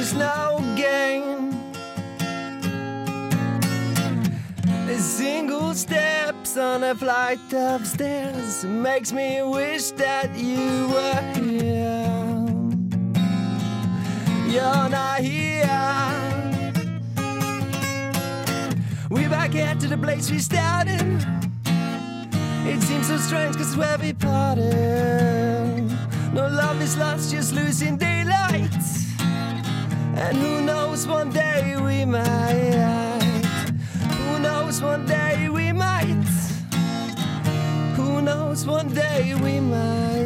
is 0.00 0.14
no 0.14 0.58
gain. 0.76 1.52
A 4.88 4.98
Single 4.98 5.74
steps 5.74 6.56
on 6.56 6.82
a 6.84 6.94
flight 6.94 7.52
of 7.52 7.86
stairs 7.86 8.64
makes 8.64 9.12
me 9.12 9.42
wish 9.42 9.90
that 10.04 10.34
you 10.34 10.88
were 10.94 11.22
here. 11.34 12.46
You're 14.54 14.88
not 14.88 15.20
here. 15.20 15.90
We're 19.10 19.28
back 19.28 19.52
here 19.52 19.74
to 19.74 19.86
the 19.86 19.98
place 19.98 20.30
we 20.30 20.38
started. 20.38 21.02
It 22.72 22.80
seems 22.82 23.06
so 23.08 23.18
strange 23.18 23.56
cause 23.56 23.68
it's 23.68 23.76
where 23.76 23.98
we 23.98 24.14
parted. 24.14 25.90
No 26.32 26.48
love 26.48 26.80
is 26.80 26.96
lost, 26.96 27.32
just 27.32 27.52
losing 27.52 27.98
daylight. 27.98 28.69
And 30.20 30.36
who 30.36 30.60
knows, 30.60 31.06
one 31.06 31.30
day 31.30 31.76
we 31.80 32.04
might. 32.04 33.22
Who 34.18 34.38
knows, 34.38 34.82
one 34.82 35.06
day 35.06 35.48
we 35.48 35.72
might. 35.72 36.28
Who 37.96 38.20
knows, 38.20 38.66
one 38.66 38.92
day 38.92 39.34
we 39.42 39.60
might. 39.60 40.19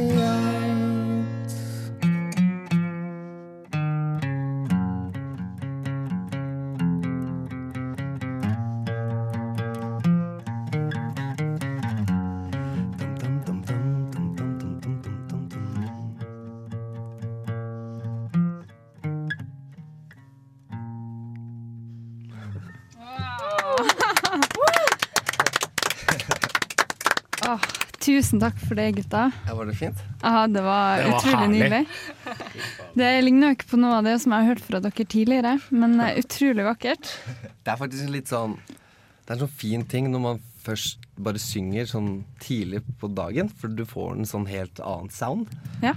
Tusen 28.14 28.38
takk 28.42 28.56
for 28.62 28.74
det, 28.78 28.86
gutta. 29.00 29.22
Ja, 29.48 29.52
var 29.58 29.66
det 29.68 29.74
fint? 29.78 29.98
Ja, 30.22 30.44
det 30.46 30.62
var, 30.64 31.02
Det 31.02 31.10
var 31.10 31.18
utrolig 31.18 31.42
herlig. 31.42 31.58
nydelig. 31.58 31.82
Det 32.94 33.10
ligner 33.26 33.44
jo 33.50 33.54
ikke 33.58 33.70
på 33.74 33.80
noe 33.82 33.98
av 33.98 34.06
det 34.06 34.16
som 34.22 34.30
jeg 34.34 34.40
har 34.46 34.50
hørt 34.54 34.64
fra 34.64 34.78
dere 34.84 35.04
tidligere, 35.16 35.52
men 35.74 35.90
eh, 36.00 36.18
utrolig 36.22 36.64
vakkert. 36.70 37.04
Det 37.64 37.70
er 37.74 37.78
faktisk 37.80 38.10
litt 38.14 38.28
sånn 38.30 38.52
Det 38.64 39.30
er 39.32 39.36
en 39.38 39.44
sånn 39.46 39.56
fin 39.60 39.82
ting 39.88 40.04
når 40.12 40.20
man 40.30 40.42
først 40.64 40.98
bare 41.20 41.38
synger 41.40 41.84
sånn 41.90 42.10
tidlig 42.40 42.80
på 43.00 43.06
dagen, 43.12 43.48
for 43.52 43.68
du 43.72 43.84
får 43.88 44.14
en 44.16 44.28
sånn 44.28 44.46
helt 44.48 44.80
annen 44.80 45.10
sound. 45.12 45.48
Ja. 45.84 45.94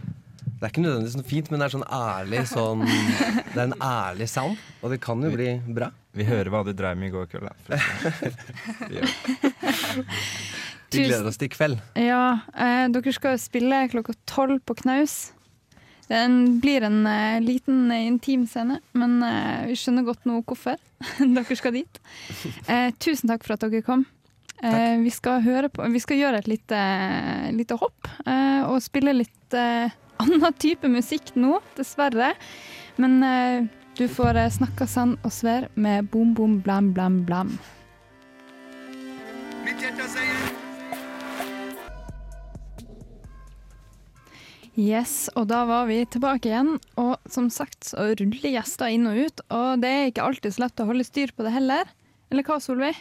Det 0.58 0.64
er 0.66 0.72
ikke 0.74 0.82
nødvendigvis 0.84 1.18
noe 1.20 1.28
fint, 1.30 1.50
men 1.52 1.60
det 1.62 1.66
er 1.68 1.74
sånn 1.76 1.92
ærlig 1.94 2.40
sånn 2.50 2.80
Det 2.88 3.60
er 3.62 3.66
en 3.68 3.76
ærlig 3.84 4.28
sound, 4.32 4.56
og 4.82 4.88
det 4.94 5.00
kan 5.04 5.22
jo 5.22 5.30
bli 5.36 5.50
bra. 5.76 5.88
Vi 6.18 6.26
hører 6.26 6.50
hva 6.50 6.64
du 6.66 6.72
dreiv 6.74 6.98
med 6.98 7.12
i 7.12 7.14
går 7.14 7.28
kveld. 7.30 7.50
da. 7.70 7.78
Vi 10.92 11.02
det. 11.02 11.08
Gleder 11.10 11.30
oss 11.30 11.40
til 11.40 11.50
i 11.50 11.54
kveld. 11.54 11.80
Ja, 12.00 12.40
eh, 12.56 12.86
dere 12.94 13.14
skal 13.16 13.36
jo 13.36 13.42
spille 13.42 13.88
klokka 13.92 14.16
tolv 14.30 14.62
på 14.66 14.78
Knaus. 14.84 15.34
Den 16.08 16.60
blir 16.64 16.86
en 16.88 17.02
eh, 17.08 17.40
liten 17.44 17.92
eh, 17.92 18.06
intim 18.08 18.46
scene, 18.48 18.80
men 18.96 19.18
eh, 19.26 19.68
vi 19.68 19.76
skjønner 19.76 20.08
godt 20.08 20.28
nå 20.30 20.40
hvorfor 20.48 20.80
dere 21.36 21.58
skal 21.60 21.76
dit. 21.76 22.00
Eh, 22.68 22.94
tusen 23.04 23.28
takk 23.32 23.44
for 23.44 23.58
at 23.58 23.66
dere 23.68 23.84
kom. 23.84 24.06
Eh, 24.64 24.96
vi, 25.04 25.12
skal 25.14 25.44
høre 25.46 25.70
på, 25.70 25.86
vi 25.94 26.02
skal 26.02 26.18
gjøre 26.18 26.40
et 26.42 26.48
lite, 26.50 26.84
lite 27.54 27.78
hopp 27.78 28.08
eh, 28.26 28.64
og 28.66 28.80
spille 28.82 29.14
litt 29.14 29.54
eh, 29.54 29.92
annen 30.24 30.56
type 30.58 30.90
musikk 30.90 31.36
nå, 31.36 31.60
dessverre. 31.78 32.34
Men 32.98 33.20
eh, 33.28 33.68
du 34.00 34.08
får 34.10 34.40
eh, 34.40 34.54
snakka 34.54 34.88
sann 34.90 35.18
og 35.22 35.36
sver 35.36 35.68
med 35.76 36.08
Bom 36.14 36.34
Bom 36.38 36.62
Blam 36.64 36.94
Blam 36.96 37.26
Blam. 37.28 37.58
Yes, 44.78 45.26
og 45.34 45.48
da 45.50 45.64
var 45.66 45.88
vi 45.90 46.04
tilbake 46.06 46.52
igjen. 46.52 46.76
Og 47.02 47.16
som 47.34 47.48
sagt 47.50 47.88
så 47.90 48.12
ruller 48.20 48.52
gjester 48.54 48.94
inn 48.94 49.10
og 49.10 49.18
ut, 49.18 49.42
og 49.50 49.82
det 49.82 49.90
er 49.90 50.12
ikke 50.12 50.28
alltid 50.28 50.54
så 50.54 50.68
lett 50.68 50.84
å 50.84 50.86
holde 50.92 51.08
styr 51.08 51.34
på 51.34 51.48
det 51.48 51.56
heller. 51.56 51.90
Eller 52.30 52.46
hva, 52.46 52.60
Solveig? 52.62 53.00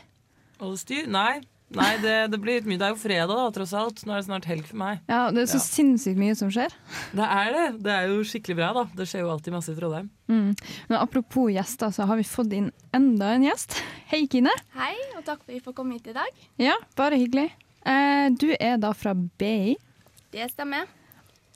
Holde 0.62 0.80
styr? 0.80 1.04
Nei. 1.12 1.42
Nei, 1.76 1.96
det, 1.98 2.14
det 2.30 2.38
blir 2.40 2.60
litt 2.60 2.68
mye. 2.70 2.78
Det 2.78 2.86
er 2.86 2.92
jo 2.94 3.00
fredag, 3.02 3.32
da, 3.34 3.46
tross 3.52 3.74
alt. 3.76 4.00
Nå 4.06 4.14
er 4.14 4.22
det 4.22 4.28
snart 4.28 4.46
helg 4.48 4.64
for 4.68 4.78
meg. 4.80 5.02
Ja, 5.10 5.26
det 5.34 5.42
er 5.42 5.50
så 5.50 5.60
sinnssykt 5.60 6.16
mye 6.20 6.36
som 6.38 6.48
skjer. 6.54 6.72
Det 7.10 7.26
er 7.26 7.52
det. 7.56 7.64
Det 7.84 7.92
er 7.92 8.08
jo 8.12 8.20
skikkelig 8.24 8.56
bra, 8.60 8.68
da. 8.76 8.84
Det 8.96 9.08
skjer 9.10 9.24
jo 9.26 9.32
alltid 9.34 9.56
masse 9.58 9.74
i 9.74 9.76
Trondheim. 9.76 10.08
Mm. 10.30 10.52
Men 10.88 10.98
apropos 11.00 11.50
gjester, 11.52 11.92
så 11.92 12.06
har 12.08 12.20
vi 12.22 12.28
fått 12.28 12.54
inn 12.56 12.70
enda 12.96 13.34
en 13.34 13.48
gjest. 13.50 13.76
Hei, 14.12 14.22
Kine. 14.30 14.54
Hei, 14.78 14.94
og 15.18 15.26
takk 15.26 15.42
for 15.42 15.50
at 15.50 15.56
vi 15.58 15.64
får 15.66 15.76
komme 15.76 15.98
hit 15.98 16.08
i 16.08 16.16
dag. 16.16 16.44
Ja, 16.62 16.78
bare 16.96 17.18
hyggelig. 17.20 17.50
Eh, 17.84 18.30
du 18.38 18.52
er 18.54 18.78
da 18.80 18.94
fra 18.96 19.12
BI. 19.12 19.74
Det 20.32 20.48
stemmer. 20.54 20.86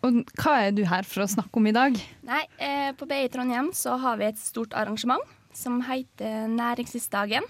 Og 0.06 0.22
hva 0.40 0.54
er 0.64 0.72
du 0.72 0.84
her 0.88 1.04
for 1.04 1.24
å 1.24 1.28
snakke 1.28 1.60
om 1.60 1.66
i 1.68 1.76
dag? 1.76 1.96
Nei, 2.24 2.44
eh, 2.58 2.92
På 2.96 3.06
BI 3.08 3.28
Trondheim 3.28 3.70
så 3.76 3.98
har 4.00 4.16
vi 4.16 4.24
et 4.30 4.38
stort 4.40 4.72
arrangement 4.72 5.20
som 5.52 5.80
heter 5.82 6.48
Næringslivsdagen. 6.48 7.44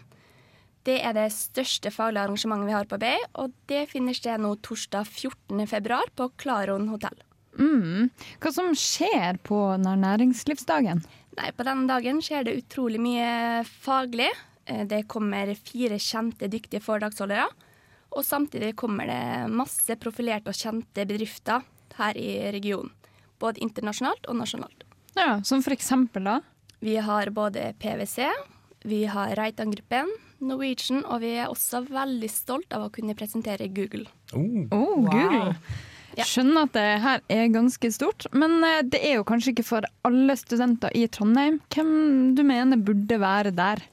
Det 0.82 0.96
er 1.05 1.12
det 1.12 1.28
største 1.34 1.92
faglige 1.92 2.24
arrangementet 2.24 2.66
vi 2.66 2.72
har 2.74 2.88
på 2.88 2.98
BI, 2.98 3.16
og 3.38 3.53
det 3.68 3.88
finner 3.90 4.16
sted 4.16 4.40
nå 4.40 4.55
torsdag 4.64 5.07
14. 5.07 5.66
februar 5.68 6.09
på 6.16 6.30
Klaron 6.40 6.88
hotell. 6.88 7.18
Mm. 7.59 8.11
Hva 8.40 8.53
som 8.55 8.70
skjer 8.74 9.38
på 9.44 9.59
næringslivsdagen? 9.84 11.03
Nei, 11.36 11.51
På 11.53 11.66
denne 11.66 11.86
dagen 11.86 12.20
skjer 12.24 12.44
det 12.48 12.57
utrolig 12.64 12.98
mye 12.98 13.62
faglig. 13.64 14.30
Eh, 14.66 14.84
Det 14.84 15.07
kommer 15.07 15.55
fire 15.55 15.98
kjente, 15.98 16.48
dyktige 16.48 16.82
foredragsholdere. 16.82 17.46
Og 18.16 18.24
samtidig 18.24 18.74
kommer 18.74 19.07
det 19.07 19.51
masse 19.53 19.94
profilerte 19.96 20.48
og 20.48 20.55
kjente 20.59 21.07
bedrifter 21.07 21.62
her 21.99 22.16
i 22.18 22.53
regionen. 22.55 22.93
Både 23.41 23.62
internasjonalt 23.64 24.26
og 24.28 24.36
nasjonalt. 24.36 24.84
Ja, 25.16 25.41
Som 25.45 25.62
for 25.64 25.74
eksempel, 25.74 26.24
da? 26.24 26.41
Vi 26.80 26.97
har 26.97 27.30
både 27.34 27.72
PwC, 27.80 28.28
vi 28.88 29.05
har 29.05 29.34
Reitan-gruppen, 29.36 30.09
Norwegian, 30.41 31.03
og 31.05 31.20
vi 31.20 31.34
er 31.36 31.51
også 31.51 31.82
veldig 31.88 32.30
stolt 32.32 32.72
av 32.72 32.86
å 32.86 32.93
kunne 32.95 33.16
presentere 33.18 33.68
Google. 33.68 34.07
Oh, 34.32 35.05
Google. 35.05 35.55
Skjønner 36.20 36.66
at 36.66 36.74
det 36.74 36.86
her 37.05 37.22
er 37.32 37.53
ganske 37.53 37.91
stort, 37.95 38.26
men 38.34 38.59
eh, 38.66 38.80
det 38.82 38.99
er 39.07 39.18
jo 39.18 39.26
kanskje 39.28 39.55
ikke 39.55 39.66
for 39.68 39.86
alle 40.07 40.34
studenter 40.36 40.93
i 40.97 41.07
Trondheim. 41.12 41.61
Hvem 41.72 42.34
du 42.36 42.43
mener 42.47 42.80
burde 42.82 43.20
være 43.20 43.53
der? 43.57 43.84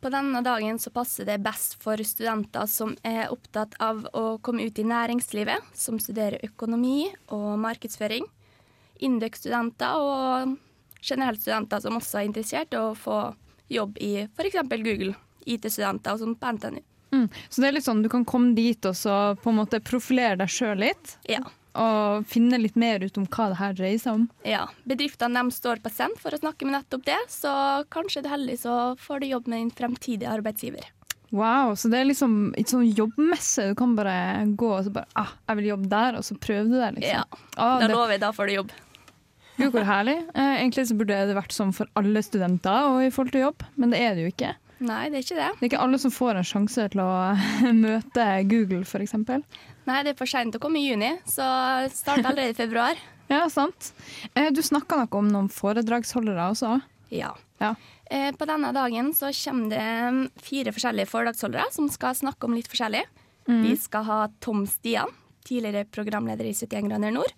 På 0.00 0.08
denne 0.08 0.40
dagen 0.40 0.78
så 0.80 0.90
passer 0.90 1.26
det 1.28 1.42
best 1.44 1.74
for 1.82 2.00
studenter 2.00 2.64
som 2.70 2.94
er 3.04 3.28
opptatt 3.28 3.74
av 3.84 4.06
å 4.16 4.38
komme 4.40 4.64
ut 4.64 4.78
i 4.80 4.86
næringslivet, 4.88 5.74
som 5.76 6.00
studerer 6.00 6.40
økonomi 6.46 7.10
og 7.28 7.58
markedsføring. 7.60 8.24
Indøk-studenter 9.04 10.00
og 10.00 10.56
generelt 11.04 11.42
studenter 11.42 11.84
som 11.84 12.00
også 12.00 12.20
er 12.20 12.30
interessert 12.30 12.72
i 12.72 12.80
å 12.80 12.94
få 12.96 13.20
jobb 13.68 14.00
i 14.00 14.14
f.eks. 14.24 14.62
Google. 14.72 15.12
IT-studenter 15.44 16.16
og 16.16 16.22
sånn 16.24 16.36
på 16.40 16.56
NTNU. 16.56 16.80
Mm. 17.10 17.28
Så 17.48 17.60
det 17.60 17.68
er 17.68 17.74
litt 17.74 17.86
sånn 17.86 18.04
du 18.04 18.10
kan 18.12 18.24
komme 18.28 18.54
dit 18.54 18.86
og 18.86 18.96
så 18.96 19.34
på 19.40 19.52
en 19.52 19.58
måte 19.60 19.80
profilere 19.84 20.38
deg 20.40 20.52
sjøl 20.52 20.80
litt? 20.80 21.16
Ja. 21.28 21.42
Og 21.74 22.24
finne 22.26 22.58
litt 22.58 22.76
mer 22.76 23.02
ut 23.04 23.18
om 23.20 23.26
hva 23.30 23.48
det 23.52 23.58
her 23.60 23.74
dreier 23.78 23.98
seg 24.02 24.14
om? 24.18 24.24
Ja. 24.44 24.64
Bedriftene 24.88 25.42
de 25.44 25.54
står 25.54 25.82
på 25.84 25.92
send 25.94 26.16
for 26.18 26.34
å 26.34 26.40
snakke 26.40 26.66
med 26.66 26.74
nettopp 26.80 27.04
det, 27.06 27.18
så 27.30 27.52
kanskje 27.94 28.22
du 28.24 28.28
er 28.30 28.34
heldig 28.36 28.56
så 28.64 28.78
får 28.98 29.20
du 29.20 29.26
jobb 29.30 29.46
med 29.46 29.62
din 29.62 29.70
fremtidige 29.70 30.30
arbeidsgiver. 30.32 30.88
Wow, 31.30 31.76
så 31.78 31.86
det 31.92 32.00
er 32.00 32.08
liksom 32.08 32.32
ikke 32.58 32.72
sånn 32.74 32.88
jobbmesse. 32.90 33.68
Du 33.70 33.76
kan 33.78 33.92
bare 33.94 34.14
gå 34.58 34.70
og 34.74 34.84
så 34.88 34.90
bare 34.90 35.06
ah, 35.14 35.30
'Jeg 35.46 35.56
vil 35.60 35.68
jobbe 35.70 35.88
der', 35.88 36.16
og 36.18 36.24
så 36.26 36.34
prøver 36.34 36.64
du 36.66 36.74
det, 36.80 36.94
liksom. 36.98 37.22
Ja. 37.22 37.24
Ah, 37.56 37.78
da 37.78 37.86
det- 37.86 37.94
lover 37.94 38.10
jeg, 38.10 38.20
da 38.20 38.32
får 38.32 38.46
du 38.46 38.52
jobb. 38.54 38.72
Gud, 39.56 39.72
hvor 39.72 39.84
herlig. 39.84 40.16
Eh, 40.34 40.56
egentlig 40.64 40.88
så 40.88 40.96
burde 40.96 41.26
det 41.28 41.36
vært 41.36 41.52
sånn 41.52 41.72
for 41.74 41.86
alle 41.94 42.22
studenter 42.22 42.88
og 42.88 43.02
i 43.04 43.10
forhold 43.10 43.32
til 43.32 43.42
jobb, 43.44 43.62
men 43.76 43.90
det 43.90 44.00
er 44.00 44.14
det 44.14 44.22
jo 44.24 44.32
ikke. 44.32 44.54
Nei, 44.80 45.10
det 45.12 45.18
er 45.20 45.24
ikke 45.26 45.36
det. 45.38 45.48
Det 45.60 45.64
er 45.66 45.68
ikke 45.70 45.82
alle 45.84 45.98
som 46.00 46.12
får 46.14 46.38
en 46.40 46.46
sjanse 46.48 46.86
til 46.92 47.02
å 47.04 47.08
møte 47.84 48.26
Google, 48.48 48.82
f.eks. 48.88 49.12
Nei, 49.20 49.98
det 50.06 50.14
er 50.14 50.18
for 50.18 50.30
seint 50.30 50.56
å 50.56 50.60
komme 50.62 50.80
i 50.80 50.86
juni, 50.88 51.10
så 51.28 51.44
start 51.92 52.24
allerede 52.24 52.54
i 52.54 52.58
februar. 52.58 53.00
Ja, 53.30 53.44
sant. 53.46 53.92
Eh, 54.34 54.48
Du 54.50 54.58
snakka 54.58 54.96
noe 54.98 55.18
om 55.20 55.28
noen 55.30 55.46
foredragsholdere 55.54 56.48
også? 56.50 56.72
Ja. 57.14 57.28
Ja. 57.62 57.76
Eh, 58.10 58.32
På 58.34 58.42
denne 58.50 58.72
dagen 58.74 59.12
så 59.14 59.28
kommer 59.36 59.70
det 59.70 60.32
fire 60.42 60.72
forskjellige 60.74 61.06
foredragsholdere 61.12 61.68
som 61.70 61.86
skal 61.94 62.16
snakke 62.18 62.48
om 62.48 62.56
litt 62.58 62.66
forskjellig. 62.72 63.04
Mm. 63.46 63.60
Vi 63.68 63.76
skal 63.78 64.02
ha 64.08 64.16
Tom 64.42 64.64
Stian, 64.66 65.14
tidligere 65.46 65.84
programleder 65.94 66.48
i 66.50 66.56
71 66.58 66.88
grader 66.90 67.14
nord. 67.14 67.30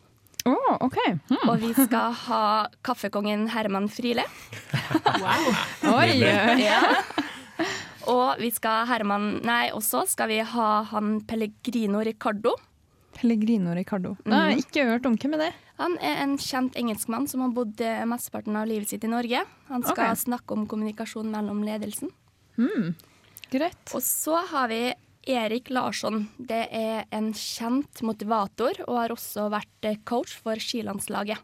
Oh, 0.48 0.72
ok. 0.88 0.96
Hmm. 1.28 1.44
Og 1.52 1.60
vi 1.60 1.74
skal 1.76 2.16
ha 2.24 2.40
kaffekongen 2.88 3.44
Herman 3.52 3.90
Friele. 3.92 4.24
Oi! 5.92 6.22
Ja. 6.64 6.80
Og 8.10 8.40
vi 8.40 8.50
skal 8.54 8.86
Herman 8.90 9.36
Nei, 9.46 9.70
også 9.74 10.04
skal 10.10 10.30
vi 10.32 10.40
ha 10.46 10.70
han 10.90 11.20
Pellegrino 11.28 12.02
Ricardo. 12.02 12.56
Pellegrino 13.12 13.74
Ricardo. 13.76 14.16
Har 14.26 14.50
jeg 14.50 14.64
ikke 14.64 14.86
hørt 14.88 15.06
om. 15.06 15.18
Hvem 15.20 15.36
er 15.36 15.46
det? 15.46 15.52
Han 15.78 15.94
er 16.04 16.22
en 16.24 16.34
kjent 16.40 16.76
engelskmann 16.78 17.28
som 17.30 17.44
har 17.44 17.52
bodd 17.54 17.80
eh, 17.84 18.02
mesteparten 18.08 18.56
av 18.58 18.68
livet 18.70 18.92
sitt 18.92 19.04
i 19.04 19.10
Norge. 19.10 19.44
Han 19.68 19.84
skal 19.84 20.12
okay. 20.12 20.20
snakke 20.24 20.56
om 20.56 20.66
kommunikasjon 20.70 21.30
mellom 21.32 21.62
ledelsen. 21.66 22.12
Mm. 22.60 22.92
Greit. 23.52 23.94
Og 23.96 24.02
så 24.04 24.40
har 24.52 24.70
vi 24.72 24.82
Erik 25.32 25.70
Larsson. 25.70 26.26
Det 26.38 26.64
er 26.74 27.06
en 27.14 27.30
kjent 27.36 28.02
motivator 28.06 28.82
og 28.88 28.98
har 28.98 29.14
også 29.14 29.48
vært 29.52 29.88
eh, 29.88 30.00
coach 30.08 30.34
for 30.42 30.58
skilandslaget. 30.60 31.40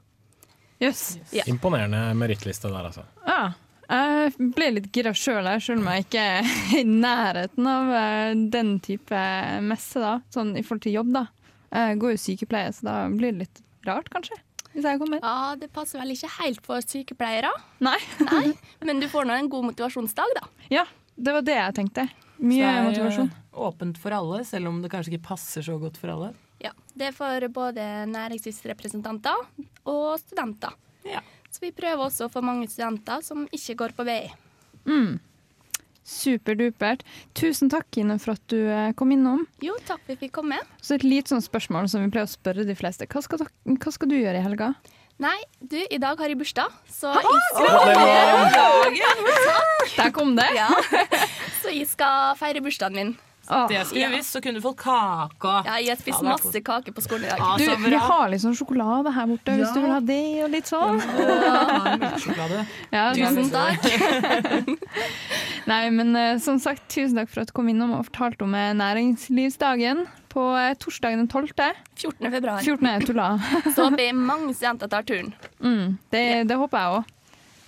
Jøss. 0.78 1.18
Ja. 1.34 1.44
Imponerende 1.50 2.00
merittliste 2.14 2.70
der, 2.70 2.90
altså. 2.90 3.04
Ja. 3.26 3.52
Jeg 3.88 4.50
ble 4.52 4.66
litt 4.74 4.90
gira 4.92 5.14
sjøl, 5.16 5.46
selv 5.64 5.80
om 5.80 5.86
jeg 5.94 6.04
ikke 6.04 6.24
er 6.34 6.50
i 6.76 6.82
nærheten 6.84 7.68
av 7.70 7.92
eh, 7.96 8.32
den 8.52 8.74
type 8.84 9.22
messe, 9.64 10.02
da. 10.02 10.18
Sånn 10.34 10.52
i 10.58 10.64
forhold 10.64 10.84
til 10.84 10.98
jobb, 10.98 11.14
da. 11.16 11.24
Jeg 11.72 11.96
går 12.02 12.12
jo 12.14 12.20
sykepleie, 12.20 12.74
så 12.76 12.84
da 12.88 12.96
blir 13.12 13.32
det 13.32 13.46
litt 13.46 13.62
rart, 13.88 14.10
kanskje. 14.12 14.36
Hvis 14.74 14.84
jeg 14.84 15.00
kommer. 15.00 15.22
Ja, 15.24 15.54
det 15.58 15.70
passer 15.72 16.02
vel 16.02 16.12
ikke 16.12 16.28
helt 16.36 16.60
for 16.66 16.84
sykepleiere. 16.84 17.50
Nei. 17.84 17.96
Nei. 18.28 18.44
Men 18.86 19.00
du 19.00 19.08
får 19.10 19.24
nå 19.28 19.36
en 19.40 19.48
god 19.52 19.70
motivasjonsdag, 19.70 20.36
da. 20.36 20.44
Ja, 20.72 20.84
det 21.16 21.34
var 21.38 21.46
det 21.48 21.56
jeg 21.56 21.78
tenkte. 21.80 22.04
Så 22.12 22.44
Mye 22.44 22.60
det 22.60 22.68
er, 22.68 22.76
eh, 22.82 22.90
motivasjon. 22.90 23.32
Åpent 23.68 23.96
for 23.98 24.14
alle, 24.14 24.42
selv 24.46 24.70
om 24.70 24.82
det 24.84 24.92
kanskje 24.92 25.16
ikke 25.16 25.30
passer 25.32 25.64
så 25.64 25.78
godt 25.80 25.96
for 25.98 26.12
alle. 26.12 26.34
Ja, 26.62 26.74
Det 26.98 27.08
er 27.08 27.16
for 27.16 27.48
både 27.54 27.82
næringslivsrepresentanter 28.12 29.40
og 29.88 30.18
studenter. 30.20 30.74
Så 31.48 31.64
vi 31.64 31.72
prøver 31.72 32.04
også 32.08 32.28
å 32.28 32.32
få 32.32 32.42
mange 32.44 32.68
studenter 32.68 33.24
som 33.24 33.46
ikke 33.54 33.78
går 33.82 33.96
på 33.96 34.06
BI. 34.08 34.20
Mm. 34.88 35.16
Superdupert. 36.08 37.02
Tusen 37.36 37.68
takk, 37.72 37.88
Kine, 37.92 38.16
for 38.22 38.36
at 38.36 38.44
du 38.52 38.56
eh, 38.56 38.92
kom 38.96 39.12
innom. 39.12 39.44
Jo, 39.64 39.74
takk 39.84 40.00
for 40.04 40.12
at 40.12 40.14
vi 40.14 40.26
fikk 40.26 40.36
komme. 40.40 40.60
Så 40.80 40.96
et 40.96 41.04
lite 41.04 41.34
sånn 41.34 41.44
spørsmål 41.44 41.88
som 41.92 42.04
vi 42.04 42.12
pleier 42.12 42.28
å 42.28 42.32
spørre 42.32 42.64
de 42.68 42.76
fleste. 42.78 43.08
Hva 43.12 43.24
skal, 43.24 43.44
hva 43.44 43.92
skal 43.92 44.12
du 44.12 44.16
gjøre 44.16 44.40
i 44.40 44.44
helga? 44.44 44.72
Nei, 45.18 45.36
du, 45.58 45.76
i 45.82 45.98
dag 45.98 46.20
har 46.20 46.30
jeg 46.30 46.38
bursdag, 46.38 46.74
så 46.94 47.10
jeg 47.10 47.38
skal 47.50 47.66
gratulerer 47.66 48.36
med 48.38 48.52
dagen! 48.54 49.88
Der 49.96 50.12
kom 50.14 50.36
det! 50.38 50.46
Ja. 50.54 50.68
Så 51.58 51.72
jeg 51.74 51.88
skal 51.90 52.36
feire 52.38 52.62
bursdagen 52.62 52.94
min. 52.94 53.10
Det 53.48 53.80
skulle 53.88 54.08
vi 54.10 54.18
visst, 54.18 54.34
så 54.36 54.42
kunne 54.44 54.60
du 54.60 54.64
fått 54.64 54.78
kake. 54.82 55.54
Ja, 55.66 55.78
jeg 55.80 55.94
har 55.94 56.00
spist 56.00 56.20
Ja, 56.22 56.28
masse 56.28 56.62
kake 56.64 56.94
på 56.94 57.04
skolen 57.04 57.24
i 57.24 57.32
dag. 57.32 57.58
Du, 57.58 57.86
vi 57.88 58.02
har 58.04 58.28
litt 58.32 58.44
sånn 58.44 58.56
sjokolade 58.58 59.14
her 59.16 59.30
borte, 59.32 59.56
hvis 59.58 59.72
du 59.74 59.80
vil 59.84 59.94
ha 59.94 60.00
det 60.04 60.20
og 60.44 60.52
litt 60.52 60.70
sånn. 60.70 61.00
Ja, 61.00 61.96
melkesjokolade. 61.96 62.66
Ja, 62.98 63.08
Tusen 63.16 63.50
takk. 63.52 63.84
Nei, 65.70 65.82
men 65.92 66.14
eh, 66.16 66.38
som 66.42 66.60
sagt, 66.62 66.86
tusen 66.92 67.18
takk 67.18 67.32
for 67.32 67.42
at 67.42 67.50
du 67.50 67.56
kom 67.56 67.68
innom 67.72 67.92
og 67.96 68.06
fortalte 68.08 68.46
om 68.46 68.54
eh, 68.56 68.70
næringslivsdagen 68.76 70.06
på 70.28 70.44
torsdag 70.78 70.98
torsdagen 70.98 71.18
den 71.18 71.28
12. 71.28 71.48
14. 71.96 72.30
februar. 72.30 72.60
14. 72.62 73.72
Så 73.74 73.84
håper 73.88 74.02
jeg 74.02 74.14
mange 74.16 74.54
studenter 74.54 74.88
tar 74.88 75.02
turen. 75.02 75.32
Mm, 75.60 75.98
det, 76.12 76.24
det 76.48 76.56
håper 76.58 76.78
jeg 76.82 76.98
òg, 76.98 77.12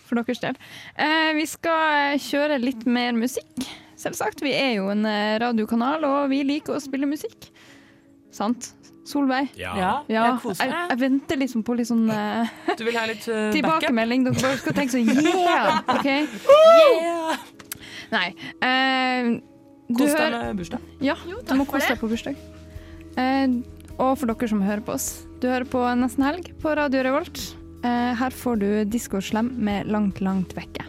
for 0.09 0.21
deres 0.21 0.43
del. 0.43 0.59
Eh, 0.97 1.31
vi 1.39 1.47
skal 1.49 2.15
eh, 2.15 2.19
kjøre 2.21 2.59
litt 2.63 2.87
mer 2.87 3.17
musikk. 3.17 3.69
Selvsagt. 4.01 4.43
Vi 4.45 4.53
er 4.57 4.77
jo 4.79 4.91
en 4.93 5.05
eh, 5.09 5.39
radiokanal, 5.43 6.05
og 6.09 6.31
vi 6.33 6.43
liker 6.49 6.79
å 6.79 6.83
spille 6.83 7.09
musikk. 7.11 7.51
Sant? 8.35 8.73
Solveig? 9.11 9.51
Ja. 9.59 9.75
Ja, 9.77 9.95
jeg 10.09 10.37
koser 10.43 10.69
jeg, 10.69 10.73
meg. 10.73 10.91
jeg 10.93 11.01
venter 11.01 11.41
liksom 11.41 11.65
på 11.67 11.75
litt 11.79 11.89
sånn 11.89 12.05
uh, 12.13 12.51
Du 12.79 12.85
vil 12.87 12.99
ha 13.01 13.07
litt 13.11 13.25
uh, 13.27 13.49
tilbakemelding. 13.57 14.27
Dere 14.29 14.39
bare 14.39 14.61
skal 14.61 14.77
tenke 14.77 14.95
sånn 14.95 15.09
yeah! 15.25 15.81
OK? 15.97 16.09
Yeah! 16.55 17.47
Nei. 18.13 18.27
Uh, 18.63 19.39
Du 19.91 20.05
Kos 20.05 20.15
deg 20.15 20.37
med 20.37 20.61
bursdag. 20.61 20.91
Ja, 21.03 21.17
du 21.27 21.57
må 21.59 21.67
kose 21.67 21.91
deg 21.91 21.99
på 21.99 22.11
bursdag. 22.13 22.39
Uh, 23.19 23.59
og 24.01 24.15
for 24.21 24.31
dere 24.31 24.49
som 24.53 24.63
hører 24.65 24.85
på 24.85 24.95
oss, 24.95 25.11
du 25.43 25.51
hører 25.51 25.67
på 25.69 25.83
Nesten 25.99 26.25
Helg 26.25 26.53
på 26.63 26.77
Radio 26.79 27.03
Revolt. 27.05 27.41
Eh, 27.85 28.15
her 28.17 28.31
får 28.31 28.57
du 28.57 28.85
Disko 28.85 29.21
Slem 29.25 29.55
med 29.57 29.89
Langt, 29.89 30.21
langt 30.21 30.53
vekke. 30.57 30.85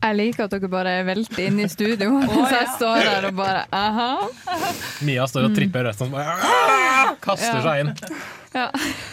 Jeg 0.00 0.16
liker 0.16 0.46
at 0.46 0.54
dere 0.54 0.68
bare 0.72 0.92
velter 1.04 1.42
inn 1.44 1.58
i 1.60 1.66
studio, 1.68 2.14
Å, 2.24 2.38
så 2.48 2.56
jeg 2.56 2.68
står 2.78 3.02
der 3.04 3.26
og 3.28 3.34
bare 3.36 3.66
aha. 3.76 4.08
Mia 5.04 5.26
står 5.28 5.50
og 5.50 5.56
tripper 5.58 5.84
rødt 5.90 6.00
og 6.06 6.14
bare 6.14 6.36
«Ah!» 6.40 7.14
kaster 7.20 7.60
Ja. 7.60 7.62
seg 7.66 7.84
inn. 7.84 7.92
Ja. 8.54 8.66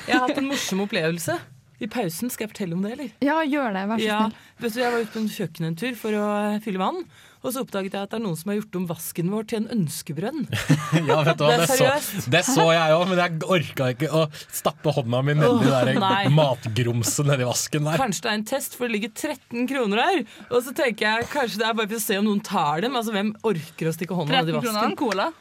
Jeg 0.07 0.15
har 0.15 0.23
hatt 0.29 0.39
en 0.39 0.47
morsom 0.49 0.81
opplevelse. 0.85 1.35
I 1.77 1.85
pausen, 1.93 2.31
skal 2.33 2.47
jeg 2.47 2.55
fortelle 2.55 2.73
om 2.73 2.81
det, 2.87 2.91
eller? 2.95 3.09
ja, 3.21 3.35
gjør 3.45 3.75
det, 3.75 3.83
vær 3.91 3.99
så 4.01 4.05
Ja, 4.07 4.19
snill. 4.23 4.37
vet 4.63 4.73
du, 4.73 4.79
Jeg 4.81 4.91
var 4.95 5.03
ute 5.03 5.13
på 5.13 5.65
en 5.67 5.75
tur 5.77 5.97
for 5.99 6.15
å 6.17 6.27
fylle 6.63 6.79
vann. 6.81 7.03
Og 7.47 7.53
så 7.55 7.61
oppdaget 7.63 7.93
jeg 7.95 8.03
at 8.03 8.11
det 8.11 8.17
er 8.17 8.23
noen 8.25 8.35
som 8.35 8.49
har 8.51 8.57
gjort 8.57 8.75
om 8.75 8.85
vasken 8.89 9.29
vår 9.31 9.45
til 9.47 9.61
en 9.61 9.69
ønskebrønn. 9.77 10.41
Ja, 11.07 11.21
vet 11.23 11.39
du 11.39 11.45
hva, 11.45 11.53
Det 11.53 11.63
er 11.63 11.69
det, 11.71 12.01
så, 12.03 12.23
det 12.33 12.41
så 12.47 12.65
jeg 12.73 12.95
òg, 12.97 13.03
men 13.07 13.21
jeg 13.21 13.47
orka 13.55 13.89
ikke 13.93 14.09
å 14.11 14.25
stappe 14.33 14.91
hånda 14.97 15.21
mi 15.23 15.35
nedi 15.37 15.69
oh, 15.69 15.87
der 15.87 16.29
matgrumset 16.33 17.29
nedi 17.29 17.47
vasken 17.47 17.87
der. 17.87 17.99
Kanskje 18.01 18.25
det 18.25 18.31
er 18.31 18.39
en 18.41 18.45
test, 18.51 18.75
for 18.75 18.87
det 18.87 18.97
ligger 18.97 19.13
13 19.15 19.69
kroner 19.71 20.03
her. 20.03 20.21
Og 20.49 20.59
så 20.65 20.75
tenker 20.75 21.07
jeg 21.07 21.31
kanskje 21.31 21.63
det 21.63 21.69
er 21.69 21.77
bare 21.79 21.91
for 21.91 21.99
å 21.99 22.05
se 22.09 22.19
om 22.19 22.27
noen 22.27 22.43
tar 22.43 22.83
dem. 22.83 22.99
Altså 22.99 23.15
Hvem 23.15 23.33
orker 23.47 23.91
å 23.91 23.95
stikke 23.95 24.19
hånda 24.19 24.41
nedi 24.41 24.57
13 24.57 24.67
kroner 24.67 24.89
en 24.91 24.97
cola. 24.99 25.31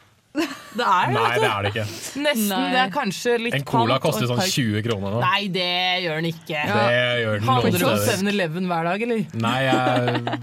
Det 0.77 0.85
er 0.85 1.09
Nei, 1.09 1.29
det 1.41 1.47
er 1.49 1.65
det 1.65 1.69
ikke. 1.73 1.83
Nesten. 2.21 2.49
Nei. 2.51 2.65
Det 2.73 2.79
er 2.83 2.89
kanskje 2.93 3.31
litt 3.41 3.55
En 3.57 3.63
cola 3.65 3.95
pant 3.95 3.97
og 3.97 4.03
koster 4.05 4.25
et 4.27 4.29
sånn 4.29 4.41
par- 4.43 4.51
20 4.53 4.83
kroner 4.85 5.15
nå. 5.15 5.21
Nei, 5.23 5.47
det 5.55 5.69
gjør 6.03 6.19
den 6.21 6.27
ikke. 6.29 6.59
Det 6.69 6.83
gjør 7.23 7.37
den 7.39 7.47
noen 7.47 7.47
Handler 7.47 7.77
du 7.79 7.85
på 7.87 7.93
steder. 7.97 8.19
7-Eleven 8.27 8.67
hver 8.69 8.83
dag, 8.89 9.05
eller? 9.07 9.23
Nei, 9.47 9.55
jeg, 9.65 10.35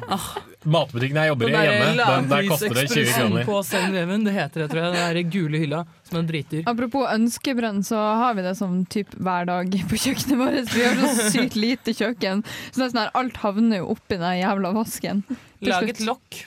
matbutikken 0.74 1.20
jeg 1.20 1.30
jobber 1.30 1.50
i 1.50 1.52
hjemme, 1.54 1.90
den, 2.00 2.28
der 2.32 2.48
koster 2.48 2.74
det 2.78 2.84
20 2.90 3.12
kroner. 3.14 3.44
på 3.48 3.58
7-Eleven, 3.68 4.24
det 4.26 4.32
heter 4.38 4.64
det, 4.64 4.68
tror 4.72 4.80
jeg. 4.82 4.94
Den 4.96 5.04
der 5.18 5.30
gule 5.36 5.60
hylla 5.62 5.82
som 6.08 6.18
en 6.22 6.30
driter. 6.32 6.64
Apropos 6.72 7.06
ønskebrønn, 7.14 7.82
så 7.86 8.00
har 8.24 8.34
vi 8.38 8.46
det 8.48 8.56
som 8.58 8.80
typ 8.90 9.14
hver 9.20 9.46
dag 9.50 9.76
på 9.90 10.00
kjøkkenet 10.06 10.40
vårt. 10.40 10.72
Vi 10.74 10.82
har 10.88 10.98
så 11.04 11.28
sykt 11.36 11.54
lite 11.60 11.94
kjøkken, 11.94 12.42
så 12.72 12.74
det 12.80 12.88
er 12.88 12.90
sånn 12.96 13.02
her, 13.04 13.14
alt 13.22 13.38
havner 13.44 13.84
jo 13.84 13.92
oppi 13.94 14.18
den 14.18 14.40
jævla 14.40 14.74
vasken. 14.74 15.22
til 15.30 15.70
Lag 15.70 15.86
slutt. 15.86 15.94
et 15.94 16.04
lokk. 16.08 16.42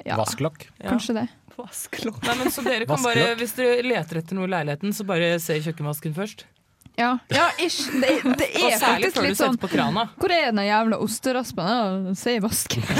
Ja, 0.00 0.16
Vasklokk. 0.16 0.62
Kanskje 0.80 1.12
det. 1.18 1.26
Nei, 1.64 2.36
men 2.38 2.50
så 2.54 2.62
dere 2.66 2.86
kan 2.86 2.96
Vaskelokk. 2.96 3.04
bare, 3.04 3.34
Hvis 3.40 3.52
dere 3.58 3.82
leter 3.86 4.22
etter 4.22 4.34
noe 4.38 4.48
i 4.48 4.54
leiligheten, 4.54 4.92
så 4.96 5.06
bare 5.08 5.34
se 5.42 5.56
i 5.58 5.62
kjøkkenvasken 5.66 6.14
først. 6.16 6.46
Ja, 6.98 7.14
ja 7.32 7.46
ish. 7.62 7.86
Det, 7.96 8.08
det 8.36 8.46
Og 8.60 8.66
er 8.66 8.74
særlig 8.76 9.08
faktisk 9.08 9.14
før 9.16 9.22
du 9.22 9.28
litt 9.30 9.38
sånn 9.38 9.54
setter 9.54 9.62
på 9.62 9.68
krana. 9.72 10.02
Hvor 10.20 10.32
er 10.34 10.50
den 10.50 10.58
jævla 10.66 10.98
osteraspene? 11.00 11.76
Ja, 12.10 12.14
Se 12.18 12.34
i 12.36 12.40
vasken. 12.44 12.82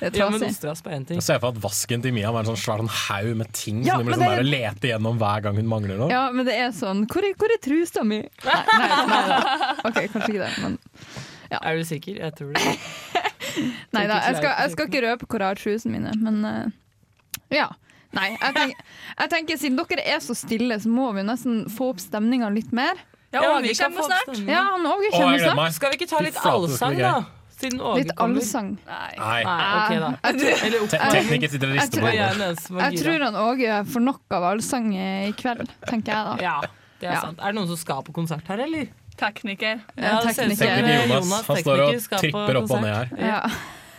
Det 0.00 0.08
er 0.14 0.16
Ja, 0.16 0.26
men 0.32 0.40
trasig. 0.40 0.54
osterasp 0.56 0.86
er 0.88 0.94
en 0.96 1.02
ting. 1.04 1.18
Jeg 1.20 1.24
ser 1.26 1.38
for 1.42 1.50
meg 1.52 1.58
at 1.58 1.62
vasken 1.64 2.00
til 2.04 2.12
Mia 2.16 2.30
var 2.32 2.40
en 2.40 2.48
sånn 2.48 2.56
svær 2.60 2.80
sånn 2.80 2.88
haug 2.88 3.34
med 3.36 3.50
ting 3.52 3.82
Ja, 3.84 3.98
som 3.98 4.00
hun 4.00 4.06
men 4.08 4.14
liksom 4.14 4.22
det- 4.24 4.30
bare 4.32 4.46
leter 4.48 4.88
gjennom 4.94 5.18
hver 5.20 5.42
gang 5.44 5.58
hun 5.60 5.68
mangler 5.68 5.98
noe. 6.00 6.08
Ja, 6.12 6.22
men 6.32 6.46
det 6.48 6.54
er 6.56 6.70
sånn 6.72 7.02
Hvor 7.06 7.20
er, 7.28 7.34
hvor 7.36 7.52
er 7.52 7.60
trusa 7.60 8.04
mi? 8.08 8.22
Nei, 8.44 8.62
nei, 8.72 8.88
nei 9.12 9.20
nei. 9.28 9.40
OK, 9.90 9.98
kanskje 10.14 10.30
ikke 10.32 10.44
det, 10.46 10.52
men 10.64 10.78
Er 11.60 11.76
du 11.76 11.84
sikker? 11.84 12.16
Jeg 12.24 12.34
tror 12.38 12.52
det. 12.56 12.76
Nei 13.96 14.06
da. 14.06 14.20
Jeg 14.24 14.36
skal, 14.40 14.52
jeg 14.56 14.70
skal 14.72 14.88
ikke 14.88 15.02
røpe 15.04 15.26
hvor 15.28 15.42
jeg 15.44 15.52
har 15.52 15.60
trusene 15.60 15.92
mine, 15.98 16.12
men 16.22 16.44
eh, 16.48 16.72
ja. 17.50 17.68
Nei, 18.12 18.36
jeg, 18.40 18.54
tenk, 18.56 18.78
jeg 19.20 19.30
tenker 19.30 19.58
siden 19.60 19.76
dere 19.78 20.02
er 20.02 20.18
så 20.18 20.34
stille, 20.34 20.74
så 20.82 20.88
må 20.90 21.12
vi 21.14 21.22
nesten 21.22 21.60
få 21.70 21.92
opp 21.92 22.00
stemninga 22.02 22.48
litt 22.50 22.72
mer. 22.74 22.98
Ja, 23.30 23.44
Åge 23.54 23.70
kommer 23.78 24.02
snart. 24.02 24.32
Ja, 24.48 24.62
han 24.74 24.86
Åge 24.90 25.10
kommer 25.14 25.38
snart. 25.38 25.76
Skal 25.76 25.92
vi 25.92 26.00
ikke 26.00 26.08
ta 26.10 26.18
litt 26.26 26.40
allsang, 26.42 26.96
da? 26.98 27.12
Siden 27.60 27.78
Åge 27.84 28.00
Litt 28.02 28.10
kommer. 28.16 28.40
allsang. 28.40 28.70
Nei. 28.88 29.12
Nei, 29.20 29.38
ok 29.44 29.90
da. 30.00 30.10
Jeg 30.24 30.38
tror- 30.40 30.64
Eller 30.66 30.86
Te 30.88 30.98
tekniker 31.12 31.48
sitter 31.52 31.68
og 31.68 31.74
rister 31.76 32.00
på 32.00 32.06
hodet. 32.10 32.90
Jeg 32.90 32.98
tror 33.04 33.24
han 33.28 33.36
Åge 33.36 33.78
får 33.92 34.00
nok 34.08 34.20
av 34.40 34.42
allsang 34.50 34.90
i 34.96 35.32
kveld, 35.38 35.68
tenker 35.86 36.10
jeg 36.10 36.24
da. 36.26 36.36
Ja, 36.42 36.60
det 36.98 37.08
er 37.08 37.12
Ja. 37.12 37.20
sant. 37.20 37.38
Er 37.38 37.52
det 37.52 37.54
noen 37.60 37.68
som 37.68 37.76
skal 37.76 38.02
på 38.02 38.12
konsert 38.16 38.42
her, 38.48 38.58
eller? 38.66 38.88
Tekniker. 39.20 39.82
Ja, 39.96 40.20
tekniker. 40.24 40.56
Tekniker 40.56 41.06
Jonas, 41.06 41.46
han 41.46 41.56
står 41.62 41.78
og 41.78 41.92
tekniker, 41.92 42.00
skal 42.00 42.18
på 42.18 42.22
tripper 42.22 42.56
opp 42.64 42.70
og 42.70 42.80
ned 42.82 42.94
her. 42.96 43.08
Ja, 43.20 43.48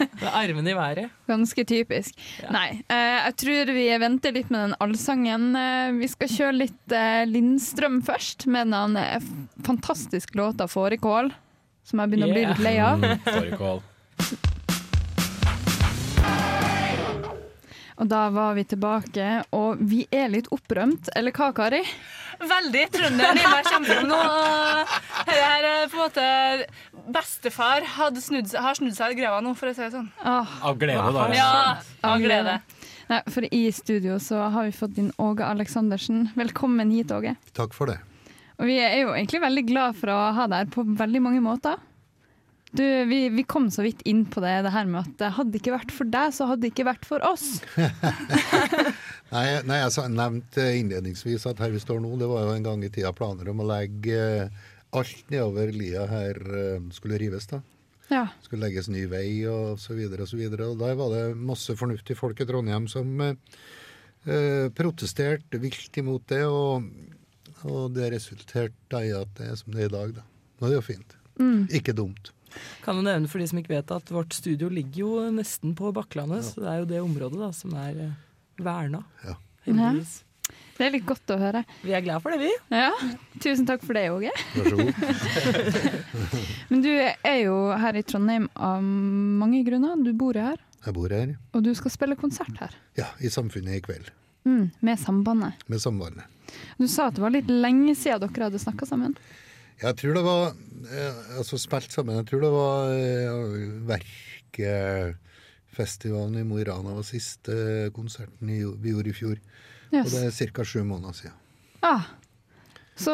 Med 0.01 0.29
armene 0.31 0.71
i 0.71 0.77
været. 0.77 1.11
ganske 1.29 1.65
typisk. 1.67 2.17
Nei, 2.51 2.81
eh, 2.91 3.17
jeg 3.27 3.35
tror 3.43 3.71
vi 3.75 3.85
venter 4.01 4.35
litt 4.35 4.49
med 4.51 4.65
den 4.65 4.75
allsangen. 4.83 5.51
Eh, 5.55 5.91
vi 5.99 6.09
skal 6.11 6.31
kjøre 6.31 6.57
litt 6.57 6.95
eh, 6.95 7.23
Lindstrøm 7.29 8.01
først, 8.05 8.47
med 8.51 8.73
den 8.73 8.97
fantastiske 9.65 10.37
låta 10.37 10.67
'Fårikål', 10.67 11.31
som 11.83 11.99
jeg 12.03 12.11
begynner 12.11 12.31
å 12.31 12.35
bli 12.35 12.45
litt 12.49 12.65
lei 12.65 12.77
av. 12.83 13.03
Mm, 13.03 13.23
fårikål. 13.25 13.81
Og 18.01 18.07
da 18.09 18.23
var 18.33 18.55
vi 18.57 18.63
tilbake, 18.65 19.25
og 19.53 19.81
vi 19.85 20.07
er 20.09 20.31
litt 20.33 20.47
opprømt. 20.53 21.11
Eller 21.15 21.35
hva, 21.37 21.51
Kari? 21.53 21.83
Veldig. 22.41 22.85
Trønderen 22.95 23.37
i 23.37 23.43
meg 23.45 23.67
kommer 23.67 23.91
fram 23.91 24.07
nå. 24.09 24.21
Dette 25.27 25.35
er 25.37 25.67
på 25.91 25.99
en 25.99 26.01
måte 26.07 26.25
Bestefar 27.13 27.85
hadde 27.97 28.23
snudd, 28.23 28.49
har 28.57 28.77
snudd 28.77 28.95
seg 28.97 29.13
i 29.13 29.19
greva 29.21 29.37
nå, 29.45 29.53
for 29.57 29.69
å 29.69 29.75
si 29.77 29.83
det 29.85 29.91
sånn. 29.93 30.09
Ah, 30.25 30.49
Av 30.65 30.79
glede, 30.81 31.11
da. 31.13 31.27
Ja, 31.37 31.51
av 32.09 32.23
glede. 32.23 32.57
Nei, 33.11 33.19
for 33.29 33.45
i 33.53 33.61
studio 33.75 34.17
så 34.23 34.47
har 34.53 34.65
vi 34.65 34.73
fått 34.73 34.97
inn 35.01 35.11
Åge 35.21 35.45
Aleksandersen. 35.45 36.31
Velkommen 36.39 36.93
hit, 36.95 37.13
Åge. 37.13 37.35
Takk 37.57 37.75
for 37.77 37.91
det. 37.91 37.99
Og 38.57 38.65
vi 38.69 38.79
er 38.81 38.97
jo 39.03 39.13
egentlig 39.13 39.41
veldig 39.45 39.65
glad 39.69 39.97
for 40.01 40.13
å 40.13 40.19
ha 40.37 40.49
deg 40.49 40.63
her 40.65 40.73
på 40.73 40.85
veldig 40.97 41.21
mange 41.25 41.41
måter. 41.45 41.77
Du, 42.71 42.83
vi, 43.09 43.25
vi 43.35 43.43
kom 43.43 43.67
så 43.73 43.83
vidt 43.83 44.03
inn 44.07 44.23
på 44.31 44.39
det, 44.43 44.53
det 44.63 44.71
her 44.71 44.87
med 44.87 45.01
at 45.03 45.15
det 45.19 45.31
hadde 45.35 45.59
ikke 45.59 45.73
vært 45.73 45.91
for 45.91 46.07
deg, 46.07 46.31
så 46.35 46.47
hadde 46.47 46.63
det 46.63 46.71
ikke 46.71 46.87
vært 46.87 47.07
for 47.07 47.23
oss. 47.27 47.59
Nei, 49.31 49.45
nei, 49.63 49.77
jeg 49.79 50.11
nevnte 50.11 50.63
innledningsvis 50.75 51.45
at 51.47 51.61
her 51.63 51.71
vi 51.71 51.79
står 51.79 52.01
nå, 52.03 52.09
det 52.19 52.27
var 52.27 52.49
jo 52.49 52.55
en 52.55 52.65
gang 52.65 52.81
i 52.83 52.89
tida 52.91 53.13
planer 53.15 53.47
om 53.47 53.61
å 53.63 53.67
legge 53.69 54.17
eh, 54.19 54.65
alt 54.91 55.29
nedover 55.31 55.71
lia 55.71 56.03
her 56.09 56.35
eh, 56.35 56.89
skulle 56.91 57.19
rives. 57.21 57.47
da. 57.47 57.61
Ja. 58.11 58.25
Skulle 58.43 58.67
legges 58.67 58.89
ny 58.91 59.05
vei 59.07 59.45
og 59.47 59.79
så 59.79 59.95
videre 59.95 60.25
og 60.25 60.31
så 60.31 60.39
videre. 60.39 60.67
Og 60.73 60.81
der 60.81 60.97
var 60.99 61.13
det 61.15 61.23
masse 61.39 61.75
fornuftige 61.79 62.19
folk 62.19 62.43
i 62.43 62.47
Trondheim 62.49 62.89
som 62.91 63.23
eh, 63.23 63.39
eh, 64.27 64.67
protesterte 64.75 65.61
vilt 65.63 66.01
imot 66.01 66.27
det, 66.31 66.43
og, 66.43 66.91
og 67.63 67.95
det 67.95 68.11
resulterte 68.17 69.05
i 69.07 69.15
at 69.15 69.31
det 69.39 69.47
er 69.47 69.57
som 69.59 69.71
det 69.71 69.85
er 69.85 69.91
i 69.91 69.95
dag, 69.95 70.13
da. 70.19 70.27
Nå 70.59 70.67
er 70.67 70.73
det 70.73 70.81
jo 70.81 70.87
fint. 70.91 71.17
Mm. 71.39 71.61
Ikke 71.79 71.95
dumt. 71.95 72.33
Kan 72.85 72.99
jo 72.99 73.05
nevne 73.05 73.29
for 73.31 73.41
de 73.41 73.47
som 73.51 73.59
ikke 73.61 73.75
vet 73.75 73.93
at 73.95 74.11
vårt 74.13 74.33
studio 74.37 74.69
ligger 74.73 75.03
jo 75.05 75.29
nesten 75.35 75.75
på 75.77 75.91
Bakklandet, 75.95 76.43
så 76.49 76.63
det 76.63 76.69
er 76.73 76.81
jo 76.83 76.89
det 76.91 77.01
området 77.05 77.39
da 77.41 77.51
som 77.55 77.73
er 77.79 78.03
eh, 78.07 78.19
verna. 78.61 79.03
Ja. 79.25 79.37
Heldigvis. 79.67 80.19
Det 80.77 80.87
er 80.87 80.93
litt 80.95 81.05
godt 81.05 81.29
å 81.31 81.37
høre. 81.37 81.61
Vi 81.85 81.93
er 81.93 82.01
glad 82.03 82.23
for 82.23 82.33
det, 82.33 82.39
vi. 82.41 82.49
Ja, 82.73 82.89
Tusen 83.43 83.67
takk 83.69 83.83
for 83.85 83.93
det, 83.95 84.07
Åge. 84.11 84.31
Vær 84.55 84.71
så 84.71 84.79
god. 84.79 85.61
Men 86.71 86.81
du 86.83 86.89
er 86.91 87.37
jo 87.43 87.55
her 87.83 87.99
i 87.99 88.03
Trondheim 88.07 88.47
av 88.55 88.81
mange 88.83 89.61
grunner. 89.67 89.99
Du 90.01 90.11
bor 90.17 90.37
her, 90.39 90.57
Jeg 90.85 90.95
bor 90.97 91.13
her. 91.13 91.35
og 91.53 91.63
du 91.63 91.71
skal 91.77 91.93
spille 91.93 92.17
konsert 92.19 92.57
her. 92.59 92.73
Ja, 92.97 93.11
i 93.21 93.29
Samfunnet 93.29 93.77
i 93.77 93.83
kveld. 93.85 94.09
Mm, 94.47 94.71
med 94.81 94.99
Sambandet. 94.99 95.61
Med 95.69 95.81
Sambandet. 95.83 96.25
Du 96.81 96.87
sa 96.89 97.07
at 97.07 97.15
det 97.15 97.21
var 97.23 97.31
litt 97.35 97.47
lenge 97.51 97.93
siden 97.95 98.25
dere 98.25 98.49
hadde 98.49 98.59
snakka 98.59 98.87
sammen. 98.89 99.13
Jeg 99.81 99.95
tror 99.97 100.13
det 100.17 100.21
var 100.25 100.43
eh, 100.93 101.15
Altså 101.39 101.57
spilt 101.61 101.91
sammen. 101.93 102.17
Jeg 102.21 102.27
tror 102.29 102.41
det 102.45 102.51
var 102.53 102.77
Verkefestivalen 103.89 105.17
Verkfestivalen 105.71 106.35
i 106.41 106.43
Mo 106.43 106.57
i 106.59 106.65
Rana 106.67 106.91
var 106.97 107.05
siste 107.07 107.53
konserten 107.95 108.43
vi 108.49 108.57
gjorde 108.91 109.09
i 109.09 109.13
fjor. 109.15 109.37
Yes. 109.93 110.03
Og 110.03 110.09
det 110.11 110.19
er 110.27 110.31
ca. 110.51 110.63
sju 110.67 110.81
måneder 110.83 111.13
siden. 111.15 111.37
Ah. 111.81 112.01
Så, 112.99 113.13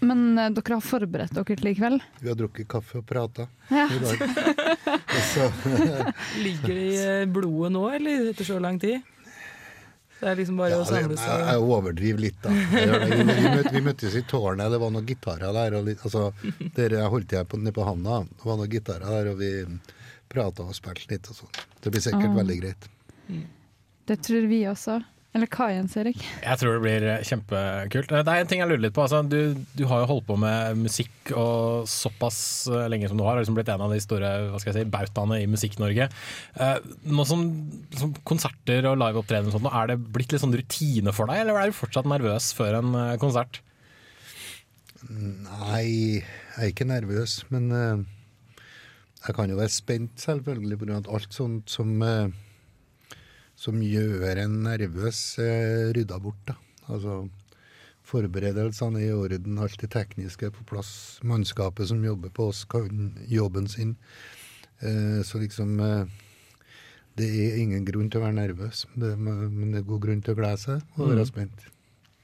men 0.00 0.38
eh, 0.40 0.48
dere 0.56 0.74
har 0.78 0.82
forberedt 0.82 1.34
dere 1.36 1.44
til 1.60 1.68
i 1.70 1.74
kveld? 1.76 2.00
Vi 2.22 2.28
har 2.32 2.38
drukket 2.40 2.66
kaffe 2.72 2.98
og 3.02 3.06
prata 3.06 3.44
Ja. 3.68 3.84
i 3.92 3.98
dag. 4.00 4.16
Ligger 6.46 6.72
det 6.72 6.86
i 6.88 6.96
eh, 7.04 7.28
blodet 7.30 7.70
nå, 7.76 7.84
eller 7.98 8.30
etter 8.32 8.44
så 8.48 8.56
lang 8.58 8.80
tid? 8.82 8.96
Det 10.20 10.28
er 10.30 10.36
liksom 10.38 10.56
bare 10.60 10.70
ja, 10.72 10.78
å 10.80 10.84
samle 10.88 11.16
seg 11.18 11.28
jeg, 11.28 11.46
jeg 11.50 11.64
overdriver 11.74 12.20
litt, 12.22 12.36
da. 12.44 12.52
Jeg 12.54 12.86
gjør. 12.88 13.02
Vi, 13.04 13.16
vi, 13.28 13.48
møt, 13.56 13.68
vi 13.74 13.80
møttes 13.88 14.14
i 14.16 14.22
tårnet, 14.30 14.70
det 14.72 14.78
var 14.80 14.92
noen 14.94 15.08
gitarer 15.08 15.52
der. 15.56 15.76
Og 15.80 15.88
litt, 15.90 16.04
altså, 16.06 16.22
der 16.78 16.96
jeg 16.96 17.10
holdt 17.12 17.34
jeg 17.36 17.48
på 17.50 17.60
nede 17.60 17.74
på 17.76 17.84
havna, 17.88 18.20
det 18.30 18.46
var 18.48 18.60
noen 18.60 18.72
gitarer 18.72 19.10
der, 19.18 19.32
og 19.34 19.42
vi 19.42 19.50
prata 20.34 20.64
og 20.64 20.74
spilte 20.78 21.10
litt 21.10 21.28
og 21.30 21.36
sånn. 21.42 21.58
Det 21.84 21.92
blir 21.92 22.02
sikkert 22.06 22.30
Ah. 22.30 22.38
veldig 22.40 22.56
greit. 22.62 22.88
Det 24.08 24.16
tror 24.24 24.46
vi 24.48 24.62
også. 24.70 25.00
Eller 25.34 25.50
hva, 25.50 25.66
Jens 25.72 25.96
Erik? 25.98 26.20
Jeg 26.22 26.58
tror 26.60 26.76
det 26.76 26.82
blir 26.84 27.04
eh, 27.10 27.24
kjempekult. 27.26 28.12
Det 28.12 28.22
er 28.22 28.44
en 28.44 28.50
ting 28.50 28.60
jeg 28.62 28.70
lurer 28.70 28.84
litt 28.84 28.94
på. 28.94 29.02
Altså, 29.02 29.18
du, 29.26 29.56
du 29.74 29.82
har 29.90 30.04
jo 30.04 30.10
holdt 30.12 30.28
på 30.28 30.36
med 30.38 30.78
musikk 30.78 31.32
og 31.34 31.88
såpass 31.90 32.38
eh, 32.70 32.84
lenge 32.92 33.10
som 33.10 33.18
du 33.18 33.24
har, 33.26 33.34
og 33.34 33.42
liksom 33.42 33.58
blitt 33.58 33.72
en 33.74 33.82
av 33.82 33.90
de 33.90 33.98
store 34.02 34.30
hva 34.52 34.60
skal 34.62 34.70
jeg 34.70 34.84
si, 34.84 34.92
bautaene 34.94 35.40
i 35.42 35.48
Musikk-Norge. 35.50 36.06
Eh, 36.54 36.86
nå 37.10 37.26
som, 37.26 37.42
som 37.98 38.14
konserter 38.22 38.86
og 38.92 39.00
liveopptreden 39.02 39.50
og 39.50 39.56
sånt, 39.56 39.70
er 39.74 39.90
det 39.90 39.98
blitt 40.14 40.30
litt 40.30 40.44
sånn 40.44 40.54
rutine 40.54 41.16
for 41.16 41.26
deg, 41.32 41.42
eller 41.42 41.58
er 41.58 41.74
du 41.74 41.80
fortsatt 41.82 42.06
nervøs 42.14 42.52
før 42.54 42.78
en 42.78 42.94
eh, 43.02 43.16
konsert? 43.22 43.58
Nei, 45.10 46.22
jeg 46.22 46.62
er 46.62 46.70
ikke 46.70 46.86
nervøs, 46.88 47.40
men 47.50 47.68
eh, 47.74 48.06
jeg 49.26 49.34
kan 49.34 49.50
jo 49.50 49.58
være 49.58 49.74
spent, 49.82 50.14
selvfølgelig, 50.22 50.78
at 50.94 51.10
alt 51.10 51.34
sånt 51.34 51.74
som 51.74 51.98
eh, 52.06 52.30
som 53.56 53.78
gjør 53.82 54.38
en 54.44 54.62
nervøs, 54.66 55.38
eh, 55.38 55.92
rydda 55.94 56.18
bort. 56.20 56.40
da. 56.46 56.54
Altså 56.88 57.28
Forberedelsene 58.04 59.00
er 59.00 59.08
i 59.08 59.16
orden, 59.16 59.58
alt 59.64 59.78
det 59.80 59.88
tekniske 59.94 60.50
er 60.50 60.52
på 60.52 60.64
plass. 60.68 61.20
Mannskapet 61.24 61.88
som 61.88 62.02
jobber 62.04 62.28
på 62.36 62.50
oss, 62.50 62.64
kan 62.68 63.14
jobben 63.30 63.68
sin. 63.70 63.94
Eh, 64.82 65.22
så 65.24 65.40
liksom 65.40 65.78
eh, 65.80 66.04
Det 67.16 67.28
er 67.30 67.60
ingen 67.62 67.84
grunn 67.86 68.10
til 68.10 68.18
å 68.20 68.24
være 68.26 68.34
nervøs, 68.40 68.84
det, 68.98 69.12
men 69.16 69.70
det 69.70 69.78
er 69.84 69.86
god 69.86 70.00
grunn 70.02 70.20
til 70.26 70.34
å 70.34 70.38
glede 70.40 70.58
seg 70.58 70.80
og 70.98 71.08
være 71.12 71.22
Mm. 71.22 71.28
spent. 71.30 71.60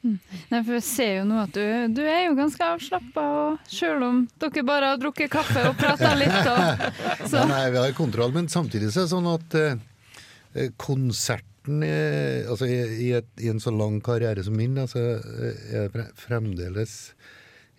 Mm. 0.03 0.17
Nei, 0.51 0.63
for 0.65 0.73
jeg 0.73 0.83
ser 0.83 1.11
jo 1.19 1.25
nå 1.29 1.37
at 1.45 1.53
du, 1.55 1.95
du 1.95 2.01
er 2.03 2.25
jo 2.27 2.35
ganske 2.35 2.65
avslappa, 2.65 3.59
selv 3.69 4.03
om 4.03 4.21
dere 4.41 4.65
bare 4.67 4.89
har 4.91 4.97
drukket 4.99 5.31
kaffe 5.31 5.63
og 5.69 5.77
prata 5.79 6.11
litt. 6.17 6.41
Og, 6.43 6.83
så. 7.31 7.45
Nei, 7.47 7.71
vi 7.71 7.77
har 7.85 7.93
kontroll, 7.95 8.33
men 8.35 8.49
samtidig 8.49 8.91
så 8.91 9.03
er 9.05 9.07
det 9.07 9.13
sånn 9.15 9.29
at 9.31 9.55
eh, 9.61 9.77
konserten 10.81 11.83
eh, 11.87 12.47
altså 12.51 12.67
i, 12.67 13.11
et, 13.19 13.29
I 13.45 13.51
en 13.53 13.61
så 13.63 13.71
lang 13.75 14.01
karriere 14.05 14.43
som 14.47 14.57
min, 14.59 14.79
altså, 14.83 14.99
eh, 15.21 15.61
er 15.85 15.93
fre- 15.95 16.11
fremdeles 16.19 16.95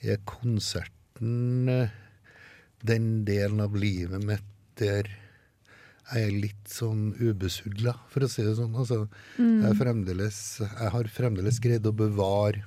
er 0.02 0.22
konserten 0.26 1.70
eh, 1.70 1.90
den 2.88 3.24
delen 3.28 3.60
av 3.62 3.76
livet 3.78 4.24
mitt 4.26 4.48
der 4.82 5.10
jeg 6.12 6.26
er 6.28 6.32
litt 6.44 6.68
sånn 6.68 7.12
ubesudla, 7.22 7.94
for 8.12 8.26
å 8.26 8.28
si 8.28 8.44
det 8.44 8.56
sånn. 8.58 8.74
Altså, 8.76 9.06
Mm. 9.40 9.62
jeg, 9.64 10.72
jeg 10.82 10.90
har 10.92 11.08
fremdeles 11.08 11.60
greid 11.64 11.86
å 11.88 11.94
bevare 11.96 12.64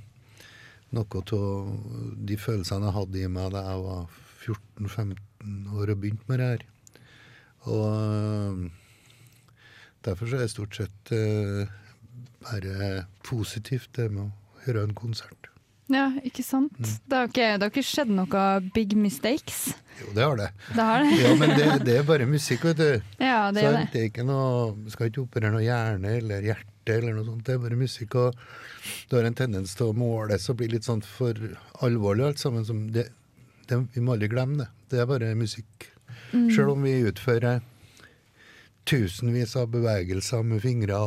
noe 0.94 1.20
av 1.34 2.14
de 2.24 2.36
følelsene 2.40 2.86
jeg 2.88 2.94
hadde 2.96 3.20
i 3.20 3.28
meg 3.28 3.50
da 3.52 3.64
jeg 3.66 3.82
var 3.84 4.06
14-15 4.46 5.74
år 5.76 5.92
og 5.92 6.00
begynte 6.00 6.28
med 6.30 6.40
det 6.40 6.48
her. 6.54 6.64
Og 7.68 8.70
derfor 10.06 10.30
så 10.30 10.38
er 10.38 10.44
det 10.44 10.52
stort 10.52 10.78
sett 10.78 11.14
uh, 11.14 11.64
bare 12.44 13.04
positivt 13.26 13.92
det 13.98 14.10
med 14.12 14.28
å 14.28 14.62
høre 14.66 14.86
en 14.88 14.96
konsert. 14.96 15.50
Ja, 15.92 16.06
ikke 16.24 16.42
sant? 16.44 16.78
Det 16.80 17.16
har 17.16 17.26
ikke, 17.28 17.48
det 17.58 17.66
har 17.66 17.72
ikke 17.72 17.84
skjedd 17.84 18.12
noe 18.16 18.44
big 18.72 18.94
mistakes. 18.96 19.74
Jo, 20.00 20.12
det 20.16 20.22
har 20.24 20.38
det. 20.40 20.46
Det 20.72 20.86
har 20.88 21.02
det? 21.04 21.16
Ja, 21.20 21.32
men 21.40 21.52
det, 21.58 21.66
det 21.84 21.96
er 22.00 22.06
bare 22.08 22.28
musikk, 22.28 22.64
vet 22.70 22.78
du. 22.80 23.10
Ja, 23.20 23.50
det 23.52 23.66
er 23.66 23.76
det. 23.76 23.82
det. 23.92 24.00
er 24.00 24.08
ikke 24.08 24.24
noe, 24.26 24.72
skal 24.94 25.10
ikke 25.10 25.26
operere 25.26 25.52
noe 25.52 25.64
hjerne 25.64 26.14
eller 26.22 26.46
hjerte 26.48 26.96
eller 26.96 27.18
noe 27.18 27.26
sånt. 27.28 27.44
Det 27.44 27.56
er 27.56 27.60
bare 27.66 27.78
musikk. 27.78 28.16
Og 28.16 28.40
du 29.10 29.18
har 29.18 29.28
en 29.28 29.36
tendens 29.36 29.76
til 29.76 29.92
å 29.92 29.98
måles 29.98 30.48
og 30.48 30.58
bli 30.62 30.70
litt 30.72 30.88
sånn 30.88 31.04
for 31.04 31.36
alvorlig 31.84 32.30
alt 32.30 32.40
sammen. 32.40 32.64
Som 32.64 32.86
det, 32.94 33.10
det, 33.68 33.82
vi 33.92 34.04
må 34.04 34.16
aldri 34.16 34.32
glemme 34.32 34.64
det. 34.64 34.70
Det 34.88 35.04
er 35.04 35.10
bare 35.10 35.34
musikk. 35.36 35.90
Mm. 36.32 36.48
Selv 36.48 36.72
om 36.78 36.88
vi 36.88 36.96
utfører 37.10 37.60
tusenvis 38.88 39.56
av 39.60 39.70
bevegelser 39.72 40.44
med 40.46 40.62
fingre 40.64 40.98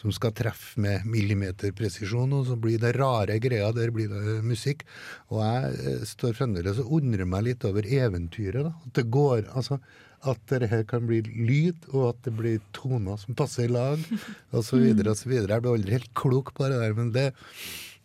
som 0.00 0.12
skal 0.16 0.32
treffe 0.32 0.80
med 0.80 1.04
millimeterpresisjon, 1.08 2.32
og 2.32 2.46
så 2.48 2.56
blir 2.60 2.80
det 2.80 2.94
rare 2.96 3.36
greier, 3.42 3.74
der 3.76 3.92
blir 3.92 4.08
det 4.08 4.38
musikk. 4.46 4.86
Og 5.28 5.42
jeg 5.44 5.74
eh, 5.90 6.06
står 6.08 6.38
fremdeles 6.38 6.80
og 6.80 6.94
undrer 7.00 7.28
meg 7.28 7.50
litt 7.50 7.66
over 7.68 7.84
eventyret. 7.84 8.64
da, 8.64 8.72
At 8.86 8.94
det 8.96 9.10
går, 9.12 9.44
altså 9.52 9.80
at 10.28 10.40
det 10.52 10.68
her 10.68 10.82
kan 10.88 11.06
bli 11.08 11.22
lyd, 11.24 11.86
og 11.94 12.10
at 12.10 12.24
det 12.26 12.34
blir 12.36 12.64
toner 12.76 13.20
som 13.20 13.36
passer 13.36 13.68
i 13.68 13.72
lag, 13.72 14.00
så 14.68 14.80
videre. 14.80 15.16
Jeg 15.16 15.46
blir 15.48 15.72
aldri 15.72 15.96
helt 15.96 16.12
klok 16.16 16.52
på 16.56 16.68
det 16.68 16.80
der, 16.80 16.96
men 16.96 17.12
det, 17.16 17.30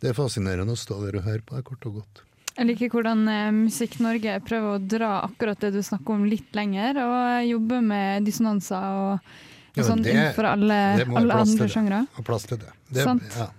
det 0.04 0.12
er 0.12 0.20
fascinerende 0.20 0.76
å 0.76 0.80
stå 0.80 1.02
der 1.04 1.20
og 1.20 1.28
høre 1.28 1.44
på 1.44 1.58
det, 1.58 1.68
kort 1.68 1.92
og 1.92 2.02
godt. 2.02 2.24
Jeg 2.56 2.70
liker 2.70 2.92
hvordan 2.94 3.26
eh, 3.28 3.50
Musikk 3.56 3.98
Norge 4.04 4.38
prøver 4.48 4.78
å 4.78 4.80
dra 4.80 5.10
akkurat 5.26 5.60
det 5.60 5.74
du 5.76 5.82
snakker 5.84 6.16
om 6.16 6.24
litt 6.30 6.54
lenger, 6.56 7.00
og 7.04 7.50
jobbe 7.50 7.82
med 7.84 8.28
dissonanser 8.28 8.86
og, 9.02 9.34
og 9.76 9.82
Ja, 9.82 9.88
sånn 9.90 10.06
innenfor 10.06 10.48
alle, 10.54 10.78
alle 11.04 11.42
andre 11.42 11.66
det. 11.66 11.72
sjangre. 11.74 12.00
Ha 12.16 12.24
plass 12.24 12.48
til 12.48 12.62
det. 12.62 12.72
det 12.96 13.04
Sant. 13.10 13.28
Ja. 13.36 13.50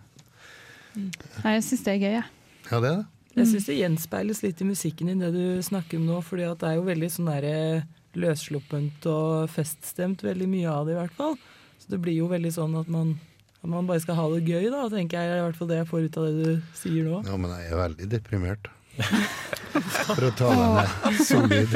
Nei, 0.96 1.52
jeg 1.58 1.66
syns 1.66 1.84
det 1.84 1.92
er 1.92 2.00
gøy, 2.00 2.14
jeg. 2.14 2.24
ja, 2.70 2.80
det 2.80 2.88
er 2.88 2.96
det. 3.02 3.06
Jeg 3.36 3.50
syns 3.50 3.66
det 3.68 3.74
gjenspeiles 3.76 4.38
litt 4.46 4.60
i 4.64 4.68
musikken 4.70 5.10
din, 5.12 5.20
det 5.20 5.28
du 5.34 5.60
snakker 5.60 6.00
om 6.00 6.06
nå. 6.08 6.22
For 6.24 6.40
det 6.40 6.48
er 6.64 6.78
jo 6.78 6.86
veldig 6.86 7.10
sånn 7.12 7.28
der 7.28 7.84
løssluppent 8.16 9.04
og 9.12 9.50
feststemt, 9.52 10.24
veldig 10.24 10.48
mye 10.48 10.72
av 10.72 10.86
det 10.88 10.94
i 10.94 10.98
hvert 11.02 11.12
fall. 11.18 11.36
Så 11.82 11.92
det 11.92 11.98
blir 12.00 12.16
jo 12.16 12.30
veldig 12.32 12.54
sånn 12.54 12.78
at 12.80 12.88
man, 12.88 13.12
at 13.60 13.68
man 13.68 13.84
bare 13.84 14.00
skal 14.00 14.16
ha 14.16 14.24
det 14.32 14.40
gøy, 14.48 14.70
da, 14.72 14.86
tenker 14.88 15.20
jeg. 15.20 15.36
i 15.36 15.44
hvert 15.44 15.60
fall 15.60 15.68
det 15.68 15.82
jeg 15.82 15.90
får 15.92 16.06
ut 16.08 16.16
av 16.22 16.30
det 16.30 16.46
du 16.46 16.72
sier 16.80 17.04
nå. 17.10 17.20
Ja, 17.28 17.36
men 17.36 17.52
jeg 17.58 17.68
er 17.74 17.82
veldig 17.82 18.08
deprimert. 18.16 18.72
For 18.96 20.24
å 20.24 20.30
ta 20.38 20.50
deg 20.56 20.76
ned 20.76 21.18
solid 21.26 21.74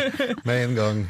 med 0.49 0.63
en 0.65 0.77
gang. 0.79 1.03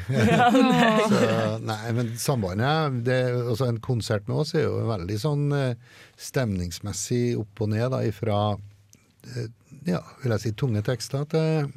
Så, 1.07 1.21
nei, 1.63 1.93
men 1.95 2.11
sambandet 2.19 2.97
det, 3.07 3.19
En 3.67 3.79
konsert 3.83 4.27
med 4.27 4.43
oss 4.43 4.55
er 4.57 4.65
jo 4.65 4.81
veldig 4.89 5.19
sånn 5.21 5.45
eh, 5.55 6.01
stemningsmessig 6.19 7.37
opp 7.39 7.63
og 7.63 7.71
ned, 7.71 7.87
da, 7.93 8.01
ifra 8.07 8.41
eh, 8.57 9.47
ja, 9.87 10.01
vil 10.21 10.35
jeg 10.35 10.43
si 10.43 10.53
tunge 10.57 10.83
tekster 10.85 11.23
til 11.31 11.71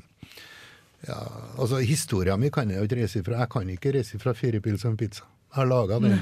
ja, 1.05 1.20
altså 1.61 1.82
Historia 1.85 2.37
mi 2.41 2.51
kan 2.53 2.70
jeg 2.70 2.80
jo 2.80 2.89
ikke 2.89 2.97
reise 3.03 3.20
ifra. 3.20 3.43
Jeg 3.43 3.53
kan 3.53 3.70
ikke 3.74 3.93
reise 3.93 4.16
ifra 4.16 4.32
fire 4.37 4.61
pils 4.64 4.87
og 4.87 4.95
en 4.95 5.01
pizza. 5.01 5.26
Jeg 5.53 5.59
har 5.61 5.68
laga 5.68 5.99
det. 6.01 6.14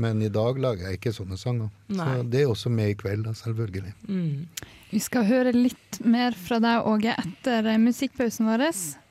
Men 0.00 0.22
i 0.22 0.28
dag 0.32 0.58
lager 0.58 0.88
jeg 0.88 0.98
ikke 1.00 1.12
sånne 1.12 1.36
sanger. 1.36 1.68
Nei. 1.92 2.06
Så 2.06 2.22
det 2.32 2.40
er 2.42 2.50
også 2.52 2.72
med 2.72 2.94
i 2.94 2.96
kveld, 2.98 3.26
da, 3.26 3.34
selvfølgelig. 3.36 3.92
Vi 4.92 5.00
skal 5.00 5.26
høre 5.28 5.52
litt 5.56 6.00
mer 6.04 6.36
fra 6.36 6.58
deg, 6.62 6.88
Åge, 6.88 7.14
etter 7.20 7.68
eh, 7.74 7.80
musikkpausen 7.80 8.48
vår. 8.48 8.64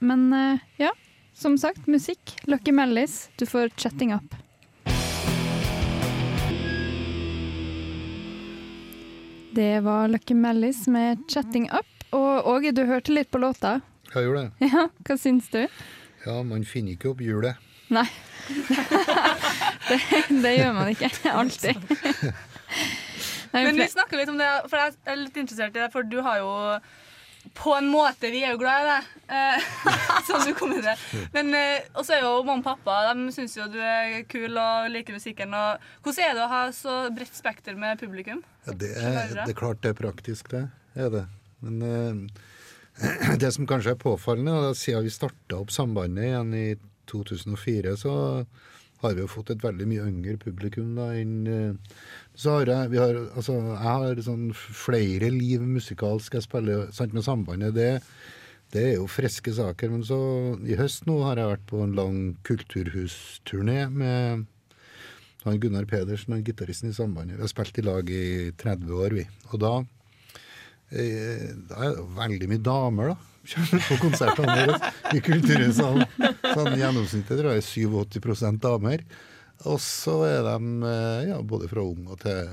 Men 0.05 0.27
eh, 0.33 0.63
ja, 0.81 0.91
som 1.37 1.57
sagt, 1.61 1.87
musikk. 1.87 2.35
Lucky 2.49 2.73
Mellis, 2.73 3.29
du 3.37 3.45
får 3.45 3.69
'Chatting 3.77 4.13
Up'. 4.13 4.35
Det 9.53 9.79
var 9.83 10.07
Lucky 10.07 10.33
Mellis 10.33 10.87
med 10.87 11.23
'Chatting 11.27 11.69
Up'. 11.69 12.05
Og 12.11 12.47
Åge, 12.47 12.71
du 12.71 12.85
hørte 12.85 13.11
litt 13.11 13.31
på 13.31 13.37
låta. 13.37 13.81
Jeg 14.13 14.25
gjorde 14.25 14.41
det. 14.41 14.69
Ja, 14.71 14.89
Hva 15.07 15.17
syns 15.17 15.49
du? 15.49 15.67
Ja, 16.25 16.41
man 16.43 16.65
finner 16.67 16.93
ikke 16.97 17.11
opp 17.13 17.21
hjulet. 17.23 17.55
Nei. 17.91 18.07
Det, 19.89 19.99
det 20.43 20.55
gjør 20.55 20.73
man 20.77 20.91
ikke. 20.93 21.11
Alltid. 21.31 21.93
Nei, 23.51 23.63
Men 23.67 23.77
vi 23.77 23.87
snakker 23.91 24.19
litt 24.21 24.31
om 24.31 24.39
det, 24.39 24.49
for 24.71 24.79
jeg 24.79 24.97
er 25.11 25.23
litt 25.25 25.39
interessert 25.41 25.75
i 25.75 25.81
det, 25.83 25.89
for 25.93 26.07
du 26.07 26.21
har 26.23 26.39
jo 26.39 26.51
på 27.57 27.73
en 27.73 27.87
måte, 27.89 28.29
vi 28.31 28.43
er 28.45 28.53
jo 28.53 28.59
glad 28.61 28.83
i 28.83 28.89
deg, 28.91 29.07
eh, 29.33 29.71
sånn 30.27 30.43
du 30.45 30.53
kom 30.57 30.75
i 30.75 30.83
det. 30.83 30.93
Men 31.33 31.49
eh, 31.57 31.87
også 31.97 32.15
er 32.15 32.23
jo 32.25 32.35
mamma 32.45 32.61
og 32.61 32.67
pappa, 32.67 32.99
de 33.09 33.33
syns 33.33 33.57
jo 33.57 33.65
du 33.71 33.79
er 33.81 34.21
kul 34.29 34.53
og 34.61 34.91
liker 34.93 35.17
musikken. 35.17 35.55
Og 35.57 36.05
hvordan 36.05 36.27
er 36.27 36.37
det 36.37 36.45
å 36.45 36.51
ha 36.51 36.61
så 36.75 36.95
bredt 37.15 37.35
spekter 37.37 37.77
med 37.79 37.99
publikum? 38.01 38.43
Ja, 38.67 38.77
det, 38.77 38.93
er, 38.93 39.35
det 39.41 39.49
er 39.49 39.57
klart 39.57 39.81
det 39.83 39.95
er 39.95 39.99
praktisk, 39.99 40.53
det. 40.53 40.67
Er 40.93 41.09
det. 41.13 41.25
Men 41.65 41.81
uh, 41.81 43.35
det 43.41 43.51
som 43.55 43.67
kanskje 43.69 43.95
er 43.95 44.01
påfallende, 44.01 44.53
og 44.69 44.77
siden 44.77 45.07
vi 45.07 45.13
starta 45.13 45.61
opp 45.63 45.73
sambandet 45.73 46.29
igjen 46.29 46.55
i 46.57 46.65
2004, 47.11 47.95
så 47.99 48.13
har 49.01 49.15
vi 49.17 49.23
jo 49.23 49.29
fått 49.31 49.49
et 49.53 49.63
veldig 49.63 49.87
mye 49.89 50.09
yngre 50.09 50.37
publikum 50.41 50.93
da 50.97 51.07
enn 51.17 51.47
eh, 51.49 51.97
Så 52.37 52.59
har 52.59 52.69
jeg 52.69 52.91
vi 52.93 52.99
har, 53.01 53.17
altså, 53.35 53.55
Jeg 53.57 53.81
har 53.81 54.21
sånn 54.25 54.51
flere 54.55 55.31
liv 55.33 55.63
musikalsk 55.65 56.37
jeg 56.37 56.45
spiller 56.45 56.91
sant, 56.95 57.15
med 57.17 57.25
sambandet. 57.25 57.73
Det, 57.75 57.89
det 58.75 58.85
er 58.91 58.95
jo 58.99 59.09
friske 59.09 59.53
saker. 59.57 59.91
Men 59.93 60.05
så 60.07 60.19
i 60.63 60.77
høst 60.79 61.09
nå 61.09 61.17
har 61.25 61.41
jeg 61.41 61.53
vært 61.55 61.67
på 61.71 61.81
en 61.83 61.97
lang 61.97 62.19
kulturhusturné 62.47 63.85
med 63.89 64.47
han 65.41 65.57
Gunnar 65.57 65.87
Pedersen, 65.89 66.35
han 66.35 66.43
gitaristen 66.45 66.91
i 66.91 66.93
Sambandet. 66.93 67.39
Vi 67.39 67.41
har 67.41 67.49
spilt 67.49 67.79
i 67.81 67.85
lag 67.85 68.09
i 68.13 68.51
30 68.61 68.91
år, 68.93 69.15
vi. 69.17 69.23
Og 69.49 69.57
da, 69.63 69.71
eh, 70.91 71.49
da 71.69 71.81
er 71.87 71.97
det 71.97 72.07
veldig 72.19 72.49
mye 72.51 72.63
damer, 72.65 73.13
da. 73.13 73.27
På 73.87 73.97
konsertene 74.03 74.53
våre 74.53 74.91
i 75.17 75.21
Kulturhuset. 75.25 76.15
Sånn 76.53 76.77
gjennomsnittet 76.77 77.39
tror 77.39 77.55
jeg 77.55 77.63
er 77.63 77.69
87% 78.21 78.61
damer. 78.61 79.05
Og 79.69 79.77
så 79.81 80.15
er 80.27 80.41
de 80.45 80.89
eh, 80.89 81.29
ja, 81.31 81.39
både 81.45 81.69
fra 81.71 81.85
ung 81.85 82.07
og 82.09 82.21
til 82.23 82.49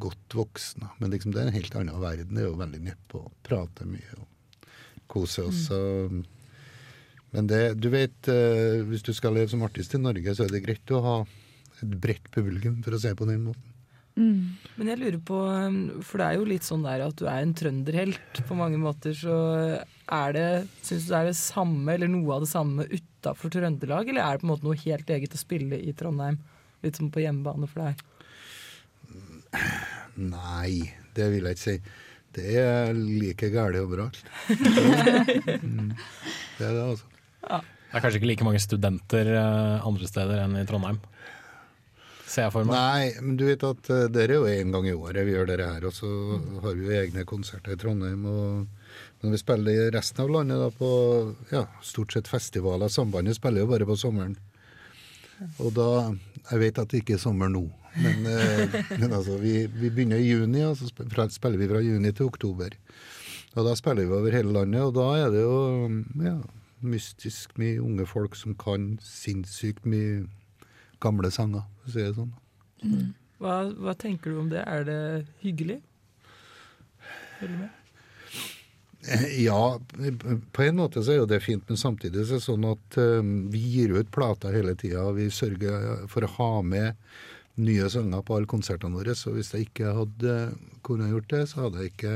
godt 0.00 0.36
voksne. 0.38 0.92
Men 0.98 1.14
liksom, 1.14 1.34
det 1.34 1.42
er 1.42 1.50
en 1.50 1.58
helt 1.58 1.78
annen 1.78 2.02
verden. 2.02 2.36
Det 2.36 2.44
er 2.44 2.50
jo 2.50 2.58
veldig 2.60 2.82
nedpå. 2.88 3.24
Prater 3.46 3.90
mye 3.90 4.20
og 4.20 4.70
koser 5.10 5.50
oss. 5.50 5.66
og 5.74 6.22
men 7.30 7.46
det, 7.46 7.62
du 7.78 7.88
vet, 7.92 8.28
eh, 8.28 8.80
hvis 8.88 9.04
du 9.06 9.12
skal 9.14 9.36
leve 9.36 9.50
som 9.52 9.62
artist 9.62 9.94
i 9.94 10.02
Norge, 10.02 10.34
så 10.34 10.46
er 10.46 10.54
det 10.54 10.64
greit 10.64 10.94
å 10.94 11.02
ha 11.04 11.16
et 11.80 11.92
bredt 12.02 12.26
publikum, 12.34 12.80
for 12.84 12.96
å 12.96 13.02
se 13.02 13.12
på 13.16 13.28
den 13.28 13.44
måten. 13.46 13.69
Men 14.20 14.90
jeg 14.92 15.00
lurer 15.00 15.18
på, 15.26 15.38
um, 15.48 15.78
for 16.06 16.20
det 16.20 16.26
er 16.26 16.38
jo 16.38 16.48
litt 16.48 16.66
sånn 16.66 16.84
der 16.86 17.04
at 17.04 17.16
du 17.18 17.26
er 17.26 17.42
en 17.42 17.54
trønderhelt 17.56 18.40
på 18.48 18.58
mange 18.58 18.78
måter, 18.80 19.14
så 19.16 19.36
er 20.10 20.36
det, 20.36 20.46
syns 20.86 21.06
du 21.06 21.12
det 21.12 21.18
er 21.20 21.30
det 21.30 21.38
samme, 21.38 21.88
eller 21.94 22.10
noe 22.10 22.36
av 22.36 22.44
det 22.44 22.50
samme 22.52 22.86
utafor 22.90 23.52
Trøndelag, 23.54 24.10
eller 24.10 24.24
er 24.24 24.36
det 24.36 24.42
på 24.42 24.48
en 24.48 24.52
måte 24.54 24.66
noe 24.68 24.84
helt 24.84 25.12
eget 25.16 25.36
å 25.36 25.40
spille 25.40 25.80
i 25.80 25.94
Trondheim? 25.96 26.40
Litt 26.84 26.96
som 26.96 27.10
på 27.12 27.22
hjemmebane 27.22 27.68
for 27.70 27.84
deg? 27.84 28.06
Nei, 30.20 30.90
det 31.16 31.28
vil 31.32 31.46
jeg 31.48 31.58
ikke 31.58 31.66
si. 31.66 31.76
Det 32.30 32.46
er 32.60 32.94
like 32.94 33.50
galt 33.50 33.78
overalt. 33.80 34.20
Mm. 35.60 35.92
Det 36.58 36.66
er 36.66 36.74
det, 36.76 36.82
altså. 36.84 37.06
Det 37.90 37.98
er 37.98 38.02
kanskje 38.04 38.20
ikke 38.20 38.28
like 38.30 38.46
mange 38.46 38.60
studenter 38.62 39.32
eh, 39.34 39.86
andre 39.86 40.06
steder 40.06 40.44
enn 40.44 40.58
i 40.60 40.66
Trondheim. 40.68 41.00
Ser 42.30 42.46
jeg 42.46 42.54
for 42.54 42.66
meg. 42.68 42.76
Nei, 42.78 43.24
men 43.24 43.38
du 43.40 43.46
vet 43.48 43.64
at 43.66 43.88
uh, 43.90 44.04
det 44.12 44.28
er 44.28 44.36
jo 44.36 44.44
en 44.46 44.74
gang 44.76 44.86
i 44.86 44.94
året 44.94 45.26
vi 45.26 45.34
gjør 45.34 45.48
dere 45.50 45.72
her. 45.72 45.86
Og 45.88 45.96
så 45.96 46.10
har 46.62 46.76
vi 46.78 46.86
jo 46.86 46.98
egne 47.00 47.24
konserter 47.26 47.74
i 47.74 47.80
Trondheim. 47.80 48.22
og 48.30 48.68
men 49.20 49.34
vi 49.34 49.38
spiller 49.38 49.70
i 49.72 49.90
resten 49.92 50.22
av 50.24 50.30
landet 50.32 50.58
da 50.58 50.70
på 50.72 50.88
ja, 51.52 51.66
stort 51.84 52.14
sett 52.14 52.28
festivaler 52.30 52.88
Sambandet 52.90 53.36
spiller 53.36 53.62
jo 53.62 53.68
bare 53.70 53.86
på 53.88 53.96
sommeren. 54.00 54.36
Og 55.60 55.72
da 55.76 55.88
Jeg 56.50 56.60
vet 56.62 56.80
at 56.80 56.90
det 56.90 57.02
ikke 57.02 57.14
er 57.18 57.22
sommer 57.22 57.50
nå, 57.52 57.62
men, 58.00 58.24
eh, 58.26 58.74
men 58.96 59.12
altså, 59.12 59.36
vi, 59.38 59.66
vi 59.68 59.90
begynner 59.92 60.18
i 60.18 60.30
juni, 60.30 60.62
og 60.64 60.72
så 60.78 60.88
sp- 60.88 61.28
spiller 61.34 61.60
vi 61.60 61.68
fra 61.68 61.82
juni 61.84 62.10
til 62.16 62.26
oktober. 62.30 62.74
Og 63.54 63.66
da 63.66 63.74
spiller 63.76 64.08
vi 64.08 64.16
over 64.16 64.32
hele 64.34 64.54
landet, 64.56 64.80
og 64.88 64.94
da 64.96 65.06
er 65.20 65.30
det 65.34 65.42
jo 65.44 65.58
ja, 66.24 66.34
mystisk 66.80 67.52
mye 67.60 67.76
unge 67.84 68.06
folk 68.08 68.34
som 68.40 68.56
kan 68.58 68.94
sinnssykt 69.04 69.84
mye 69.84 70.24
gamle 71.04 71.30
sanger, 71.30 71.68
for 71.90 71.98
å 71.98 71.98
si 71.98 72.06
det 72.06 72.16
sånn. 72.16 73.10
Hva, 73.40 73.58
hva 73.72 73.94
tenker 73.98 74.32
du 74.32 74.40
om 74.42 74.48
det? 74.52 74.62
Er 74.68 74.86
det 74.88 75.00
hyggelig? 75.44 75.80
Følger 77.40 77.58
med? 77.64 77.76
Eh, 79.08 79.26
Ja, 79.46 79.78
på 80.52 80.62
en 80.66 80.76
måte 80.76 81.02
så 81.02 81.14
er 81.14 81.20
jo 81.22 81.28
det 81.30 81.40
fint, 81.44 81.64
men 81.68 81.80
samtidig 81.80 82.26
så 82.28 82.36
er 82.36 82.40
det 82.42 82.46
sånn 82.46 82.66
at 82.68 82.98
eh, 83.00 83.20
vi 83.52 83.62
gir 83.76 83.94
ut 83.96 84.10
plater 84.12 84.52
hele 84.56 84.74
tida. 84.76 85.06
Vi 85.16 85.30
sørger 85.32 86.04
for 86.12 86.26
å 86.26 86.32
ha 86.36 86.50
med 86.62 87.00
nye 87.60 87.88
sanger 87.92 88.22
på 88.24 88.36
alle 88.36 88.48
konsertene 88.48 88.96
våre. 88.96 89.16
Så 89.16 89.32
hvis 89.34 89.52
jeg 89.56 89.68
ikke 89.70 89.94
hadde 89.96 90.36
kunnet 90.86 91.10
gjort 91.12 91.32
det, 91.32 91.42
så 91.50 91.64
hadde 91.66 91.82
jeg 91.84 91.94
ikke 91.94 92.14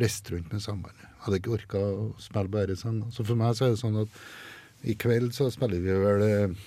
reist 0.00 0.28
rundt 0.32 0.52
med 0.52 0.60
sambandet. 0.64 1.08
Hadde 1.24 1.40
ikke 1.40 1.56
orka 1.56 1.80
å 1.80 2.06
spille 2.22 2.52
bare 2.52 2.76
sanger. 2.76 3.08
Så 3.16 3.24
for 3.26 3.40
meg 3.40 3.56
så 3.56 3.66
er 3.66 3.74
det 3.74 3.80
sånn 3.80 3.96
at 4.04 4.20
i 4.86 4.94
kveld 5.00 5.32
så 5.34 5.48
spiller 5.50 5.80
vi 5.82 5.96
vel 6.04 6.24
eh, 6.26 6.66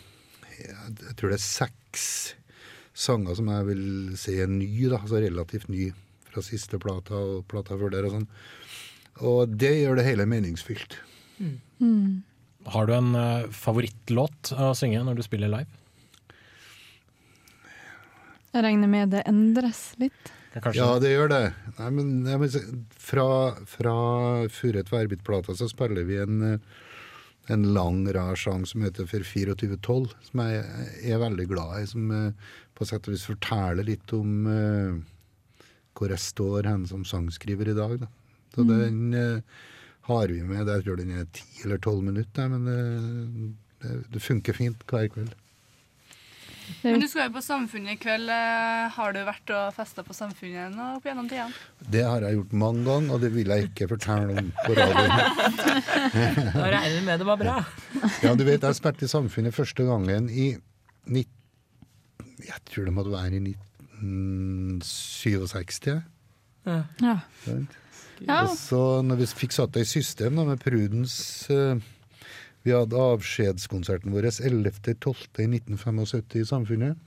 Jeg 0.60 1.16
tror 1.18 1.32
det 1.32 1.40
er 1.40 1.46
seks 1.46 2.06
sanger 3.00 3.38
som 3.38 3.50
jeg 3.52 3.68
vil 3.70 3.84
si 4.20 4.38
er 4.44 4.50
ny, 4.52 4.70
da, 4.92 5.00
altså 5.00 5.22
relativt 5.24 5.70
ny 5.72 5.90
fra 6.30 6.44
siste 6.46 6.80
plata 6.82 7.18
og 7.18 7.46
plata 7.50 7.78
før 7.80 7.94
der 7.94 8.08
og 8.10 8.18
sånn. 8.18 8.28
Og 9.30 9.54
det 9.60 9.74
gjør 9.82 10.00
det 10.00 10.08
hele 10.08 10.28
meningsfylt. 10.30 10.98
Mm. 11.40 12.24
Har 12.70 12.88
du 12.88 12.96
en 12.96 13.14
uh, 13.16 13.48
favorittlåt 13.56 14.54
å 14.56 14.74
synge 14.78 15.04
når 15.08 15.20
du 15.20 15.26
spiller 15.26 15.52
live? 15.52 15.80
Jeg 18.50 18.66
regner 18.66 18.90
med 18.90 19.14
det 19.14 19.24
endres 19.30 19.92
litt. 20.02 20.34
Ja, 20.74 20.96
det 20.98 21.12
gjør 21.14 21.30
det. 21.30 21.44
Nei, 21.78 21.90
men, 21.94 22.08
nei, 22.26 22.38
men 22.42 22.86
fra, 22.98 23.26
fra 23.70 23.96
Furet 24.50 24.90
Værbit-plata 24.90 25.54
så 25.58 25.68
spiller 25.70 26.08
vi 26.08 26.18
en, 26.18 26.40
eh, 26.48 26.80
en 27.50 27.66
lang, 27.74 28.04
rar 28.14 28.38
sang 28.40 28.66
som 28.70 28.84
heter 28.86 29.08
For 29.10 29.26
2412, 29.26 30.12
som 30.30 30.42
jeg 30.46 31.14
er 31.14 31.22
veldig 31.22 31.48
glad 31.50 31.82
i. 31.82 31.88
Som 31.90 32.12
eh, 32.14 32.52
på 32.78 32.88
sett 32.88 33.10
og 33.10 33.16
vis 33.16 33.26
forteller 33.28 33.88
litt 33.88 34.14
om 34.16 34.46
uh, 34.48 35.00
hvor 35.98 36.14
jeg 36.14 36.24
står 36.24 36.70
hen 36.70 36.86
som 36.88 37.04
sangskriver 37.08 37.68
i 37.68 37.76
dag. 37.76 37.98
Da. 38.06 38.08
Så 38.56 38.64
Mm. 38.64 38.70
den 38.80 39.14
uh, 39.14 39.42
har 40.08 40.28
vi 40.32 40.42
med. 40.44 40.68
Jeg 40.68 40.86
tror 40.86 40.96
den 41.02 41.12
er 41.12 41.28
ti 41.34 41.44
eller 41.66 41.78
tolv 41.78 42.04
minutter, 42.04 42.48
men 42.48 42.70
uh, 42.70 43.50
det, 43.84 43.98
det 44.14 44.22
funker 44.24 44.56
fint 44.56 44.86
hver 44.88 45.10
kveld. 45.12 45.36
Men 46.84 47.00
du 47.02 47.08
skal 47.10 47.28
jo 47.30 47.34
på 47.38 47.42
Samfunnet 47.44 47.96
i 47.96 47.98
kveld. 48.02 48.30
Eh, 48.34 48.90
Har 48.96 49.10
du 49.16 49.20
vært 49.28 49.48
og 49.56 49.74
festa 49.76 50.04
på 50.08 50.14
Samfunnet 50.16 50.76
nå 50.76 50.86
opp 50.98 51.06
gjennom 51.10 51.28
tidene? 51.32 51.54
Det 51.90 52.04
har 52.06 52.20
jeg 52.28 52.38
gjort 52.40 52.54
mange 52.62 52.84
ganger, 52.88 53.10
og 53.16 53.20
det 53.24 53.32
vil 53.36 53.50
jeg 53.54 53.62
ikke 53.70 53.90
fortelle 53.94 54.32
om 54.44 54.48
på 54.66 54.72
radioen. 54.78 55.14
Da 56.60 56.66
regner 56.70 56.96
vi 56.96 57.02
med 57.06 57.16
det 57.24 57.28
var 57.30 57.40
bra. 57.42 57.58
Ja, 58.24 58.32
du 58.36 58.44
vet, 58.48 58.64
jeg 58.66 58.76
spilte 58.80 59.06
i 59.08 59.12
Samfunnet 59.12 59.54
første 59.56 59.84
gangen 59.88 60.24
i 60.30 60.52
nitt- 61.10 61.38
Jeg 62.46 62.60
tror 62.70 62.84
det 62.88 62.94
måtte 62.96 63.12
være 63.12 63.36
i 63.40 63.42
1967. 64.00 66.02
Ja. 66.66 66.84
Ja. 67.02 67.18
Ja. 68.28 68.42
Og 68.44 68.50
så 68.60 68.80
når 69.06 69.16
vi 69.22 69.26
fikk 69.32 69.54
satt 69.56 69.72
det 69.78 69.86
i 69.86 69.88
system 69.88 70.36
da, 70.36 70.44
med 70.50 70.60
Prudence 70.60 71.54
eh, 71.56 71.78
Vi 72.70 72.76
hadde 72.78 73.00
avskjedskonserten 73.02 74.14
vår 74.14 74.28
11.12.1975 74.30 75.40
i 75.42 75.46
1975 75.58 76.36
i 76.38 76.42
Samfunnet. 76.46 77.00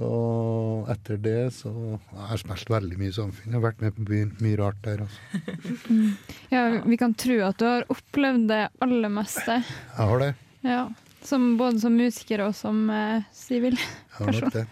Og 0.00 0.86
etter 0.88 1.18
det 1.20 1.50
så 1.52 1.70
Jeg 1.74 2.28
har 2.30 2.40
spilt 2.40 2.70
veldig 2.72 2.96
mye 3.02 3.12
i 3.12 3.16
Samfunnet. 3.18 3.50
Jeg 3.50 3.58
har 3.58 3.64
vært 3.66 3.82
med 3.84 3.98
på 3.98 4.06
mye, 4.08 4.30
mye 4.40 4.56
rart 4.62 4.78
der. 4.86 5.02
Altså. 5.04 5.42
Ja, 6.54 6.62
vi 6.86 6.96
kan 7.02 7.12
tro 7.20 7.36
at 7.44 7.58
du 7.60 7.66
har 7.68 7.84
opplevd 7.92 8.46
det 8.48 8.62
aller 8.86 9.12
meste. 9.12 9.58
Jeg 9.60 10.08
har 10.08 10.22
det. 10.22 10.30
Ja. 10.64 10.86
Som, 11.20 11.44
både 11.60 11.82
som 11.82 11.98
musiker 12.00 12.46
og 12.46 12.54
som 12.56 12.86
eh, 12.94 13.26
sivil 13.36 13.76
Jeg 13.76 14.22
har 14.22 14.38
nok 14.38 14.56
det. 14.56 14.64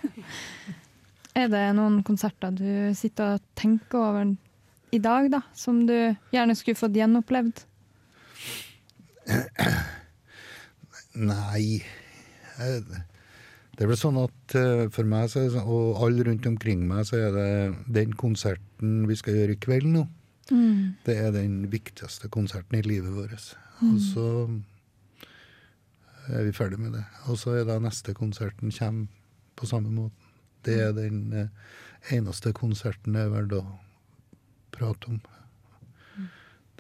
Er 1.43 1.53
det 1.53 1.67
noen 1.77 2.01
konserter 2.09 2.57
du 2.57 2.97
sitter 2.97 3.37
og 3.37 3.45
tenker 3.57 4.01
over 4.01 4.33
i 4.93 5.01
dag, 5.01 5.29
da, 5.33 5.43
som 5.53 5.85
du 5.89 5.97
gjerne 6.33 6.57
skulle 6.57 6.81
fått 6.81 6.97
gjenopplevd? 6.97 7.67
Nei 11.31 11.83
Det 12.59 13.85
er 13.85 13.89
vel 13.89 13.99
sånn 13.99 14.19
at 14.21 14.57
eh, 14.59 14.89
for 14.93 15.09
meg, 15.09 15.31
så 15.33 15.47
det 15.49 15.63
og 15.63 16.03
alle 16.05 16.27
rundt 16.29 16.47
omkring 16.49 16.85
meg, 16.89 17.07
så 17.09 17.19
er 17.19 17.37
det 17.37 17.49
den 18.01 18.13
konserten 18.19 19.07
vi 19.09 19.17
skal 19.19 19.39
gjøre 19.39 19.57
i 19.57 19.63
kveld 19.63 19.89
nå. 19.95 20.05
Mm. 20.51 20.99
Det 21.07 21.17
er 21.17 21.33
den 21.35 21.63
viktigste 21.73 22.29
konserten 22.33 22.79
i 22.79 22.85
livet 22.85 23.15
vårt. 23.17 23.57
Mm. 23.81 23.95
Og 23.95 24.01
så 24.05 24.27
er 26.29 26.45
vi 26.47 26.53
ferdig 26.53 26.79
med 26.79 26.93
det. 26.99 27.05
Og 27.31 27.39
så 27.41 27.57
er 27.57 27.65
da 27.67 27.79
neste 27.83 28.15
konserten 28.15 28.75
kommer 28.77 29.07
på 29.57 29.67
samme 29.67 29.91
måten. 29.91 30.29
Det 30.65 30.77
er 30.81 30.93
den 30.95 31.33
eh, 31.33 31.49
eneste 32.15 32.53
konserten 32.55 33.17
jeg 33.19 33.27
er 33.27 33.33
verdt 33.33 33.57
å 33.59 33.63
prate 34.75 35.11
om. 35.11 35.19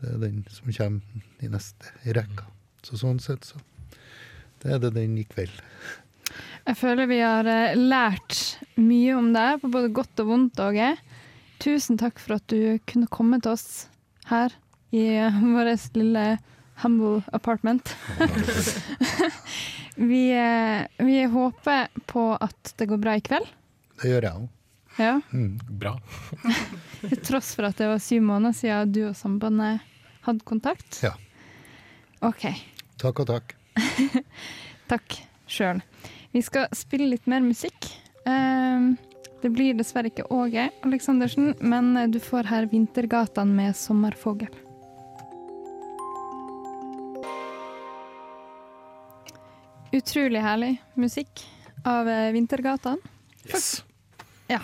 Det 0.02 0.10
er 0.10 0.22
den 0.22 0.42
som 0.50 0.72
kommer 0.74 1.42
i 1.42 1.50
neste 1.50 2.14
rekke. 2.18 2.48
Så 2.82 2.98
sånn 2.98 3.22
sett 3.22 3.46
så 3.46 3.60
det 4.62 4.76
er 4.76 4.82
det 4.82 4.92
den 4.94 5.16
i 5.18 5.24
kveld. 5.26 5.54
Jeg 6.62 6.78
føler 6.78 7.08
vi 7.10 7.18
har 7.18 7.48
eh, 7.50 7.74
lært 7.74 8.36
mye 8.78 9.16
om 9.18 9.32
deg, 9.34 9.58
på 9.62 9.70
både 9.72 9.90
godt 9.94 10.22
og 10.22 10.28
vondt, 10.28 10.60
Åge. 10.62 10.92
Tusen 11.62 11.98
takk 11.98 12.22
for 12.22 12.38
at 12.38 12.46
du 12.50 12.78
kunne 12.86 13.10
komme 13.10 13.40
til 13.42 13.56
oss 13.56 13.88
her 14.30 14.54
i 14.94 15.02
uh, 15.18 15.42
vårt 15.54 15.98
lille 15.98 16.24
humble 16.82 17.22
apartment. 17.34 17.94
vi, 20.10 20.24
eh, 20.30 20.86
vi 21.02 21.18
håper 21.26 21.90
på 22.06 22.26
at 22.38 22.74
det 22.78 22.90
går 22.90 23.02
bra 23.02 23.18
i 23.18 23.24
kveld. 23.24 23.50
Det 24.02 24.14
gjør 24.14 24.28
jeg 24.28 24.42
òg. 24.44 24.50
Ja. 25.00 25.14
Mm. 25.32 25.56
Bra. 25.80 25.96
Til 27.02 27.22
tross 27.24 27.54
for 27.56 27.66
at 27.66 27.78
det 27.80 27.90
var 27.90 28.02
syv 28.02 28.22
måneder 28.28 28.54
siden 28.56 28.94
du 28.94 29.02
og 29.08 29.16
sambandet 29.18 29.91
hadde 30.26 30.44
kontakt. 30.48 31.00
Ja. 31.02 31.14
OK. 32.22 32.46
Takk 33.02 33.22
og 33.24 33.30
takk. 33.32 33.54
Takk 34.92 35.16
sjøl. 35.50 35.80
Vi 36.32 36.42
skal 36.44 36.68
spille 36.76 37.10
litt 37.12 37.26
mer 37.30 37.42
musikk. 37.44 37.88
Ehm, 38.28 38.94
det 39.42 39.50
blir 39.52 39.74
dessverre 39.74 40.12
ikke 40.12 40.28
Åge 40.32 40.68
Aleksandersen, 40.86 41.54
men 41.60 41.94
du 42.12 42.20
får 42.22 42.46
her 42.50 42.68
Vintergatan 42.70 43.56
med 43.56 43.74
'Sommerfogel'. 43.74 44.54
Utrolig 49.92 50.40
herlig 50.40 50.76
musikk 50.96 51.42
av 51.84 52.08
eh, 52.08 52.30
Vintergatan. 52.32 53.00
Yes. 53.44 53.82
Ja. 54.48 54.60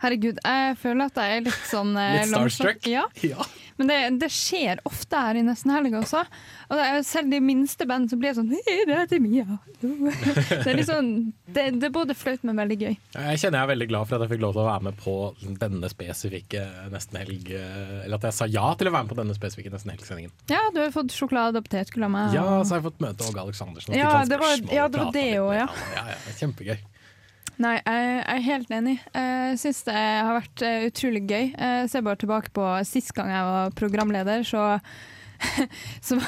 Herregud, 0.00 0.38
jeg 0.40 0.76
føler 0.80 1.10
at 1.10 1.18
jeg 1.20 1.36
er 1.36 1.42
litt 1.44 1.64
sånn 1.68 1.90
eh, 2.00 2.14
Litt 2.22 2.30
starstruck? 2.32 2.86
Ja. 2.88 3.04
Ja. 3.32 3.44
Men 3.80 3.88
det, 3.88 3.98
det 4.20 4.28
skjer 4.28 4.80
ofte 4.84 5.16
her 5.16 5.38
i 5.40 5.42
Nesten 5.46 5.70
Helg 5.72 5.94
også. 5.96 6.20
Og 6.68 6.76
det 6.76 6.84
er 6.84 7.04
selv 7.08 7.30
de 7.32 7.38
minste 7.40 7.86
band 7.88 8.10
så 8.12 8.18
blir 8.20 8.34
sånn 8.36 8.50
«Hei, 8.52 8.74
Det 8.84 8.98
heter 8.98 9.22
Mia. 9.24 9.46
Det 9.80 10.66
er, 10.68 10.76
liksom, 10.76 11.06
det, 11.48 11.62
det 11.80 11.88
er 11.88 11.94
både 11.94 12.12
flaut, 12.18 12.42
men 12.44 12.58
veldig 12.60 12.76
gøy. 12.82 12.92
Jeg 13.14 13.40
kjenner 13.40 13.62
jeg 13.62 13.64
er 13.64 13.70
veldig 13.72 13.88
glad 13.88 14.10
for 14.10 14.18
at 14.18 14.26
jeg 14.26 14.34
fikk 14.34 14.42
lov 14.44 14.52
til 14.52 14.62
å 14.62 14.66
være 14.68 14.84
med 14.90 14.98
på 15.00 15.14
denne 15.62 15.90
spesifikke 15.92 16.66
Nesten 16.92 17.16
Helg. 17.22 17.48
Eller 17.56 18.18
at 18.20 18.28
jeg 18.28 18.36
sa 18.36 18.48
ja 18.52 18.66
til 18.76 18.90
å 18.90 18.94
være 18.94 19.08
med 19.08 19.14
på 19.14 19.18
denne 19.22 19.38
spesifikke 19.38 19.72
Nesten 19.72 19.94
Helg-sendingen. 19.94 20.36
Ja, 20.52 20.60
du 20.76 20.82
har 20.84 20.92
fått 20.94 21.16
sjokolade 21.16 21.62
og 21.62 21.68
potetgull 21.70 22.04
av 22.10 22.12
meg. 22.18 22.36
Ja, 22.36 22.44
så 22.60 22.76
har 22.76 22.82
jeg 22.82 22.90
fått 22.90 23.00
møte 23.06 23.30
Åge 23.30 23.46
Aleksandersen. 23.46 23.96
ja, 23.96 24.12
det 24.28 24.40
var, 24.44 24.56
ja, 24.68 24.88
det 24.92 25.04
var 25.06 25.12
det 25.16 25.28
òg, 25.40 25.52
ja. 25.62 25.68
Ja, 25.96 26.04
ja, 26.12 26.20
kjempegøy. 26.42 26.76
Nei, 27.60 27.76
jeg 27.84 28.20
er 28.24 28.42
helt 28.46 28.70
enig. 28.72 28.96
Jeg 29.12 29.60
syns 29.60 29.82
det 29.84 29.94
har 30.00 30.32
vært 30.38 30.62
eh, 30.64 30.86
utrolig 30.88 31.24
gøy. 31.28 31.50
Jeg 31.52 31.88
ser 31.92 32.04
bare 32.06 32.20
tilbake 32.22 32.52
på 32.56 32.66
sist 32.88 33.12
gang 33.16 33.32
jeg 33.34 33.48
var 33.50 33.74
programleder, 33.76 34.44
så 34.48 34.78
så, 36.04 36.18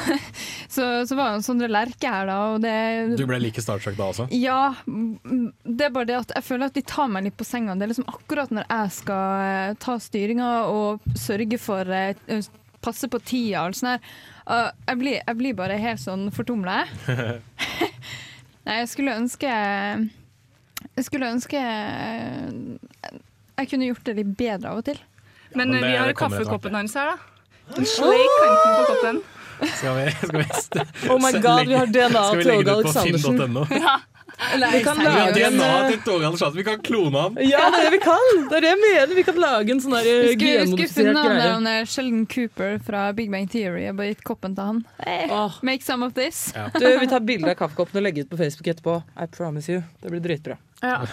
så, 0.69 0.85
så 1.07 1.17
var 1.19 1.35
jo 1.35 1.43
Sondre 1.45 1.69
Lerche 1.69 2.09
her, 2.09 2.29
da, 2.31 2.37
og 2.55 2.63
det 2.65 3.19
Du 3.21 3.27
ble 3.29 3.37
like 3.43 3.61
starstruck 3.61 3.99
da 3.99 4.07
også? 4.09 4.25
Ja, 4.33 4.73
det 4.89 5.85
er 5.85 5.93
bare 5.93 6.09
det 6.09 6.17
at 6.23 6.33
jeg 6.33 6.47
føler 6.47 6.71
at 6.71 6.79
de 6.79 6.85
tar 6.89 7.11
meg 7.13 7.27
litt 7.27 7.37
på 7.37 7.45
senga. 7.49 7.77
Det 7.77 7.87
er 7.87 7.93
liksom 7.93 8.09
akkurat 8.13 8.53
når 8.53 8.69
jeg 8.69 8.97
skal 9.01 9.45
eh, 9.49 9.75
ta 9.85 9.99
styringa 10.01 10.51
og 10.73 11.13
sørge 11.19 11.61
for 11.61 11.93
eh, 11.97 12.49
passe 12.83 13.09
på 13.09 13.21
tida 13.25 13.67
og 13.69 13.77
sånn 13.79 13.95
her. 13.95 14.17
Jeg, 14.89 14.97
blir, 14.99 15.21
jeg 15.21 15.39
blir 15.39 15.61
bare 15.61 15.77
helt 15.81 16.03
sånn 16.03 16.27
fortumla, 16.35 16.83
jeg. 16.83 17.39
Nei, 18.67 18.83
jeg 18.83 18.91
skulle 18.91 19.21
ønske 19.21 19.53
Jeg 20.97 21.05
skulle 21.05 21.29
ønske 21.33 21.59
jeg 23.59 23.69
kunne 23.71 23.87
gjort 23.91 24.05
det 24.09 24.15
litt 24.17 24.33
bedre 24.39 24.71
av 24.73 24.79
og 24.81 24.85
til. 24.89 24.99
Men, 25.55 25.69
men 25.71 25.83
det- 25.83 25.91
vi 25.91 25.97
har 25.97 26.13
kommer 26.13 26.37
etter 26.41 26.49
kaffekoppen 26.49 26.75
hans 26.75 26.95
her, 26.95 27.13
da. 27.13 27.17
En 27.79 27.87
sleik 27.87 28.33
kanten 28.43 28.73
på 28.77 28.85
koppen. 28.93 29.21
Skal 29.77 29.95
vi, 29.97 30.11
skal 30.27 30.39
vi 30.41 31.09
Oh 31.13 31.19
my 31.23 31.31
god, 31.39 31.67
vi 31.69 31.75
har 31.79 31.87
DNA 31.87 32.23
Skal 32.27 32.37
vi 32.39 32.43
til 32.43 32.51
legge 32.51 32.65
det 32.65 32.73
Åge 32.73 32.81
ut 32.81 32.95
på 32.95 33.01
Aleksandersen. 33.01 33.39
finn.no? 33.39 33.63
Ja. 34.43 34.71
Vi 34.73 34.81
kan 34.85 34.99
lage 35.05 35.45
en 35.47 35.57
DNA 35.59 35.69
eh, 35.87 35.93
til 36.05 36.13
Åge 36.13 36.27
Aleksandersen, 36.27 36.57
vi 36.59 36.65
kan 36.67 36.81
klone 36.85 37.21
ham! 37.25 37.37
Ja, 37.41 37.61
det 37.71 37.79
er 37.81 37.87
det 37.87 37.93
vi 37.95 38.01
kan! 38.05 38.27
Det 38.51 38.57
er 38.59 38.65
det 38.67 38.71
jeg 38.73 38.81
mener. 38.83 39.15
Vi 39.19 39.25
kan 39.29 39.39
lage 39.43 39.75
en 39.75 39.81
sånn 39.85 39.95
der 39.97 40.09
Vi 40.09 40.33
eh, 40.33 40.37
genmodifisert 40.43 41.11
greie. 41.15 41.39
der 41.39 41.55
han 41.55 41.69
er 41.71 41.89
Sheldon 41.89 42.27
Cooper 42.27 42.77
fra 42.87 43.05
Big 43.17 43.31
Bang 43.33 43.49
Theory 43.53 43.87
har 43.89 43.97
bare 43.99 44.13
gitt 44.13 44.25
koppen 44.27 44.57
til 44.59 44.69
han. 44.73 44.83
Hey, 45.07 45.31
Make 45.63 45.87
some 45.87 46.07
of 46.07 46.15
this. 46.19 46.53
Du, 46.79 46.87
Vi 47.01 47.09
tar 47.11 47.25
bilde 47.27 47.51
av 47.55 47.59
kaffekoppen 47.63 48.03
og 48.03 48.07
legger 48.09 48.27
ut 48.27 48.31
på 48.35 48.41
Facebook 48.43 48.73
etterpå. 48.75 48.99
I 49.17 49.27
promise 49.31 49.73
you. 49.73 49.83
Det 50.03 50.13
blir 50.13 50.25
dritbra. 50.29 50.59
Ja. 50.83 51.01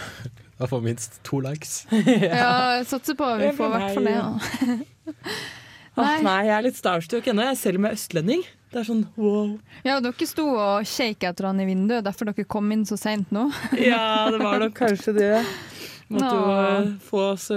Da 0.60 0.66
får 0.68 0.80
vi 0.82 0.90
minst 0.90 1.22
to 1.24 1.38
likes. 1.40 1.86
Ja, 1.88 2.76
jeg 2.76 2.82
satser 2.90 3.16
på 3.16 3.24
at 3.24 3.40
vi 3.40 3.46
får 3.56 3.64
i 3.64 3.78
hvert 3.78 3.94
fall 3.96 4.08
det. 4.10 4.74
da. 5.96 6.04
Åh, 6.04 6.22
nei, 6.26 6.38
jeg 6.48 6.56
er 6.56 6.66
litt 6.68 6.78
starstruck 6.78 7.28
ennå, 7.32 7.48
selv 7.58 7.80
om 7.80 7.88
jeg 7.88 7.96
er 7.96 8.00
østlending. 8.00 8.44
Det 8.70 8.78
er 8.78 8.86
sånn 8.86 9.02
wow. 9.18 9.56
Ja, 9.82 9.96
dere 10.02 10.26
sto 10.30 10.44
og 10.52 10.86
shake 10.86 11.26
etter 11.32 11.48
han 11.48 11.58
i 11.58 11.66
vinduet, 11.66 12.04
derfor 12.06 12.30
dere 12.30 12.46
kom 12.46 12.70
inn 12.70 12.86
så 12.86 12.98
seint 13.00 13.32
nå. 13.34 13.48
Ja, 13.90 14.30
det 14.30 14.38
var 14.42 14.62
nok 14.62 14.76
kanskje 14.78 15.16
det. 15.16 15.32
Måtte 16.10 16.26
jo 16.34 16.42
Nå. 16.42 16.54
eh, 16.60 16.86
få, 17.06 17.24
så, 17.38 17.56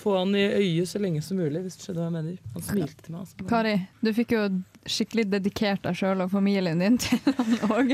få 0.00 0.14
han 0.18 0.34
i 0.36 0.46
øyet 0.56 0.88
så 0.88 1.00
lenge 1.02 1.20
som 1.22 1.36
mulig, 1.36 1.60
hvis 1.66 1.76
du 1.76 1.82
skjønner 1.84 2.00
hva 2.00 2.06
jeg 2.08 2.14
mener. 2.14 2.36
Han 2.54 2.64
smilte 2.64 3.04
til 3.04 3.12
meg. 3.12 3.26
Altså. 3.26 3.48
Kari, 3.50 3.74
du 4.00 4.12
fikk 4.16 4.32
jo 4.32 4.44
skikkelig 4.88 5.26
dedikert 5.34 5.82
deg 5.84 5.98
sjøl 5.98 6.22
og 6.24 6.30
familien 6.32 6.80
din 6.80 6.96
til 7.00 7.20
han 7.36 7.58
òg. 7.68 7.92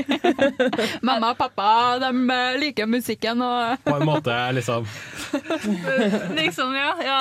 Mamma 1.07 1.33
og 1.33 1.39
pappa 1.41 1.67
de 2.03 2.11
eh, 2.37 2.59
liker 2.63 2.87
musikken 2.87 3.43
og 3.43 3.83
På 3.83 3.97
en 3.97 4.07
måte 4.07 4.37
liksom 4.55 4.87
liksom, 6.39 6.71
ja. 6.79 6.93
ja. 7.03 7.19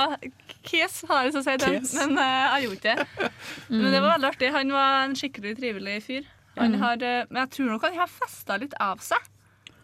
Kes 0.67 1.01
har 1.09 1.27
jeg 1.27 1.35
så 1.37 1.43
å 1.43 1.47
si, 1.47 1.57
den. 1.62 1.77
Men 1.97 2.17
uh, 2.19 2.57
jeg 2.57 2.67
gjorde 2.67 2.79
ikke 2.81 2.95
det. 2.97 3.31
Men 3.71 3.87
det 3.95 4.01
var 4.03 4.12
veldig 4.17 4.31
artig. 4.33 4.53
Han 4.57 4.73
var 4.75 4.97
en 5.05 5.14
skikkelig 5.19 5.53
trivelig 5.61 5.99
fyr. 6.07 6.25
Han 6.57 6.73
Mm. 6.73 6.81
har, 6.81 6.97
uh, 7.05 7.27
men 7.31 7.43
jeg 7.45 7.51
tror 7.59 7.67
nok 7.75 7.83
han 7.85 7.99
har 8.01 8.09
festa 8.11 8.57
litt 8.62 8.75
av 8.81 8.99
seg. 9.05 9.27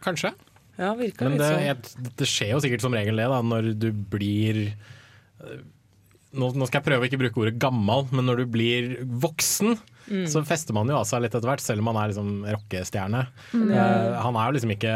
Kanskje. 0.03 0.33
Ja, 0.81 0.95
virker 0.97 1.29
Men 1.29 1.35
litt 1.37 1.43
det, 1.45 1.51
sånn. 1.53 1.67
jeg, 1.69 2.13
det 2.19 2.27
skjer 2.31 2.55
jo 2.55 2.61
sikkert 2.65 2.81
som 2.87 2.95
regel 2.97 3.21
det, 3.21 3.27
da, 3.29 3.43
når 3.45 3.69
du 3.79 3.91
blir 3.93 4.63
øh, 5.45 5.59
nå, 6.33 6.49
nå 6.57 6.67
skal 6.69 6.81
jeg 6.81 6.87
prøve 6.89 7.05
å 7.05 7.09
ikke 7.11 7.21
bruke 7.21 7.41
ordet 7.43 7.59
gammel, 7.61 8.07
men 8.13 8.27
når 8.29 8.43
du 8.43 8.47
blir 8.59 8.93
voksen, 9.23 9.79
Mm. 10.11 10.25
så 10.27 10.41
fester 10.45 10.75
man 10.75 10.89
jo 10.91 10.97
av 10.99 11.05
seg 11.07 11.21
litt 11.23 11.31
etter 11.33 11.47
hvert, 11.47 11.61
selv 11.63 11.79
om 11.79 11.87
han 11.93 11.97
er 12.03 12.09
liksom 12.11 12.31
rockestjerne. 12.51 13.21
Mm. 13.55 13.69
Uh, 13.71 14.17
han 14.21 14.35
er 14.37 14.49
jo 14.49 14.55
liksom 14.57 14.73
ikke 14.75 14.95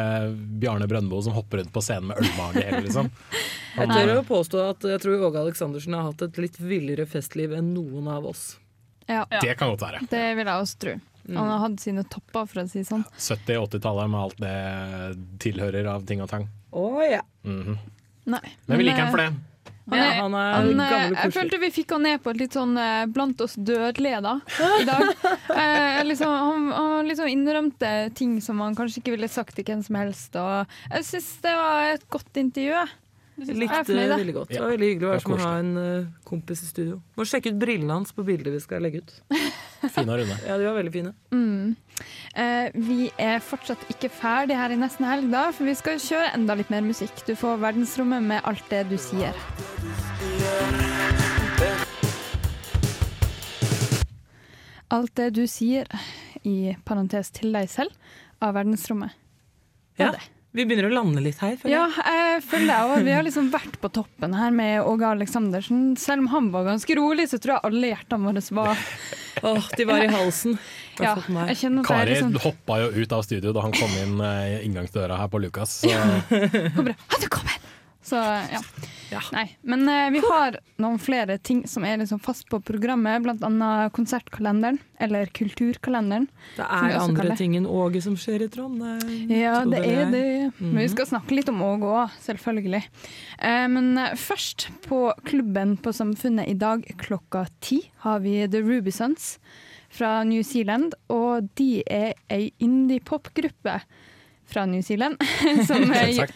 Bjarne 0.59 0.89
Brøndbo 0.91 1.20
som 1.22 1.32
hopper 1.37 1.61
rundt 1.62 1.70
på 1.72 1.80
scenen 1.87 2.09
med 2.11 2.18
ølmage 2.18 2.64
heller, 2.66 2.82
liksom. 2.89 3.11
Jeg 3.78 3.89
tør 3.93 4.12
å 4.18 4.24
påstå 4.26 4.64
at 4.72 4.82
jeg 4.91 5.01
tror 5.05 5.22
Åge 5.28 5.39
Aleksandersen 5.45 5.95
har 5.95 6.09
hatt 6.09 6.22
et 6.26 6.39
litt 6.43 6.59
villere 6.59 7.07
festliv 7.07 7.55
enn 7.55 7.70
noen 7.76 8.09
av 8.11 8.26
oss. 8.32 8.57
Ja, 9.07 9.22
Det 9.30 9.55
kan 9.61 9.70
godt 9.70 9.84
være. 9.87 10.03
det 10.11 10.24
vil 10.41 10.49
jeg 10.51 10.64
også 10.66 10.78
tro. 10.82 10.95
Mm. 11.28 11.37
Han 11.39 11.49
har 11.55 11.59
hatt 11.68 11.80
sine 11.87 12.03
topper, 12.11 12.47
for 12.51 12.62
å 12.62 12.68
si 12.68 12.80
det 12.82 12.89
sånn. 12.91 13.05
70- 13.14 13.62
80-tallet 13.62 14.11
med 14.11 14.20
alt 14.26 14.41
det 14.43 15.39
tilhører 15.47 15.87
av 15.95 16.05
ting 16.09 16.20
og 16.24 16.28
tang. 16.34 16.49
Å 16.74 16.87
ja. 17.07 17.22
Mhm. 17.47 17.78
Nei. 18.26 18.43
Men 18.66 18.78
vi 18.82 18.84
liker 18.91 19.05
han 19.07 19.14
for 19.14 19.22
det. 19.22 19.30
Han 19.87 20.01
er, 20.03 20.16
han 20.18 20.34
er 20.34 20.55
han, 20.57 20.70
eh, 20.72 20.91
gammel 20.91 21.12
og 21.14 21.20
jeg 21.22 21.34
følte 21.37 21.59
vi 21.62 21.68
fikk 21.70 21.93
han 21.95 22.03
ned 22.03 22.22
på 22.24 22.32
et 22.32 22.41
litt 22.41 22.57
sånn 22.57 22.72
eh, 22.82 23.05
blant 23.07 23.43
oss 23.45 23.55
dødelige 23.55 24.18
da, 24.24 24.37
i 24.80 24.87
dag. 24.89 25.05
Eh, 25.57 26.03
liksom, 26.05 26.28
han, 26.28 26.64
han 26.74 27.09
liksom 27.09 27.28
innrømte 27.30 27.91
ting 28.18 28.34
som 28.45 28.59
han 28.61 28.74
kanskje 28.76 29.01
ikke 29.01 29.14
ville 29.14 29.28
sagt 29.30 29.55
til 29.57 29.64
hvem 29.64 29.80
som 29.87 29.97
helst. 29.97 30.37
Og 30.37 30.74
jeg 30.91 31.07
syns 31.09 31.28
det 31.45 31.55
var 31.57 31.93
et 31.95 32.05
godt 32.12 32.41
intervju. 32.43 32.82
Jeg. 33.37 33.57
Likte 33.61 33.82
det 33.93 34.09
veldig 34.11 34.34
godt. 34.34 34.51
Det 34.53 34.61
var 34.62 34.72
veldig 34.72 34.89
hyggelig 34.91 35.07
å 35.07 35.12
være 35.12 35.22
som 35.24 35.34
å 35.34 35.41
ha 35.43 35.53
en 35.61 35.72
uh, 35.76 36.09
kompis 36.24 36.62
i 36.64 36.68
studio. 36.70 37.01
Må 37.18 37.26
sjekke 37.28 37.53
ut 37.53 37.59
brillene 37.61 37.99
hans 37.99 38.14
på 38.16 38.24
bildet 38.26 38.55
vi 38.55 38.61
skal 38.64 38.84
legge 38.84 39.03
ut. 39.05 39.16
Fine 39.95 40.09
og 40.09 40.22
runde. 40.22 40.37
Ja, 40.47 40.57
de 40.57 40.66
var 40.66 40.78
veldig 40.78 40.93
fine. 40.95 41.12
Mm. 41.30 41.76
Eh, 42.34 42.68
vi 42.74 43.11
er 43.20 43.43
fortsatt 43.45 43.84
ikke 43.93 44.09
ferdig 44.12 44.57
her 44.59 44.72
i 44.72 44.78
nesten 44.80 45.07
helg, 45.07 45.28
da, 45.32 45.47
for 45.55 45.68
vi 45.68 45.76
skal 45.78 46.01
kjøre 46.03 46.32
enda 46.37 46.57
litt 46.59 46.72
mer 46.72 46.84
musikk. 46.84 47.12
Du 47.28 47.34
får 47.39 47.61
verdensrommet 47.62 48.24
med 48.24 48.41
alt 48.49 48.64
det 48.72 48.87
du 48.91 48.97
sier. 49.01 49.37
Alt 54.97 55.16
det 55.18 55.32
du 55.37 55.45
sier, 55.51 55.91
i 56.47 56.72
parentes 56.87 57.32
til 57.34 57.53
deg 57.57 57.68
selv, 57.70 57.93
av 58.41 58.57
verdensrommet. 58.57 59.16
Ja, 59.99 60.12
vi 60.57 60.64
begynner 60.66 60.88
å 60.88 60.94
lande 60.94 61.20
litt 61.24 61.38
her. 61.44 61.54
føler 61.61 61.74
Ja, 61.74 61.84
jeg. 61.92 62.16
jeg 62.32 62.42
føler 62.48 62.70
jeg 62.72 62.88
også. 62.90 63.04
Vi 63.07 63.14
har 63.16 63.26
liksom 63.26 63.50
vært 63.52 63.76
på 63.82 63.90
toppen 64.00 64.34
her 64.38 64.50
med 64.57 64.80
Åge 64.88 65.11
Aleksandersen. 65.12 65.84
Selv 66.00 66.24
om 66.24 66.30
han 66.32 66.50
var 66.54 66.64
ganske 66.70 66.96
rolig, 66.98 67.28
så 67.30 67.38
tror 67.42 67.59
jeg 67.59 67.64
alle 67.68 67.92
hjertene 67.92 68.30
våre 68.30 68.42
var 68.57 68.82
Åh, 69.46 69.66
de 69.76 69.84
var 69.88 70.04
i 70.04 70.11
halsen. 70.16 70.59
Ja, 70.96 71.11
jeg 71.12 71.59
kjenner 71.61 71.82
at 71.84 71.88
Kari 71.90 72.14
liksom 72.14 72.38
hoppa 72.40 72.78
jo 72.80 72.86
ut 73.02 73.11
av 73.12 73.20
studio 73.26 73.50
da 73.52 73.61
han 73.66 73.74
kom 73.76 73.90
inn 74.00 74.14
eh, 74.24 74.62
inngangsdøra 74.64 75.18
her 75.20 75.28
på 75.28 75.42
Lukas. 75.44 75.74
Så 75.84 75.90
Så 78.07 78.20
ja. 79.11 79.20
Nei. 79.32 79.57
Men 79.62 79.88
eh, 79.88 80.11
vi 80.11 80.20
har 80.24 80.59
noen 80.82 80.98
flere 80.98 81.38
ting 81.38 81.62
som 81.68 81.84
er 81.86 82.00
liksom 82.00 82.20
fast 82.22 82.48
på 82.50 82.59
programmet, 82.64 83.22
bl.a. 83.22 83.88
konsertkalenderen, 83.94 84.78
eller 85.02 85.30
Kulturkalenderen. 85.36 86.26
Det 86.57 86.64
er 86.64 86.96
andre 86.98 87.22
kaller. 87.22 87.38
ting 87.38 87.57
enn 87.59 87.68
Åge 87.70 88.02
som 88.04 88.16
skjer 88.18 88.46
i 88.46 88.50
Trondheim. 88.52 89.30
Ja, 89.30 89.61
det 89.68 89.82
er 89.86 90.11
det. 90.12 90.26
Men 90.59 90.80
vi 90.82 90.88
skal 90.92 91.11
snakke 91.12 91.38
litt 91.38 91.50
om 91.52 91.62
Åge 91.66 91.92
òg, 92.02 92.16
selvfølgelig. 92.26 92.82
Eh, 93.38 93.66
men 93.72 93.92
eh, 94.02 94.16
først, 94.20 94.68
på 94.86 95.07
klubben 95.28 95.76
på 95.82 95.94
Samfunnet 95.96 96.50
i 96.50 96.59
dag 96.59 96.86
klokka 97.02 97.46
ti, 97.64 97.84
har 98.07 98.22
vi 98.26 98.40
The 98.50 98.62
Ruby 98.64 98.94
Sons 98.94 99.36
fra 99.96 100.18
New 100.26 100.42
Zealand. 100.46 100.98
Og 101.12 101.48
de 101.59 101.82
er 101.86 102.14
ei 102.32 102.50
indie-pop-gruppe 102.62 103.80
fra 104.47 104.66
New 104.66 104.82
Zealand 104.82 105.22
som, 105.68 105.86
eh, 105.92 106.26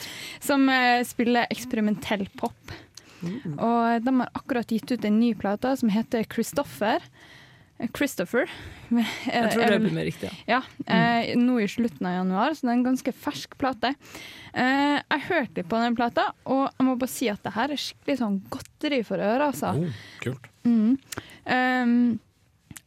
som 0.41 0.69
eh, 0.69 1.03
spiller 1.07 1.51
eksperimentell 1.51 2.27
pop. 2.41 2.73
Mm. 3.21 3.59
Og 3.59 4.05
de 4.05 4.17
har 4.23 4.33
akkurat 4.35 4.73
gitt 4.73 4.91
ut 4.93 5.05
en 5.05 5.21
ny 5.21 5.35
plate 5.39 5.75
som 5.81 5.93
heter 5.93 6.25
Christopher. 6.31 7.05
Eh, 7.81 7.89
Christopher. 7.97 8.49
Er 8.91 9.05
Jeg 9.35 9.53
tror 9.55 9.75
det 9.75 9.81
blir 9.85 9.97
mer 9.97 10.09
riktig, 10.09 10.31
ja. 10.49 10.61
ja, 10.61 10.63
mm. 11.35 11.45
nå 11.47 11.59
i 11.63 11.69
slutten 11.71 12.09
av 12.09 12.19
januar, 12.19 12.55
så 12.55 12.67
det 12.67 12.73
er 12.73 12.79
en 12.79 12.89
ganske 12.91 13.15
fersk 13.27 13.57
plate. 13.61 13.93
Eh, 14.53 14.97
jeg 14.99 15.27
hørte 15.29 15.61
litt 15.61 15.71
på 15.71 15.83
den 15.83 15.99
plata, 15.99 16.31
og 16.45 16.67
jeg 16.69 16.89
må 16.89 16.97
bare 17.01 17.13
si 17.13 17.31
at 17.33 17.45
det 17.47 17.55
her 17.57 17.75
er 17.75 17.85
skikkelig 17.85 18.19
sånn 18.23 18.41
godteri 18.53 19.05
for 19.07 19.23
øret, 19.23 19.53
altså. 19.53 19.77
Oh, 19.79 20.03
kult. 20.25 20.51
Mm. 20.67 20.99
Um, 21.47 21.95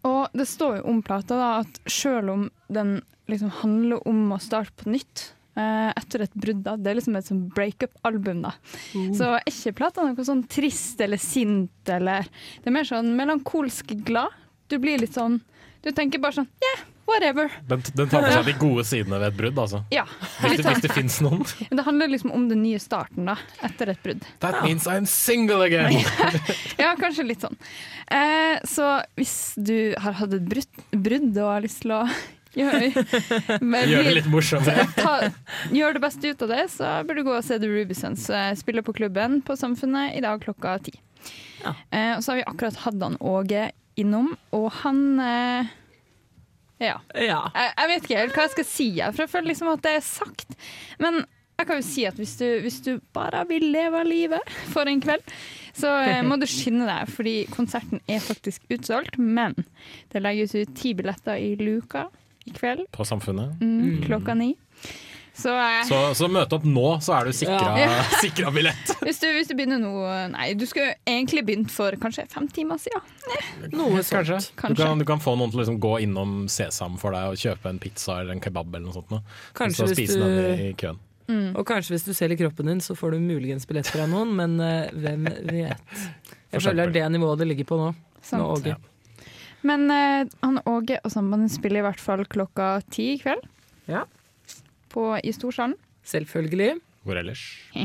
og 0.07 0.35
det 0.35 0.47
står 0.49 0.81
jo 0.81 0.89
om 0.91 0.99
plata 1.05 1.37
da, 1.39 1.49
at 1.63 1.79
selv 1.89 2.33
om 2.33 2.43
den 2.73 2.97
liksom 3.31 3.53
handler 3.61 4.03
om 4.09 4.33
å 4.35 4.39
starte 4.43 4.75
på 4.83 4.91
nytt 4.91 5.29
eh, 5.55 5.91
etter 5.95 6.25
et 6.25 6.35
brudd, 6.35 6.63
da, 6.65 6.75
det 6.75 6.91
er 6.91 6.99
liksom 6.99 7.17
et 7.19 7.29
sånn 7.29 7.45
breakup-album, 7.55 8.43
da. 8.43 8.53
Uh. 8.91 9.11
Så 9.15 9.29
er 9.37 9.47
ikke 9.49 9.77
plata 9.79 10.05
noe 10.05 10.27
sånn 10.27 10.43
trist 10.51 11.01
eller 11.03 11.21
sint 11.21 11.93
eller 11.93 12.27
Det 12.59 12.71
er 12.71 12.75
mer 12.75 12.89
sånn 12.89 13.13
melankolsk 13.17 13.95
glad. 14.05 14.35
Du 14.71 14.79
blir 14.81 15.01
litt 15.01 15.15
sånn 15.15 15.41
Du 15.83 15.89
tenker 15.91 16.21
bare 16.23 16.39
sånn 16.39 16.47
Yeah, 16.63 16.85
whatever. 17.09 17.49
Den, 17.67 17.81
den 17.95 18.09
tar 18.11 18.23
for 18.23 18.31
seg 18.37 18.45
de 18.47 18.53
gode 18.61 18.83
sidene 18.87 19.19
ved 19.21 19.31
et 19.33 19.37
brudd, 19.39 19.57
altså. 19.65 19.81
Ja. 19.93 20.05
Hvis 20.41 20.59
det, 20.61 20.67
hvis 20.69 20.83
det 20.85 20.93
fins 20.95 21.17
noen. 21.25 21.43
Men 21.69 21.79
Det 21.81 21.85
handler 21.87 22.11
liksom 22.13 22.31
om 22.35 22.45
den 22.51 22.63
nye 22.63 22.79
starten 22.81 23.27
da, 23.29 23.35
etter 23.65 23.91
et 23.93 24.03
brudd. 24.05 24.23
That 24.43 24.61
means 24.63 24.87
I'm 24.89 25.07
single 25.09 25.65
again! 25.65 25.99
Ja, 26.79 26.93
kanskje 27.03 27.25
litt 27.27 27.43
sånn. 27.43 27.57
Eh, 28.07 28.61
så 28.69 28.95
hvis 29.19 29.35
du 29.57 29.75
har 29.99 30.15
hatt 30.21 30.33
et 30.37 30.47
brudd, 30.47 30.85
brudd 30.93 31.37
og 31.43 31.51
har 31.55 31.65
lyst 31.65 31.83
til 31.83 31.95
å 31.97 32.03
gjøre, 32.59 32.91
men 33.65 33.87
Gjør 33.89 34.07
det 34.09 34.17
litt 34.19 34.29
morsomt. 34.29 34.67
Ta, 34.99 35.15
gjør 35.73 35.95
det 35.97 36.03
beste 36.03 36.29
ut 36.33 36.43
av 36.45 36.51
det, 36.53 36.65
så 36.69 36.91
bør 37.07 37.17
du 37.19 37.23
gå 37.25 37.33
og 37.39 37.45
se 37.45 37.57
The 37.57 37.69
Rubisons 37.71 38.27
eh, 38.29 38.51
spille 38.59 38.83
på 38.85 38.93
klubben 38.95 39.39
på 39.45 39.57
Samfunnet 39.59 40.13
i 40.19 40.21
dag 40.23 40.43
klokka 40.43 40.77
ti. 40.85 40.93
Eh, 41.65 42.13
og 42.17 42.21
så 42.21 42.33
har 42.33 42.41
vi 42.41 42.49
akkurat 42.51 42.77
hatt 42.83 42.99
han 43.01 43.17
Åge 43.23 43.71
innom, 43.99 44.33
og 44.53 44.67
han 44.83 45.01
eh, 45.21 45.71
ja. 46.81 46.97
Jeg, 47.13 47.69
jeg 47.77 47.89
vet 47.91 48.03
ikke 48.03 48.17
helt 48.19 48.35
hva 48.37 48.45
jeg 48.47 48.55
skal 48.57 48.65
si, 48.67 48.89
for 49.03 49.23
jeg 49.25 49.31
føler 49.31 49.51
liksom 49.53 49.71
at 49.73 49.83
det 49.85 49.95
er 49.99 50.05
sagt. 50.05 50.55
Men 50.99 51.23
jeg 51.59 51.67
kan 51.69 51.77
jo 51.79 51.85
si 51.85 52.03
at 52.09 52.17
hvis 52.19 52.33
du, 52.39 52.47
hvis 52.65 52.79
du 52.83 52.91
bare 53.13 53.43
vil 53.47 53.67
leve 53.71 54.01
livet 54.07 54.53
for 54.73 54.89
en 54.89 55.01
kveld, 55.03 55.21
så 55.77 55.91
eh, 56.01 56.21
må 56.25 56.35
du 56.41 56.47
skynde 56.49 56.87
deg, 56.89 57.09
fordi 57.13 57.35
konserten 57.53 58.01
er 58.09 58.19
faktisk 58.25 58.65
utsolgt. 58.73 59.19
Men 59.21 59.55
det 60.11 60.23
legges 60.25 60.55
ut 60.57 60.73
ti 60.77 60.95
billetter 60.97 61.37
i 61.39 61.53
luka 61.61 62.07
i 62.43 62.51
kveld 62.51 62.89
På 62.91 63.05
Samfunnet. 63.07 63.61
mm, 63.61 64.01
klokka 64.03 64.33
ni. 64.35 64.55
Så, 65.33 65.49
eh, 65.57 65.79
Så, 65.89 65.99
så 66.13 66.27
møte 66.29 66.53
opp 66.59 66.65
nå, 66.69 66.85
så 67.01 67.15
er 67.17 67.25
du 67.25 67.33
sikra, 67.33 67.71
Ja. 67.81 68.03
sikra 68.23 68.51
billett. 68.53 68.91
hvis, 69.05 69.17
du, 69.23 69.27
hvis 69.33 69.49
du 69.49 69.55
begynner 69.57 69.79
nå 69.81 69.93
Nei, 70.33 70.51
du 70.53 70.65
skulle 70.69 70.93
egentlig 71.09 71.41
begynt 71.47 71.71
for 71.73 71.95
kanskje 72.01 72.27
fem 72.29 72.45
timer 72.53 72.77
siden. 72.81 73.01
Noe 73.73 74.03
Kanskje. 74.03 74.51
kanskje. 74.53 74.75
Du, 74.77 74.83
kan, 74.83 75.01
du 75.01 75.05
kan 75.09 75.23
få 75.23 75.33
noen 75.39 75.49
til 75.49 75.59
å 75.61 75.63
liksom 75.63 75.79
gå 75.81 75.95
innom 76.05 76.43
Sesam 76.53 76.99
for 77.01 77.17
deg 77.17 77.33
og 77.33 77.41
kjøpe 77.41 77.71
en 77.73 77.81
pizza 77.81 78.19
eller 78.21 78.37
en 78.37 78.43
kebab 78.45 78.69
eller 78.75 78.85
noe 78.91 78.93
sånt. 78.99 79.09
Nå. 79.15 79.23
Kanskje 79.57 79.87
så 79.89 79.95
spise 79.97 80.19
du- 80.19 80.23
den 80.27 80.37
i, 80.53 80.69
i 80.69 80.77
køen. 80.77 81.01
Mm. 81.23 81.53
Og 81.55 81.63
kanskje 81.65 81.93
hvis 81.95 82.03
du 82.05 82.13
selger 82.13 82.37
kroppen 82.43 82.67
din, 82.67 82.81
så 82.83 82.93
får 82.99 83.15
du 83.15 83.21
muligens 83.23 83.65
billett 83.65 83.87
fra 83.87 84.05
noen, 84.11 84.33
men 84.37 84.57
eh, 84.59 84.89
hvem 84.91 85.23
vet. 85.49 85.93
Jeg 86.51 86.61
føler 86.61 86.91
det 86.91 86.99
er 87.01 87.07
det 87.07 87.13
nivået 87.15 87.39
det 87.39 87.47
ligger 87.47 87.69
på 87.69 87.77
nå. 87.79 87.93
Sant. 88.21 88.43
Nå, 88.43 88.49
Åge. 88.57 88.75
Men 89.63 89.85
eh, 89.95 90.25
han 90.43 90.59
Åge 90.67 90.99
og 90.99 91.13
sambandet 91.15 91.55
spiller 91.55 91.79
i 91.79 91.85
hvert 91.87 92.03
fall 92.03 92.25
klokka 92.29 92.75
ti 92.91 93.13
i 93.15 93.21
kveld. 93.23 93.47
Ja. 93.89 94.03
På, 94.93 95.13
I 95.19 95.33
Storsalen. 95.35 95.75
Selvfølgelig. 96.05 96.75
Hvor 97.03 97.17
ellers? 97.19 97.41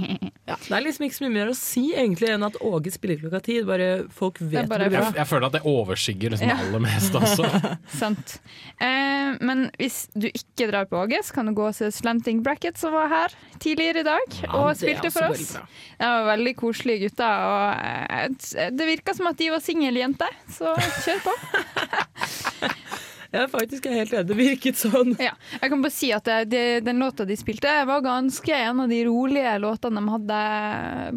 Ja, 0.49 0.55
det 0.65 0.73
er 0.73 0.81
liksom 0.81 1.05
ikke 1.05 1.17
så 1.19 1.25
mye 1.27 1.33
mer 1.35 1.49
å 1.53 1.55
si 1.59 1.83
egentlig 1.93 2.31
enn 2.33 2.45
at 2.47 2.55
Åge 2.65 2.89
spiller 2.95 3.19
klokka 3.21 3.41
ti. 3.45 3.59
Bare 3.69 3.89
folk 4.17 4.39
vet 4.41 4.63
det, 4.63 4.71
bare. 4.71 4.87
Jeg, 4.89 5.11
jeg 5.19 5.29
føler 5.29 5.45
at 5.51 5.57
det 5.59 5.61
overskygger 5.69 6.33
liksom 6.33 6.49
Ja. 6.49 6.55
aller 6.63 6.81
mest, 6.81 7.19
altså. 7.19 7.51
Sant. 8.01 8.33
Eh, 8.81 9.35
men 9.45 9.67
hvis 9.77 9.99
du 10.17 10.25
ikke 10.31 10.71
drar 10.71 10.89
på 10.89 11.03
Åge, 11.03 11.21
så 11.27 11.37
kan 11.37 11.51
du 11.51 11.53
gå 11.59 11.67
og 11.69 11.77
se 11.77 11.91
Slanting 11.93 12.41
Bracket, 12.47 12.81
som 12.81 12.97
var 12.97 13.13
her 13.13 13.37
tidligere 13.61 14.01
i 14.01 14.09
dag 14.09 14.39
Ja, 14.39 14.55
og 14.63 14.73
spilte 14.81 15.13
for 15.13 15.29
oss. 15.35 15.53
Det 16.01 16.09
var 16.15 16.25
veldig 16.33 16.57
koselige 16.65 17.11
gutter. 17.11 17.45
Og 17.53 18.33
eh, 18.57 18.73
det 18.73 18.89
virka 18.95 19.19
som 19.19 19.29
at 19.29 19.37
de 19.43 19.53
var 19.53 19.61
singeljenter, 19.69 20.33
så 20.57 20.73
kjør 21.05 21.27
på. 21.29 21.37
Ja, 23.31 23.43
faktisk 23.53 23.85
er 23.87 23.93
jeg 23.93 24.07
helt 24.07 24.13
enig. 24.17 24.27
Det 24.31 24.37
virket 24.39 24.79
sånn. 24.81 25.11
Ja, 25.21 25.35
jeg 25.61 25.71
kan 25.73 25.83
bare 25.85 25.93
si 25.93 26.09
at 26.17 26.25
det, 26.25 26.39
det, 26.49 26.63
Den 26.87 26.99
låta 27.03 27.27
de 27.29 27.37
spilte, 27.37 27.75
var 27.85 28.01
ganske 28.07 28.55
en 28.57 28.81
av 28.81 28.89
de 28.89 29.03
rolige 29.05 29.53
låtene 29.61 30.01
de 30.01 30.13
hadde 30.15 30.39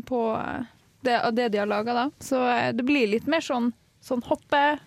på 0.10 0.22
det, 1.08 1.18
det 1.38 1.48
de 1.56 1.62
har 1.64 1.70
laga 1.72 1.94
da. 1.94 2.06
Så 2.20 2.42
eh, 2.52 2.72
det 2.76 2.84
blir 2.86 3.08
litt 3.08 3.28
mer 3.32 3.42
sånn, 3.42 3.72
sånn 4.04 4.22
hoppe, 4.28 4.78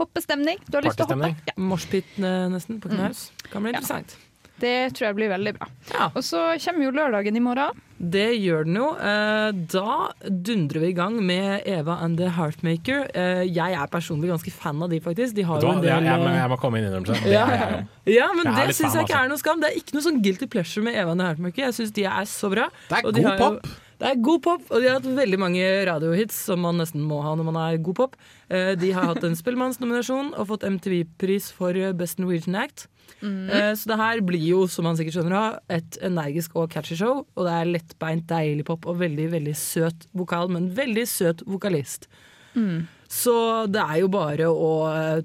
hoppestemning. 0.00 0.60
Du 0.68 0.76
har 0.78 0.84
lyst 0.86 1.00
til 1.00 1.08
å 1.08 1.14
hoppe? 1.16 1.32
Ja. 1.48 1.56
Moshpit 1.56 2.16
nesten 2.20 2.80
på 2.80 2.88
Mm. 2.92 2.96
knaus. 2.98 3.30
Kan 3.50 3.62
bli 3.64 3.72
interessant. 3.72 4.16
Det 4.60 4.92
tror 4.94 5.06
jeg 5.08 5.16
blir 5.16 5.30
veldig 5.32 5.52
bra. 5.58 5.68
Og 6.14 6.22
så 6.26 6.42
kommer 6.64 6.84
jo 6.84 6.90
lørdagen 6.96 7.36
i 7.36 7.40
morgen. 7.40 7.78
Det 8.00 8.28
gjør 8.40 8.64
den 8.64 8.76
jo. 8.80 8.86
Eh, 8.96 9.50
Da 9.72 10.10
dundrer 10.24 10.80
vi 10.80 10.88
i 10.88 10.96
gang 10.96 11.18
med 11.24 11.62
Eva 11.68 11.98
and 12.04 12.16
the 12.16 12.30
Heartmaker. 12.36 13.06
Eh, 13.14 13.42
Jeg 13.48 13.72
er 13.76 13.86
personlig 13.92 14.30
ganske 14.30 14.52
fan 14.52 14.80
av 14.82 14.88
de, 14.90 15.00
faktisk. 15.04 15.34
De 15.36 15.42
har 15.44 15.60
jo 15.60 15.68
en 15.68 15.80
del 15.82 15.90
jeg, 15.90 16.04
jeg, 16.04 16.18
må- 16.20 16.30
eh, 16.30 16.38
jeg 16.40 16.48
må 16.54 16.58
komme 16.62 16.78
inn 16.80 16.84
i 16.84 16.88
innrømmelse. 16.92 17.22
Det 17.24 17.32
ja. 17.32 17.44
er 17.46 17.60
jeg 18.06 18.16
ja, 18.16 18.28
men 18.34 18.44
Jeg 18.46 18.54
det 18.56 18.66
litt 18.70 18.76
syns 18.80 18.94
jeg 18.94 19.04
ikke 19.04 19.14
altså. 19.16 19.24
er 19.24 19.28
noe 19.34 19.38
skam. 19.44 19.60
Det 19.60 19.68
er 19.70 19.76
ikke 19.82 19.94
noe 19.98 20.02
sånn 20.08 20.22
guilty 20.24 20.46
pleasure 20.46 20.84
med 20.84 20.94
Eva 20.96 21.10
and 21.12 21.20
the 21.20 21.26
Heartmaker. 21.26 21.62
Jeg 21.68 21.74
syns 21.80 21.92
de 21.92 22.04
er 22.04 22.24
så 22.24 22.50
bra. 22.52 22.68
Det 22.88 22.98
er 22.98 23.06
Og 23.06 23.12
de 23.14 23.20
god 23.22 23.30
har 23.30 23.38
jo- 23.38 23.50
pop. 23.60 23.66
Det 24.00 24.08
er 24.08 24.20
god 24.24 24.40
pop, 24.46 24.62
og 24.72 24.80
de 24.80 24.88
har 24.88 24.96
hatt 24.96 25.08
veldig 25.18 25.38
mange 25.42 25.64
radiohits 25.84 26.36
som 26.48 26.62
man 26.64 26.78
nesten 26.80 27.02
må 27.04 27.18
ha 27.20 27.34
når 27.36 27.46
man 27.50 27.58
er 27.60 27.80
god 27.84 27.98
pop. 27.98 28.14
Eh, 28.48 28.72
De 28.80 28.92
har 28.96 29.10
hatt 29.10 29.26
en 29.26 29.36
Spellemannsnominasjon 29.36 30.30
og 30.40 30.48
fått 30.48 30.64
MTV-pris 30.64 31.50
for 31.52 31.76
eh, 31.76 31.92
Best 31.92 32.16
Norwegian 32.22 32.56
Act. 32.62 32.86
Mm. 33.20 33.74
Så 33.76 33.90
det 33.90 33.98
her 34.00 34.20
blir 34.24 34.40
jo, 34.40 34.62
som 34.70 34.86
man 34.88 34.96
sikkert 34.96 35.18
skjønner, 35.18 35.58
et 35.68 35.98
energisk 36.06 36.54
og 36.56 36.70
catchy 36.72 36.96
show. 36.96 37.26
Og 37.36 37.44
det 37.44 37.52
er 37.52 37.68
lettbeint, 37.74 38.24
deilig 38.30 38.64
pop 38.70 38.86
og 38.88 38.96
veldig 39.02 39.26
veldig 39.34 39.52
søt 39.58 40.06
vokal, 40.16 40.48
men 40.54 40.70
veldig 40.78 41.04
søt 41.10 41.44
vokalist. 41.44 42.08
Mm. 42.54 42.86
Så 43.10 43.34
det 43.68 43.82
er 43.82 43.98
jo 44.00 44.08
bare 44.14 44.46
å 44.48 44.70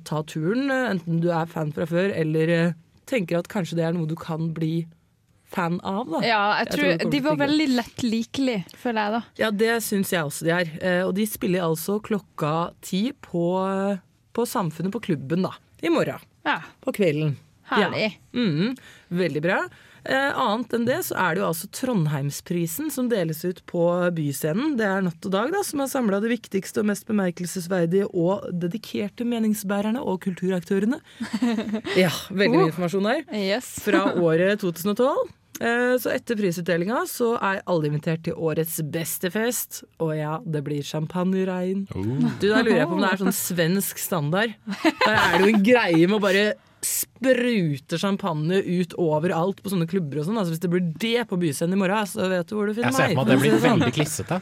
ta 0.04 0.24
turen, 0.28 0.68
enten 0.74 1.22
du 1.24 1.30
er 1.32 1.48
fan 1.48 1.72
fra 1.72 1.88
før 1.88 2.12
eller 2.18 2.74
tenker 3.08 3.40
at 3.40 3.48
kanskje 3.52 3.78
det 3.80 3.86
er 3.88 3.96
noe 3.96 4.10
du 4.10 4.18
kan 4.20 4.50
bli 4.58 4.88
fan 5.52 5.80
av. 5.86 6.08
Da. 6.10 6.22
Ja, 6.26 6.42
jeg 6.64 6.72
tror, 6.74 6.98
tror 7.00 7.12
De 7.14 7.20
var 7.26 7.38
veldig 7.40 7.68
lett 7.76 8.04
likelig, 8.04 8.58
føler 8.82 9.02
jeg 9.06 9.14
da. 9.16 9.22
Ja, 9.44 9.52
det 9.52 9.72
syns 9.86 10.12
jeg 10.12 10.26
også 10.28 10.48
de 10.48 10.54
er. 10.56 10.72
Eh, 10.82 11.02
Og 11.06 11.14
de 11.16 11.26
spiller 11.30 11.64
altså 11.68 12.00
klokka 12.04 12.72
ti 12.82 13.12
på, 13.22 13.46
på 14.36 14.46
Samfunnet 14.50 14.92
på 14.96 15.04
klubben 15.12 15.46
da, 15.48 15.54
i 15.82 15.90
morgen. 15.94 16.20
Ja. 16.46 16.60
På 16.84 16.92
kvelden. 16.96 17.38
Herlig. 17.72 18.12
Ja. 18.34 18.40
Mm, 18.42 18.76
veldig 19.10 19.42
bra. 19.42 19.60
Eh, 20.06 20.32
annet 20.38 20.74
enn 20.78 20.84
det 20.86 21.00
så 21.08 21.16
er 21.18 21.34
det 21.34 21.42
jo 21.42 21.48
altså 21.50 21.68
Trondheimsprisen 21.74 22.92
som 22.94 23.08
deles 23.10 23.40
ut 23.46 23.64
på 23.70 23.82
Byscenen. 24.14 24.76
Det 24.78 24.86
er 24.86 25.02
Natt 25.06 25.26
og 25.26 25.34
Dag 25.34 25.50
da, 25.56 25.64
som 25.66 25.82
har 25.82 25.90
samla 25.90 26.20
det 26.22 26.30
viktigste 26.36 26.84
og 26.84 26.90
mest 26.92 27.08
bemerkelsesverdige 27.10 28.06
og 28.14 28.46
dedikerte 28.54 29.26
meningsbærerne 29.26 30.04
og 30.04 30.22
kulturaktørene. 30.28 31.02
Ja, 31.98 32.12
veldig 32.30 32.60
mye 32.60 32.70
informasjon 32.70 33.08
der. 33.10 33.26
Fra 33.88 34.04
året 34.28 34.62
2012. 34.62 35.34
Eh, 35.64 35.96
Så 36.04 36.12
etter 36.12 36.36
prisutdelinga 36.38 37.02
så 37.10 37.32
er 37.40 37.62
alle 37.66 37.88
invitert 37.90 38.26
til 38.28 38.36
årets 38.38 38.78
beste 38.92 39.32
fest. 39.34 39.82
Og 40.04 40.14
ja, 40.18 40.38
det 40.46 40.62
blir 40.68 40.84
champagneregn. 40.86 41.86
Du, 41.90 42.50
Da 42.52 42.62
lurer 42.62 42.82
jeg 42.84 42.90
på 42.92 42.98
om 43.00 43.02
det 43.06 43.10
er 43.14 43.24
sånn 43.26 43.38
svensk 43.42 44.02
standard. 44.04 44.54
Da 45.06 45.16
er 45.16 45.38
det 45.40 45.48
jo 45.48 45.54
en 45.56 45.66
greie 45.66 46.06
med 46.06 46.20
å 46.20 46.24
bare 46.28 46.46
sprute 46.86 47.98
champagne 48.02 48.60
ut 48.62 48.94
overalt 49.02 49.62
på 49.64 49.72
sånne 49.74 49.88
klubber 49.90 50.22
og 50.22 50.28
sånn. 50.30 50.38
Altså 50.42 50.56
Hvis 50.56 50.64
det 50.66 50.72
blir 50.74 50.86
det 51.02 51.26
på 51.30 51.40
Byscenen 51.42 51.78
i 51.78 51.82
morgen, 51.82 52.06
så 52.10 52.30
vet 52.32 52.48
du 52.52 52.56
hvor 52.60 52.70
du 52.70 52.76
finner 52.78 52.94
meg. 52.94 53.02
Jeg 53.02 53.16
ser 53.16 53.18
for 53.18 53.26
meg 53.26 53.26
at 53.26 53.34
det 53.34 53.42
blir 53.44 53.66
veldig 53.72 53.96
klissete. 53.98 54.42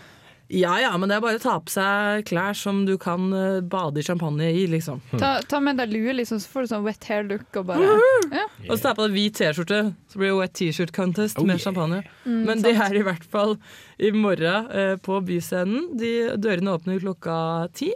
Ja 0.53 0.73
ja, 0.77 0.89
men 0.99 1.07
det 1.09 1.15
er 1.15 1.21
bare 1.23 1.39
å 1.39 1.41
ta 1.41 1.53
på 1.63 1.71
seg 1.71 2.25
klær 2.27 2.53
som 2.59 2.81
du 2.85 2.91
kan 3.01 3.29
eh, 3.33 3.61
bade 3.63 4.01
i 4.01 4.03
champagne 4.05 4.49
i, 4.51 4.65
liksom. 4.69 4.99
Ta, 5.21 5.37
ta 5.49 5.61
med 5.63 5.79
deg 5.79 5.89
lue, 5.95 6.13
liksom, 6.19 6.41
så 6.43 6.51
får 6.51 6.65
du 6.67 6.71
sånn 6.73 6.83
wet 6.85 7.07
hair 7.09 7.23
look 7.29 7.57
og 7.61 7.69
bare 7.71 7.87
ja. 8.35 8.43
Og 8.67 8.75
så 8.75 8.89
ta 8.89 8.91
på 8.99 9.07
deg 9.07 9.15
hvit 9.15 9.39
T-skjorte, 9.39 9.79
så 10.11 10.19
blir 10.19 10.33
det 10.33 10.37
wet 10.41 10.53
T-shirt 10.59 10.93
contest 10.93 11.39
Oh, 11.39 11.47
med 11.47 11.55
yeah. 11.55 11.63
champagne. 11.63 12.01
Mm, 12.27 12.41
Men 12.51 12.61
det 12.67 12.75
er 12.75 12.99
i 12.99 13.05
hvert 13.07 13.25
fall 13.33 13.55
i 13.97 14.11
morgen 14.13 14.67
eh, 14.69 14.93
på 15.01 15.17
Byscenen. 15.25 15.87
De, 15.97 16.11
dørene 16.43 16.75
åpner 16.75 17.01
klokka 17.01 17.39
ti, 17.79 17.93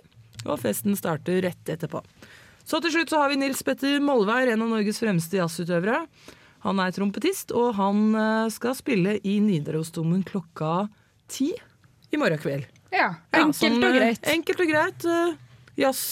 og 0.48 0.56
festen 0.64 0.96
starter 0.98 1.44
rett 1.46 1.76
etterpå. 1.76 2.02
Så 2.68 2.82
til 2.84 2.92
slutt 2.92 3.10
så 3.14 3.22
har 3.22 3.30
vi 3.32 3.38
Nils 3.40 3.62
Petter 3.64 4.02
Molvær, 4.04 4.50
en 4.52 4.62
av 4.66 4.72
Norges 4.74 5.00
fremste 5.00 5.38
jazzutøvere. 5.40 6.02
Han 6.66 6.80
er 6.84 6.92
trompetist, 6.92 7.54
og 7.56 7.76
han 7.78 8.02
eh, 8.18 8.50
skal 8.52 8.76
spille 8.76 9.14
i 9.24 9.38
Nidarosdomen 9.40 10.26
klokka 10.28 10.90
ti 11.32 11.54
i 12.12 12.18
morgen 12.20 12.40
kveld. 12.44 12.66
ja. 12.92 13.14
Ja, 13.32 13.40
Enkelt 13.44 13.56
sånn, 13.62 13.78
og 13.84 13.88
eh, 13.94 14.00
greit. 14.02 14.28
Enkelt 14.34 14.60
og 14.66 14.68
greit. 14.74 15.06
eh, 15.06 15.34
Jazz, 15.80 16.04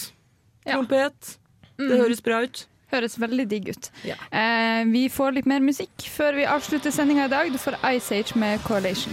trompet. 0.68 1.36
Det 1.76 1.90
Mm. 1.90 1.98
høres 2.00 2.22
bra 2.24 2.38
ut. 2.46 2.66
Høres 2.94 3.18
veldig 3.20 3.48
digg 3.52 3.68
ut. 3.74 3.90
Eh, 4.32 4.84
vi 4.88 5.10
får 5.12 5.34
litt 5.36 5.46
mer 5.50 5.60
musikk 5.60 6.06
før 6.08 6.36
vi 6.38 6.46
avslutter 6.48 6.92
sendinga 6.94 7.26
i 7.26 7.28
dag. 7.34 7.52
Du 7.52 7.58
får 7.58 7.76
Ice 7.98 8.12
Age 8.16 8.36
med 8.40 8.62
Correlation. 8.64 9.12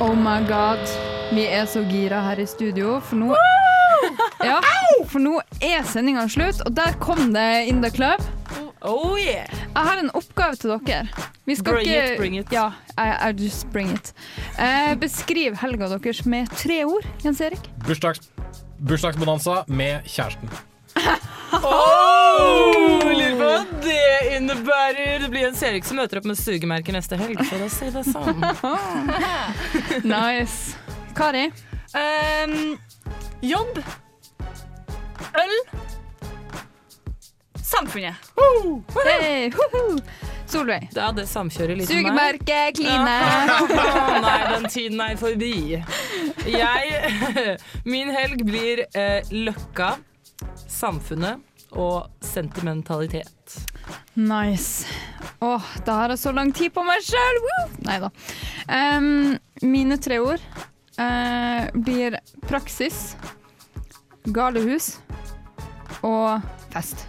Oh 0.00 0.14
my 0.14 0.40
god. 0.48 1.13
Vi 1.32 1.44
er 1.46 1.64
så 1.66 1.80
gira 1.88 2.20
her 2.28 2.40
i 2.42 2.46
studio, 2.46 2.98
for 3.00 3.16
nå 3.16 3.34
Ja, 4.44 4.58
for 5.08 5.22
nå 5.22 5.38
er 5.64 5.84
sendinga 5.88 6.26
slutt, 6.28 6.60
og 6.66 6.74
der 6.76 6.96
kom 7.00 7.32
det 7.34 7.46
In 7.70 7.80
The 7.82 7.90
Club. 7.94 8.20
Oh 8.84 9.16
yeah! 9.16 9.48
Jeg 9.48 9.86
har 9.88 10.02
en 10.02 10.10
oppgave 10.12 10.58
til 10.60 10.74
dere. 10.74 11.06
Vi 11.48 11.56
skal 11.56 11.78
Bring 11.78 11.88
ikke 11.88 12.12
it, 12.12 12.18
bring 12.20 12.36
it. 12.38 12.52
Ja, 12.52 12.66
I, 12.98 13.30
I 13.30 13.32
just 13.40 13.66
bring 13.72 13.88
it. 13.94 14.12
Eh, 14.60 14.92
beskriv 15.00 15.56
helga 15.62 15.88
deres 15.94 16.24
med 16.28 16.52
tre 16.52 16.82
ord, 16.84 17.06
Jens 17.24 17.40
Erik. 17.40 17.70
Bursdags, 17.86 18.20
bursdagsbonanza 18.78 19.62
med 19.68 20.04
kjæresten. 20.04 20.52
Oh! 21.54 22.98
Lurer 23.14 23.36
på 23.38 23.44
hva 23.46 23.58
det 23.84 24.34
innebærer. 24.34 25.20
Det 25.22 25.28
blir 25.30 25.46
en 25.46 25.58
Erik 25.68 25.86
som 25.86 26.00
møter 26.00 26.18
opp 26.18 26.26
med 26.26 26.38
sugemerke 26.40 26.90
neste 26.90 27.14
helg, 27.20 27.38
for 27.46 27.62
å 27.62 27.68
si 27.70 27.92
det 27.94 28.02
sånn. 28.08 28.42
nice. 30.16 30.74
Kari? 31.14 31.44
Um, 31.94 32.78
jobb. 33.40 33.78
Øl. 35.34 35.54
Samfunnet. 37.62 38.14
Hey. 39.04 39.52
Solveig? 40.46 40.88
Ja, 40.94 41.12
det 41.14 41.28
samkjører 41.30 41.78
litt 41.78 41.88
med 41.90 42.10
meg. 42.10 42.40
Sugemerke, 42.40 42.58
kline. 42.74 43.14
Ja. 43.14 44.18
nei, 44.26 44.34
den 44.56 44.68
tiden 44.70 45.00
er 45.06 45.16
forbi. 45.18 45.54
Jeg 46.50 47.14
Min 47.94 48.10
helg 48.14 48.44
blir 48.46 48.84
eh, 48.90 49.22
Løkka, 49.30 49.94
Samfunnet 50.66 51.42
og 51.74 52.10
sentimentalitet. 52.26 53.58
Nice. 54.18 54.86
Åh, 55.42 55.72
da 55.86 56.02
har 56.02 56.14
jeg 56.14 56.22
så 56.26 56.34
lang 56.34 56.50
tid 56.54 56.74
på 56.74 56.82
meg 56.86 57.02
sjøl! 57.06 57.42
Nei 57.86 57.98
da. 58.02 58.10
Um, 58.66 59.34
mine 59.62 59.98
tre 60.02 60.18
ord 60.22 60.42
eh, 60.98 61.70
blir 61.74 62.18
praksis, 62.48 63.16
galehus 64.24 64.98
og 66.02 66.40
fest. 66.74 67.06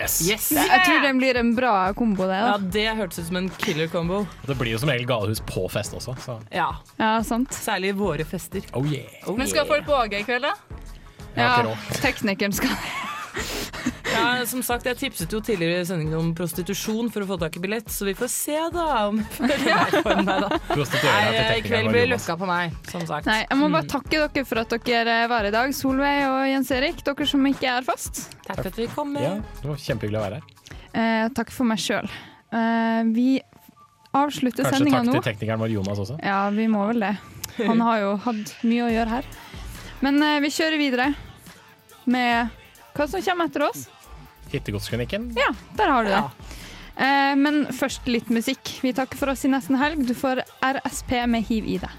Yes. 0.00 0.14
Yes. 0.24 0.46
Jeg, 0.56 0.64
jeg 0.64 0.84
tror 0.86 1.02
det 1.04 1.10
blir 1.18 1.36
en 1.36 1.50
bra 1.56 1.72
kombo, 1.96 2.24
det. 2.30 2.38
Ja, 2.40 2.54
det 2.56 2.86
hørtes 2.96 3.20
ut 3.20 3.26
som 3.28 3.36
en 3.42 3.50
killer 3.60 3.90
combo. 3.92 4.22
Det 4.48 4.56
blir 4.56 4.72
jo 4.72 4.80
som 4.80 4.88
regel 4.88 5.04
galehus 5.10 5.42
på 5.44 5.66
fest 5.72 5.92
også. 5.96 6.14
Så. 6.24 6.38
Ja. 6.54 6.70
Ja, 6.96 7.18
sant. 7.26 7.52
Særlig 7.52 7.92
våre 7.98 8.24
fester. 8.24 8.64
Oh 8.72 8.86
yeah. 8.88 9.28
Men 9.36 9.50
skal 9.50 9.68
folk 9.68 9.84
på 9.88 9.98
Åge 9.98 10.22
i 10.22 10.24
kveld, 10.24 10.48
da? 10.48 10.54
Ja, 11.36 11.76
teknikeren 12.00 12.56
skal 12.56 12.72
Ja, 14.12 14.46
som 14.46 14.62
sagt, 14.66 14.86
Jeg 14.88 14.96
tipset 14.98 15.32
jo 15.32 15.40
tidligere 15.44 15.80
i 15.82 15.86
sendingen 15.86 16.16
om 16.18 16.30
prostitusjon 16.34 17.10
for 17.12 17.22
å 17.24 17.28
få 17.30 17.36
tak 17.40 17.56
i 17.56 17.62
billett, 17.62 17.88
så 17.92 18.04
vi 18.08 18.14
får 18.18 18.30
se 18.32 18.56
da 18.74 18.86
om 19.08 19.20
I 21.56 21.62
kveld 21.64 21.90
blir 21.92 22.08
løkka 22.10 22.36
på 22.40 22.48
meg, 22.48 22.74
som 22.90 23.04
sagt. 23.08 23.26
Nei, 23.28 23.42
jeg 23.46 23.58
må 23.60 23.68
bare 23.70 23.84
Mm. 23.86 23.90
takke 23.92 24.18
dere 24.34 24.44
for 24.46 24.58
at 24.60 24.74
dere 24.84 25.16
var 25.30 25.44
i 25.46 25.50
dag, 25.54 25.72
Solveig 25.74 26.24
og 26.28 26.40
Jens 26.50 26.70
Erik, 26.74 27.02
dere 27.06 27.26
som 27.26 27.46
ikke 27.46 27.68
er 27.78 27.82
fast. 27.86 28.24
Takk 28.46 28.60
for 28.62 28.68
at 28.72 28.76
vi 28.80 28.86
kom 28.92 29.12
med. 29.14 29.22
Ja, 29.22 29.34
det 29.62 29.68
var 29.70 29.76
kjempehyggelig 29.76 30.18
å 30.18 30.24
være 30.26 30.40
her. 30.40 30.42
Eh, 30.92 31.28
takk 31.36 31.50
for 31.54 31.64
meg 31.70 31.78
sjøl. 31.78 32.08
Eh, 32.52 33.02
vi 33.14 33.40
avslutter 34.12 34.64
Kanskje 34.66 34.90
takk 34.90 35.12
til 35.12 35.22
teknikeren 35.22 35.60
vår 35.62 35.70
Jonas 35.76 35.98
også. 36.02 36.18
Ja, 36.24 36.48
vi 36.50 36.66
må 36.66 36.86
vel 36.90 37.00
det. 37.00 37.14
Han 37.66 37.80
har 37.80 38.00
jo 38.00 38.16
hatt 38.16 38.54
mye 38.66 38.88
å 38.88 38.90
gjøre 38.90 39.08
her. 39.08 39.24
Men 40.02 40.22
eh, 40.22 40.40
vi 40.40 40.48
kjører 40.50 40.78
videre 40.80 41.14
med 42.06 42.50
hva 42.96 43.06
som 43.08 43.22
kommer 43.22 43.46
etter 43.50 43.66
oss. 43.68 43.86
Hittegodsklinikken. 44.52 45.30
Ja, 45.38 45.50
der 45.78 45.94
har 45.94 46.04
du 46.06 46.10
det. 46.12 46.22
Eh, 47.00 47.34
men 47.38 47.62
først 47.72 48.06
litt 48.10 48.28
musikk. 48.32 48.60
Vi 48.84 48.92
takker 48.96 49.20
for 49.20 49.32
oss 49.32 49.44
i 49.46 49.52
nesten 49.52 49.78
helg. 49.80 50.02
Du 50.08 50.14
får 50.16 50.42
RSP 50.66 51.14
med 51.30 51.46
hiv 51.48 51.68
i 51.76 51.78
deg. 51.80 51.98